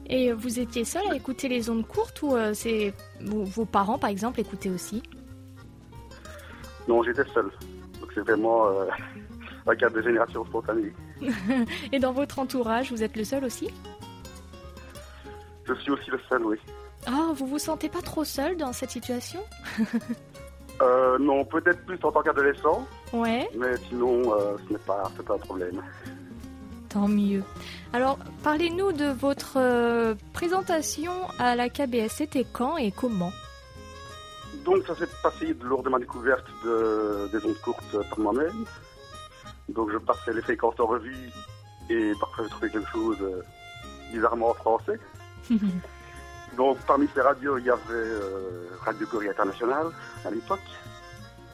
Et 0.08 0.34
vous 0.34 0.60
étiez 0.60 0.86
seul 0.86 1.04
à 1.10 1.16
écouter 1.16 1.48
les 1.48 1.70
ondes 1.70 1.86
courtes 1.86 2.22
ou 2.24 2.36
euh, 2.36 2.54
c'est 2.54 2.94
vos, 3.22 3.44
vos 3.44 3.66
parents, 3.66 4.00
par 4.00 4.10
exemple, 4.10 4.40
écoutaient 4.40 4.70
aussi? 4.70 5.04
Non, 6.88 7.04
j'étais 7.04 7.26
seul. 7.34 7.46
Donc 8.00 8.12
c'est 8.14 8.22
vraiment 8.22 8.68
euh, 8.68 8.86
un 9.68 9.76
cas 9.76 9.90
de 9.90 10.02
génération 10.02 10.44
spontanée. 10.46 10.94
Et 11.92 12.00
dans 12.00 12.14
votre 12.14 12.40
entourage, 12.40 12.92
vous 12.92 13.04
êtes 13.04 13.16
le 13.16 13.24
seul 13.24 13.44
aussi? 13.44 13.70
Je 15.66 15.74
suis 15.76 15.92
aussi 15.92 16.10
le 16.10 16.20
seul, 16.28 16.44
oui. 16.44 16.58
Oh, 17.08 17.34
vous 17.36 17.46
vous 17.46 17.60
sentez 17.60 17.90
pas 17.90 18.02
trop 18.02 18.24
seul 18.24 18.58
dans 18.58 18.74
cette 18.74 18.92
situation? 18.92 19.42
Euh, 20.82 21.18
non, 21.20 21.44
peut-être 21.44 21.86
plus 21.86 22.00
en 22.04 22.12
tant 22.12 22.22
qu'adolescent, 22.22 22.88
Ouais, 23.12 23.50
mais 23.54 23.76
sinon, 23.90 24.34
euh, 24.34 24.56
ce 24.66 24.72
n'est 24.72 24.80
pas, 24.80 25.12
pas 25.26 25.34
un 25.34 25.38
problème. 25.38 25.82
Tant 27.00 27.08
mieux. 27.08 27.44
Alors, 27.94 28.20
parlez-nous 28.44 28.92
de 28.92 29.06
votre 29.06 29.54
euh, 29.58 30.16
présentation 30.34 31.12
à 31.40 31.56
la 31.56 31.70
KBS. 31.70 32.10
C'était 32.10 32.46
quand 32.52 32.78
et 32.78 32.92
comment? 32.92 33.32
Donc, 34.66 34.86
ça 34.86 34.96
s'est 34.96 35.08
passé 35.24 35.56
lors 35.64 35.82
de 35.82 35.90
ma 35.90 36.00
découverte 36.00 36.46
de, 36.66 37.30
des 37.32 37.46
ondes 37.46 37.60
courtes 37.64 37.98
par 38.10 38.20
moi-même. 38.20 38.66
Donc, 39.70 39.92
je 39.92 39.98
passais 39.98 40.34
les 40.34 40.42
fréquences 40.42 40.80
en 40.80 40.88
revue 40.88 41.30
et 41.90 42.12
parfois 42.20 42.46
je 42.46 42.50
trouvais 42.50 42.70
quelque 42.70 42.92
chose 42.92 43.18
euh, 43.22 43.42
bizarrement 44.12 44.50
en 44.50 44.54
français. 44.56 45.00
Donc, 46.58 46.78
parmi 46.86 47.08
ces 47.14 47.22
radios, 47.22 47.58
il 47.60 47.66
y 47.66 47.70
avait 47.70 47.80
euh, 47.90 48.68
Radio 48.82 49.08
Corée 49.08 49.30
International 49.30 49.88
à 50.26 50.32
l'époque, 50.32 50.60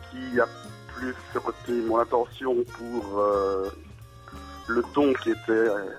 qui 0.09 0.39
a 0.39 0.47
plus 0.95 1.13
retenu 1.35 1.81
mon 1.83 1.97
attention 1.97 2.55
pour 2.63 3.19
euh, 3.19 3.69
le 4.68 4.82
ton 4.93 5.13
qui 5.13 5.32
était, 5.32 5.51
euh, 5.51 5.89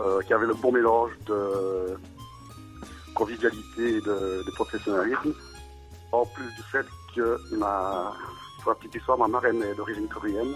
euh, 0.00 0.22
qui 0.22 0.32
avait 0.34 0.46
le 0.46 0.54
bon 0.54 0.72
mélange 0.72 1.12
de 1.26 1.96
convivialité 3.14 3.96
et 3.96 4.00
de, 4.00 4.44
de 4.46 4.50
professionnalisme. 4.54 5.34
En 6.12 6.24
plus 6.26 6.46
du 6.56 6.62
fait 6.72 6.86
que 7.14 7.38
ma, 7.56 8.12
pour 8.62 8.72
la 8.72 8.76
petite 8.78 8.94
histoire, 8.96 9.18
ma 9.18 9.28
marraine 9.28 9.62
est 9.62 9.74
d'origine 9.74 10.08
coréenne. 10.08 10.54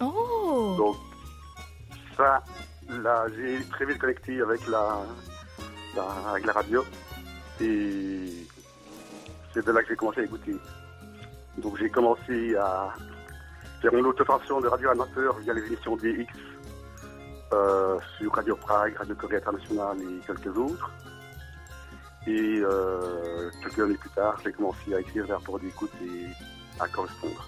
Oh 0.00 0.74
Donc, 0.76 0.96
ça, 2.16 2.42
là, 2.88 3.26
j'ai 3.36 3.62
très 3.70 3.84
vite 3.86 3.98
connecté 3.98 4.40
avec 4.40 4.66
la, 4.68 5.02
la- 5.94 6.30
avec 6.30 6.46
la 6.46 6.52
radio. 6.52 6.84
Et 7.60 8.46
c'est 9.54 9.64
de 9.64 9.72
là 9.72 9.82
que 9.82 9.88
j'ai 9.88 9.96
commencé 9.96 10.20
à 10.20 10.24
écouter. 10.24 10.56
Donc, 11.58 11.78
j'ai 11.78 11.88
commencé 11.88 12.54
à 12.56 12.92
une 13.94 14.06
autofation 14.06 14.60
de 14.60 14.68
radio 14.68 14.90
amateur 14.90 15.36
via 15.38 15.52
les 15.52 15.64
émissions 15.66 15.96
DX 15.96 16.26
euh, 17.52 17.98
sur 18.18 18.32
Radio 18.34 18.56
Prague, 18.56 18.96
Radio 18.96 19.14
Corée 19.14 19.36
International 19.36 19.96
et 20.00 20.26
quelques 20.26 20.56
autres. 20.56 20.90
Et 22.26 22.60
euh, 22.60 23.50
quelques 23.62 23.78
années 23.78 23.96
plus 23.96 24.10
tard, 24.10 24.36
j'ai 24.44 24.52
commencé 24.52 24.94
à 24.94 25.00
écrire 25.00 25.26
des 25.26 25.32
rapports 25.32 25.60
d'écoute 25.60 25.92
et 26.02 26.26
à 26.80 26.88
correspondre. 26.88 27.46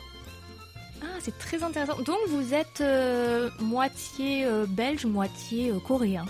Ah, 1.03 1.19
c'est 1.21 1.37
très 1.39 1.63
intéressant. 1.63 2.01
Donc, 2.03 2.19
vous 2.29 2.55
êtes 2.55 2.81
euh, 2.81 3.51
moitié 3.61 4.45
euh, 4.47 4.67
belge, 4.69 5.07
moitié 5.07 5.73
coréen. 5.87 6.27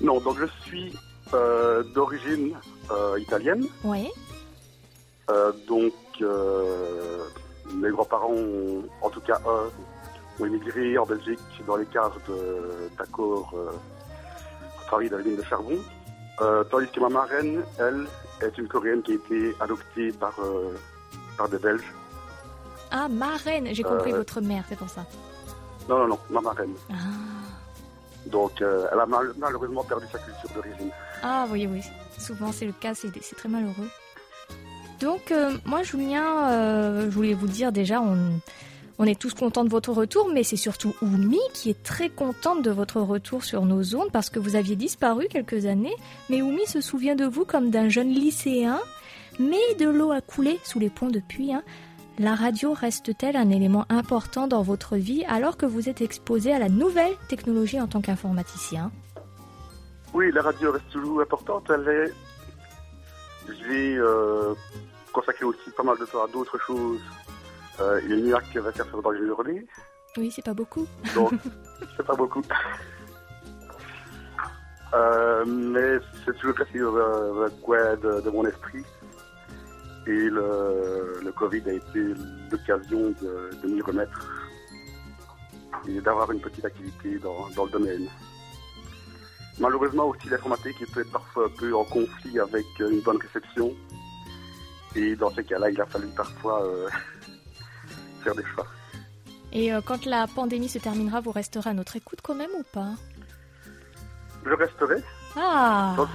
Non, 0.00 0.18
donc 0.20 0.38
je 0.38 0.46
suis 0.64 0.96
d'origine 1.94 2.56
italienne. 3.18 3.68
Euh, 5.30 5.52
donc 5.68 5.92
mes 7.74 7.90
grands-parents, 7.90 8.34
en 9.02 9.10
tout 9.10 9.20
cas 9.20 9.38
un, 9.46 10.42
ont 10.42 10.46
émigré 10.46 10.96
en 10.98 11.04
Belgique 11.06 11.40
dans 11.66 11.76
les 11.76 11.86
cadres 11.86 12.18
de- 12.28 12.88
d'accords 12.98 13.52
euh, 13.54 13.70
pour 14.76 14.86
travailler 14.86 15.10
dans 15.10 15.18
les 15.18 15.24
mines 15.24 15.36
de 15.36 15.42
charbon. 15.44 15.76
Euh, 16.40 16.64
tandis 16.64 16.88
que 16.90 17.00
ma 17.00 17.08
marraine, 17.10 17.62
elle, 17.78 18.06
est 18.40 18.56
une 18.56 18.66
Coréenne 18.68 19.02
qui 19.02 19.12
a 19.12 19.14
été 19.16 19.54
adoptée 19.60 20.10
par, 20.12 20.32
euh, 20.40 20.74
par 21.36 21.48
des 21.50 21.58
Belges. 21.58 21.92
Ah, 22.90 23.08
marraine. 23.08 23.68
J'ai 23.72 23.82
compris 23.82 24.12
votre 24.12 24.40
mère, 24.40 24.64
c'est 24.68 24.76
pour 24.78 24.88
ça. 24.88 25.04
Non, 25.88 25.98
non, 25.98 26.08
non, 26.08 26.18
ma 26.30 26.40
marraine. 26.40 26.74
Ah. 26.90 26.94
Donc 28.26 28.60
euh, 28.62 28.86
elle 28.92 29.00
a 29.00 29.06
mal- 29.06 29.32
malheureusement 29.38 29.84
perdu 29.84 30.06
sa 30.12 30.18
culture 30.18 30.50
d'origine. 30.54 30.90
Ah 31.22 31.46
oui, 31.50 31.66
oui, 31.70 31.82
souvent 32.18 32.52
c'est 32.52 32.66
le 32.66 32.72
cas, 32.72 32.94
c'est 32.94 33.10
très 33.36 33.48
malheureux. 33.48 33.88
Donc 35.00 35.32
euh, 35.32 35.52
moi 35.64 35.82
Julien, 35.82 36.50
euh, 36.50 37.04
je 37.04 37.14
voulais 37.14 37.32
vous 37.32 37.46
dire 37.46 37.72
déjà, 37.72 38.02
on, 38.02 39.04
est 39.04 39.18
tous 39.18 39.32
contents 39.32 39.64
de 39.64 39.70
votre 39.70 39.92
retour, 39.92 40.30
mais 40.32 40.42
c'est 40.42 40.56
surtout 40.56 40.94
Oumi 41.00 41.40
qui 41.54 41.70
est 41.70 41.82
très 41.82 42.10
contente 42.10 42.62
de 42.62 42.70
votre 42.70 43.00
retour 43.00 43.44
sur 43.44 43.64
nos 43.64 43.96
ondes 43.96 44.12
parce 44.12 44.28
que 44.28 44.38
vous 44.38 44.56
aviez 44.56 44.76
disparu 44.76 45.26
quelques 45.30 45.64
années, 45.64 45.94
mais 46.28 46.42
Oumi 46.42 46.66
se 46.66 46.82
souvient 46.82 47.16
de 47.16 47.24
vous 47.24 47.46
comme 47.46 47.70
d'un 47.70 47.88
jeune 47.88 48.10
lycéen, 48.10 48.78
mais 49.38 49.74
de 49.78 49.88
l'eau 49.88 50.12
a 50.12 50.20
coulé 50.20 50.58
sous 50.64 50.78
les 50.78 50.90
ponts 50.90 51.08
depuis. 51.08 51.54
Hein. 51.54 51.62
La 52.18 52.34
radio 52.34 52.74
reste-t-elle 52.74 53.36
un 53.36 53.48
élément 53.48 53.86
important 53.88 54.46
dans 54.46 54.60
votre 54.60 54.96
vie 54.96 55.24
alors 55.26 55.56
que 55.56 55.64
vous 55.64 55.88
êtes 55.88 56.02
exposé 56.02 56.52
à 56.52 56.58
la 56.58 56.68
nouvelle 56.68 57.14
technologie 57.28 57.80
en 57.80 57.86
tant 57.86 58.02
qu'informaticien? 58.02 58.92
Oui, 60.12 60.30
la 60.30 60.42
radio 60.42 60.72
reste 60.72 60.90
toujours 60.90 61.22
importante. 61.22 61.70
Elle 61.70 61.88
est... 61.88 62.12
J'ai 63.48 63.98
consacré 65.12 65.44
aussi 65.44 65.70
pas 65.76 65.82
mal 65.82 65.98
de 65.98 66.04
temps 66.06 66.24
à 66.24 66.28
d'autres 66.28 66.58
choses. 66.58 67.00
Euh, 67.80 68.00
il 68.04 68.10
y 68.10 68.12
a 68.34 68.38
une 68.38 68.50
qui 68.50 68.58
va 68.58 68.72
faire 68.72 68.84
ça 68.86 69.00
dans 69.02 69.10
les 69.10 69.26
journées, 69.26 69.66
Oui, 70.16 70.30
c'est 70.30 70.44
pas 70.44 70.54
beaucoup. 70.54 70.86
donc 71.14 71.32
c'est 71.96 72.06
pas 72.06 72.16
beaucoup. 72.16 72.42
Euh, 74.92 75.44
mais 75.46 76.04
c'est 76.24 76.36
toujours 76.36 76.56
resté 76.56 76.80
dans 76.80 76.90
le, 76.90 77.48
coin 77.62 77.94
de, 77.94 78.20
de 78.22 78.30
mon 78.30 78.44
esprit. 78.44 78.84
Et 80.08 80.10
le, 80.28 81.20
le 81.22 81.30
Covid 81.30 81.62
a 81.68 81.74
été 81.74 82.14
l'occasion 82.50 83.14
de, 83.22 83.50
de 83.62 83.68
m'y 83.68 83.80
remettre 83.82 84.28
et 85.86 86.00
d'avoir 86.00 86.30
une 86.32 86.40
petite 86.40 86.64
activité 86.64 87.18
dans, 87.18 87.48
dans 87.54 87.66
le 87.66 87.70
domaine. 87.70 88.08
Malheureusement 89.60 90.06
aussi 90.08 90.28
l'informatique 90.28 90.76
peut 90.92 91.02
être 91.02 91.12
parfois 91.12 91.46
un 91.46 91.56
peu 91.56 91.72
en 91.74 91.84
conflit 91.84 92.40
avec 92.40 92.64
une 92.80 93.00
bonne 93.02 93.18
réception. 93.18 93.72
Et 94.96 95.14
dans 95.16 95.30
ces 95.34 95.44
cas-là, 95.44 95.70
il 95.70 95.80
a 95.80 95.86
fallu 95.86 96.08
parfois 96.08 96.64
euh, 96.64 96.88
faire 98.24 98.34
des 98.34 98.44
choix. 98.44 98.66
Et 99.52 99.72
euh, 99.72 99.80
quand 99.84 100.04
la 100.06 100.26
pandémie 100.26 100.68
se 100.68 100.78
terminera, 100.78 101.20
vous 101.20 101.32
resterez 101.32 101.70
à 101.70 101.74
notre 101.74 101.96
écoute 101.96 102.20
quand 102.22 102.34
même 102.34 102.50
ou 102.58 102.62
pas? 102.72 102.92
Je 104.44 104.52
resterai, 104.52 104.96
Ah 105.36 105.94
sauf, 105.96 106.08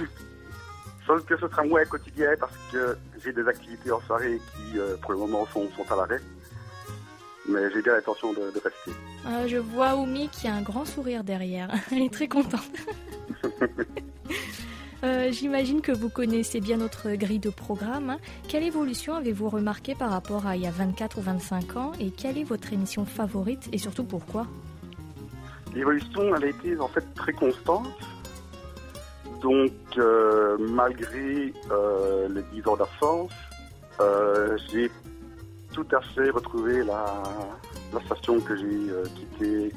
sauf 1.06 1.24
que 1.26 1.36
ce 1.38 1.48
sera 1.48 1.62
moins 1.62 1.84
quotidien 1.84 2.30
parce 2.40 2.56
que 2.72 2.96
j'ai 3.22 3.32
des 3.32 3.46
activités 3.46 3.90
en 3.92 4.00
soirée 4.02 4.40
qui, 4.54 4.78
euh, 4.78 4.96
pour 4.96 5.12
le 5.12 5.18
moment, 5.18 5.46
sont, 5.52 5.68
sont 5.76 5.92
à 5.92 5.96
l'arrêt. 5.96 6.20
Mais 7.48 7.70
j'ai 7.72 7.82
bien 7.82 7.92
l'intention 7.94 8.32
de, 8.32 8.50
de 8.50 8.60
rester. 8.60 9.48
Je 9.48 9.58
vois 9.58 9.94
Oumi 9.94 10.28
qui 10.30 10.48
a 10.48 10.54
un 10.54 10.62
grand 10.62 10.84
sourire 10.84 11.22
derrière. 11.22 11.68
Elle 11.92 12.02
est 12.02 12.12
très 12.12 12.26
contente. 12.26 12.60
Euh, 15.04 15.30
J'imagine 15.30 15.80
que 15.82 15.92
vous 15.92 16.08
connaissez 16.08 16.60
bien 16.60 16.78
notre 16.78 17.10
grille 17.14 17.38
de 17.38 17.50
programme. 17.50 18.10
hein. 18.10 18.18
Quelle 18.48 18.62
évolution 18.64 19.14
avez-vous 19.14 19.48
remarqué 19.48 19.94
par 19.94 20.10
rapport 20.10 20.46
à 20.46 20.56
il 20.56 20.62
y 20.62 20.66
a 20.66 20.70
24 20.70 21.18
ou 21.18 21.20
25 21.20 21.76
ans 21.76 21.92
Et 22.00 22.10
quelle 22.10 22.38
est 22.38 22.44
votre 22.44 22.72
émission 22.72 23.04
favorite 23.04 23.68
et 23.72 23.78
surtout 23.78 24.04
pourquoi? 24.04 24.46
L'évolution, 25.74 26.34
elle 26.34 26.44
a 26.44 26.48
été 26.48 26.78
en 26.78 26.88
fait 26.88 27.04
très 27.14 27.32
constante. 27.32 27.88
Donc, 29.42 29.70
euh, 29.98 30.56
malgré 30.58 31.52
euh, 31.70 32.28
les 32.30 32.42
10 32.60 32.68
ans 32.68 32.76
d'absence, 32.76 33.30
j'ai 34.70 34.90
tout 35.74 35.86
à 35.92 36.00
fait 36.00 36.30
retrouvé 36.30 36.82
la, 36.82 37.22
la 37.92 38.00
station 38.06 38.40
que 38.40 38.56
j'ai 38.56 39.10
quittée 39.14 39.72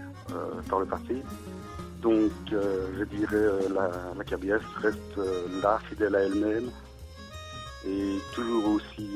par 0.69 0.79
le 0.79 0.85
passé. 0.85 1.21
Donc, 2.01 2.31
euh, 2.53 2.87
je 2.97 3.03
dirais 3.03 3.35
euh, 3.35 3.61
la, 3.73 3.89
la 4.17 4.23
KBS 4.23 4.63
reste 4.81 5.17
euh, 5.17 5.47
là, 5.61 5.79
fidèle 5.89 6.15
à 6.15 6.21
elle-même 6.21 6.71
et 7.85 8.17
toujours 8.33 8.75
aussi 8.75 9.09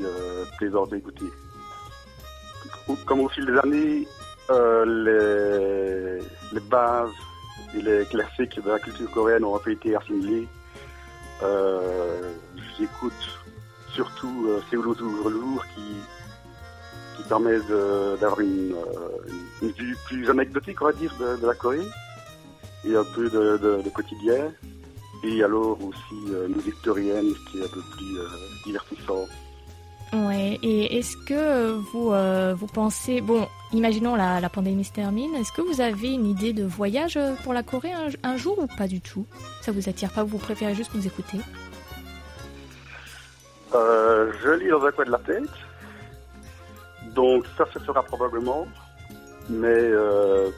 plaisante 0.58 0.94
à 0.94 0.98
écouter. 0.98 1.26
Comme 3.06 3.22
au 3.22 3.30
fil 3.30 3.46
des 3.46 3.58
années, 3.58 4.08
euh, 4.50 6.20
les, 6.20 6.26
les 6.54 6.60
bases 6.70 7.10
et 7.76 7.82
les 7.82 8.06
classiques 8.06 8.62
de 8.62 8.70
la 8.70 8.80
culture 8.80 9.10
coréenne 9.12 9.44
ont 9.44 9.56
un 9.56 9.60
peu 9.60 9.72
été 9.72 9.96
assimilés. 9.96 10.48
Euh, 11.44 12.34
J'écoute 12.78 13.14
surtout 13.94 14.48
euh, 14.48 14.62
Séoul 14.70 14.88
au 14.88 15.30
jour 15.30 15.66
qui, 15.76 15.96
qui 17.18 17.24
permet 17.30 17.60
d'avoir 18.20 18.40
une, 18.40 18.76
une, 19.62 19.72
vue 19.72 19.96
plus 20.06 20.30
anecdotique, 20.30 20.82
on 20.82 20.86
va 20.86 20.94
dire, 20.94 21.14
de 21.20 21.46
la 21.46 21.54
Corée 21.54 21.88
et 22.86 22.96
un 22.96 23.04
peu 23.04 23.30
de, 23.30 23.58
de, 23.58 23.82
de 23.82 23.90
quotidien. 23.90 24.52
Et 25.24 25.42
alors 25.44 25.78
aussi 25.82 26.34
euh, 26.34 26.48
musique 26.50 26.82
coréenne 26.84 27.34
qui 27.50 27.60
est 27.60 27.64
un 27.64 27.68
peu 27.70 27.82
plus 27.96 28.20
euh, 28.20 28.28
divertissant. 28.66 29.26
Ouais, 30.12 30.60
et 30.62 30.98
est-ce 30.98 31.18
que 31.18 31.72
vous, 31.72 32.12
euh, 32.12 32.54
vous 32.56 32.68
pensez, 32.68 33.20
bon, 33.22 33.48
imaginons 33.72 34.16
la, 34.16 34.40
la 34.40 34.50
pandémie 34.50 34.84
se 34.84 34.92
termine, 34.92 35.34
est-ce 35.36 35.52
que 35.52 35.62
vous 35.62 35.82
avez 35.82 36.12
une 36.14 36.28
idée 36.28 36.54
de 36.54 36.64
voyage 36.64 37.18
pour 37.44 37.54
la 37.54 37.64
Corée 37.64 37.94
un, 37.94 38.10
un 38.22 38.38
jour 38.38 38.60
ou 38.60 38.68
pas 38.68 38.88
du 38.88 39.02
tout? 39.02 39.26
Ça 39.62 39.72
vous 39.72 39.90
attire 39.90 40.12
pas, 40.12 40.24
vous 40.24 40.38
préférez 40.38 40.76
juste 40.76 40.94
nous 40.94 41.08
écouter? 41.08 41.40
Euh, 43.74 44.32
je 44.44 44.50
lis 44.52 44.70
dans 44.70 44.86
un 44.86 44.92
coin 44.92 45.06
de 45.06 45.12
la 45.12 45.18
tête. 45.20 45.50
Donc 47.16 47.46
ça 47.58 47.66
se 47.74 47.80
fera 47.80 48.04
probablement, 48.04 48.68
mais 49.50 49.68
euh, 49.68 50.50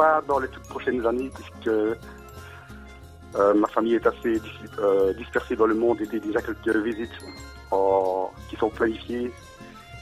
pas 0.00 0.22
dans 0.26 0.38
les 0.38 0.48
toutes 0.48 0.68
prochaines 0.74 1.04
années 1.06 1.30
puisque 1.34 1.68
euh, 1.68 3.54
ma 3.54 3.68
famille 3.68 3.94
est 4.00 4.06
assez 4.06 4.32
dis- 4.40 4.70
euh, 4.78 5.12
dispersée 5.14 5.56
dans 5.56 5.66
le 5.66 5.74
monde 5.74 5.98
et 6.00 6.16
a 6.16 6.18
déjà 6.18 6.40
quelques 6.40 6.74
visites 6.88 7.18
en- 7.70 8.30
qui 8.48 8.56
sont 8.56 8.70
planifiées 8.70 9.30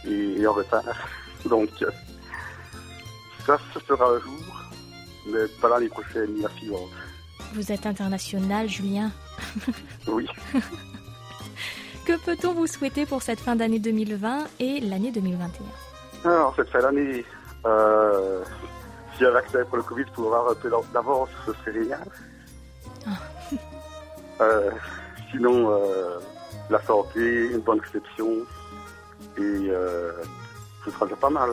et, 0.07 0.40
et 0.40 0.46
en 0.46 0.53
retard. 0.53 0.84
Donc 1.53 1.70
euh, 1.82 1.90
ça 3.46 3.59
se 3.74 3.78
fera 3.80 4.07
un 4.16 4.20
jour, 4.20 4.44
mais 5.32 5.44
pas 5.61 5.68
l'année 5.68 5.88
prochaine 5.88 6.30
ni 6.34 6.42
la 6.42 6.51
suivante. 6.51 6.90
Vous 7.55 7.72
êtes 7.72 7.86
international, 7.86 8.68
Julien. 8.68 9.11
Oui. 10.07 10.26
Que 12.07 12.16
peut-on 12.24 12.55
vous 12.55 12.66
souhaiter 12.66 13.05
pour 13.05 13.20
cette 13.20 13.38
fin 13.38 13.55
d'année 13.55 13.80
2020 13.80 14.46
et 14.61 14.80
l'année 14.80 15.11
2021 15.12 15.51
Alors, 16.30 16.55
cette 16.57 16.70
fin 16.70 16.80
d'année, 16.80 17.22
euh, 19.19 19.25
si 19.25 19.25
un 19.27 19.31
vaccin 19.33 19.64
pour 19.66 19.77
le 19.77 19.83
Covid 19.83 20.05
pour 20.14 20.27
avoir 20.35 20.53
un 20.53 20.55
peu 20.55 20.71
d'avance, 20.93 21.29
ce 21.47 21.53
serait 21.55 21.73
génial. 21.73 22.05
Euh, 24.41 24.71
sinon, 25.31 25.71
euh, 25.73 26.19
la 26.71 26.81
santé, 26.83 27.51
une 27.51 27.59
bonne 27.61 27.81
réception, 27.81 28.31
et 29.37 29.41
euh, 29.71 30.12
ce 30.85 30.91
sera 30.91 31.07
déjà 31.07 31.16
pas 31.16 31.31
mal. 31.31 31.51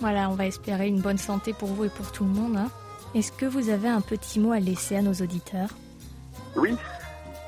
Voilà, 0.00 0.28
on 0.30 0.34
va 0.34 0.46
espérer 0.46 0.88
une 0.88 1.00
bonne 1.00 1.18
santé 1.18 1.52
pour 1.52 1.68
vous 1.68 1.84
et 1.84 1.88
pour 1.88 2.10
tout 2.12 2.24
le 2.24 2.30
monde. 2.30 2.56
hein. 2.56 2.68
Est-ce 3.14 3.32
que 3.32 3.46
vous 3.46 3.68
avez 3.68 3.88
un 3.88 4.00
petit 4.00 4.40
mot 4.40 4.52
à 4.52 4.58
laisser 4.60 4.96
à 4.96 5.02
nos 5.02 5.12
auditeurs? 5.12 5.68
Oui, 6.56 6.76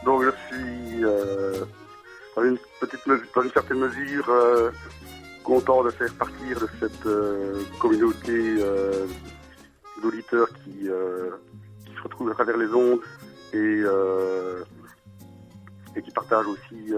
donc 0.04 0.22
je 0.24 0.30
suis 0.48 1.04
euh, 1.04 1.64
dans, 2.36 2.42
une 2.44 2.58
petite 2.80 3.06
mesure- 3.06 3.26
dans 3.34 3.42
une 3.42 3.50
certaine 3.50 3.78
mesure 3.78 4.28
euh, 4.28 4.70
content 5.44 5.84
de 5.84 5.90
faire 5.90 6.12
partir 6.14 6.58
de 6.58 6.68
cette 6.80 7.06
euh, 7.06 7.62
communauté 7.78 8.32
euh, 8.32 9.06
d'auditeurs 10.02 10.48
qui, 10.64 10.88
euh, 10.88 11.30
qui 11.84 11.94
se 11.94 12.02
retrouvent 12.02 12.30
à 12.30 12.34
travers 12.34 12.56
les 12.56 12.68
ondes 12.74 13.00
et, 13.52 13.84
qui 16.02 16.10
partagent 16.10 16.48
aussi 16.48 16.92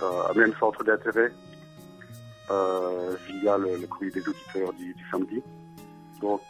un 0.00 0.34
même 0.34 0.54
centre 0.58 0.82
d'intérêt 0.82 1.30
via 2.48 3.58
le, 3.58 3.76
le 3.78 3.86
courrier 3.86 4.10
des 4.10 4.26
auditeurs 4.26 4.72
du, 4.72 4.94
du 4.94 5.04
samedi. 5.10 5.42
Donc, 6.22 6.40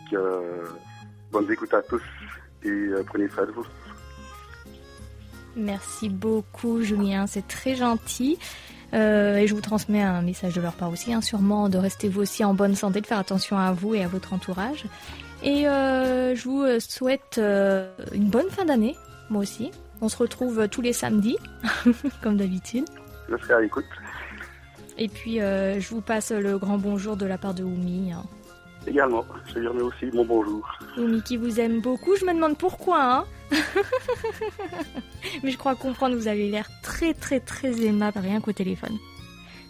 bonnes 1.33 1.51
écoutes 1.51 1.75
à 1.75 1.83
tous 1.83 2.03
et 2.63 2.91
prenez 3.07 3.29
soin 3.31 3.47
de 3.47 3.51
vous. 3.51 3.67
Merci 5.57 6.09
beaucoup, 6.09 6.83
Julien, 6.83 7.27
c'est 7.27 7.49
très 7.49 7.75
gentil. 7.75 8.39
Euh, 8.95 9.37
et 9.37 9.47
je 9.47 9.55
vous 9.55 9.61
transmets 9.61 10.03
un 10.03 10.23
message 10.23 10.55
de 10.55 10.61
leur 10.61 10.75
part 10.75 10.91
aussi, 10.91 11.13
hein, 11.13 11.21
sûrement 11.21 11.69
de 11.69 11.79
rester 11.79 12.09
vous 12.09 12.23
aussi 12.23 12.45
en 12.45 12.55
bonne 12.55 12.75
santé, 12.77 13.01
de 13.01 13.07
faire 13.07 13.19
attention 13.19 13.59
à 13.59 13.73
vous 13.73 13.95
et 13.95 14.03
à 14.03 14.09
votre 14.09 14.33
entourage. 14.33 14.85
Et 15.43 15.69
euh, 15.69 16.35
je 16.35 16.45
vous 16.45 16.63
euh, 16.63 16.81
souhaite 16.81 17.37
euh, 17.39 17.89
une 18.13 18.31
bonne 18.31 18.49
fin 18.51 18.65
d'année, 18.65 18.97
moi 19.31 19.43
aussi. 19.43 19.71
On 20.01 20.09
se 20.09 20.17
retrouve 20.17 20.69
tous 20.69 20.81
les 20.81 20.93
samedis, 20.93 21.37
comme 22.23 22.37
d'habitude. 22.37 22.85
Je 23.29 23.37
serai 23.37 23.55
à 23.55 23.61
l'écoute. 23.61 23.85
Et 24.97 25.09
puis, 25.09 25.39
je 25.39 25.89
vous 25.89 26.01
passe 26.01 26.31
le 26.31 26.57
grand 26.59 26.79
bonjour 26.79 27.17
de 27.17 27.27
la 27.27 27.37
part 27.37 27.55
de 27.55 27.65
Oumi. 27.65 28.13
hein. 28.13 28.23
Également, 28.87 29.25
je 29.47 29.59
lui 29.59 29.67
remets 29.69 29.83
aussi 29.83 30.07
mon 30.13 30.25
bonjour. 30.25 30.69
Oumi 30.99 31.23
qui 31.23 31.37
vous 31.37 31.59
aime 31.61 31.81
beaucoup, 31.81 32.17
je 32.17 32.25
me 32.25 32.35
demande 32.35 32.59
pourquoi. 32.59 33.03
Hein 33.03 33.25
Mais 35.43 35.51
je 35.51 35.57
crois 35.59 35.75
comprendre, 35.75 36.17
vous 36.17 36.29
avez 36.29 36.49
l'air 36.51 36.69
très 36.83 37.15
très 37.15 37.41
très 37.41 37.81
aimable, 37.83 38.19
rien 38.19 38.41
qu'au 38.41 38.53
téléphone. 38.53 38.99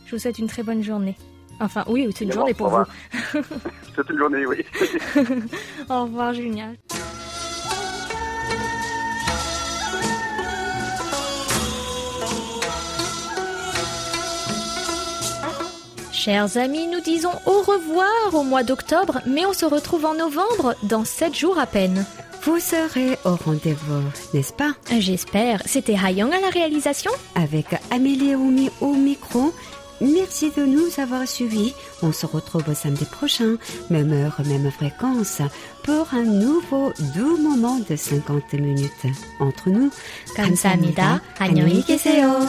Je 0.06 0.12
vous 0.16 0.18
souhaite 0.18 0.38
une 0.38 0.48
très 0.48 0.62
bonne 0.62 0.82
journée. 0.82 1.16
Enfin, 1.60 1.84
oui, 1.86 2.06
c'est 2.14 2.24
une 2.24 2.30
Également, 2.30 2.46
journée 2.46 2.54
pour 2.54 2.68
vous. 2.68 2.84
C'est 3.94 4.10
une 4.10 4.18
journée, 4.18 4.44
oui. 4.44 4.64
Au 5.88 6.02
revoir, 6.02 6.34
Julien. 6.34 6.74
Chers 16.23 16.57
amis, 16.57 16.87
nous 16.87 17.01
disons 17.01 17.31
au 17.45 17.61
revoir 17.61 18.33
au 18.33 18.43
mois 18.43 18.63
d'octobre, 18.63 19.21
mais 19.25 19.45
on 19.45 19.53
se 19.53 19.65
retrouve 19.65 20.05
en 20.05 20.15
novembre, 20.15 20.75
dans 20.83 21.05
7 21.05 21.35
jours 21.35 21.59
à 21.59 21.65
peine. 21.65 22.05
Vous 22.43 22.59
serez 22.59 23.17
au 23.25 23.35
rendez-vous, 23.35 24.03
n'est-ce 24.33 24.53
pas 24.53 24.73
J'espère. 24.97 25.61
C'était 25.65 25.95
Hayong 25.95 26.33
à 26.33 26.39
la 26.39 26.49
réalisation. 26.49 27.11
Avec 27.35 27.67
Amélie 27.91 28.35
Oumi 28.35 28.69
au 28.81 28.93
micro. 28.93 29.53
Merci 30.01 30.51
de 30.55 30.65
nous 30.65 30.87
avoir 30.97 31.27
suivis. 31.27 31.73
On 32.01 32.13
se 32.13 32.25
retrouve 32.25 32.73
samedi 32.73 33.05
prochain, 33.05 33.57
même 33.89 34.13
heure, 34.13 34.39
même 34.45 34.71
fréquence, 34.71 35.41
pour 35.83 36.07
un 36.13 36.23
nouveau 36.23 36.93
doux 37.15 37.37
moment 37.37 37.79
de 37.89 37.95
50 37.95 38.53
minutes. 38.53 39.05
Entre 39.39 39.69
nous, 39.69 39.91
감사합니다. 40.35 41.21
안녕히 41.39 41.83
계세요. 41.83 42.39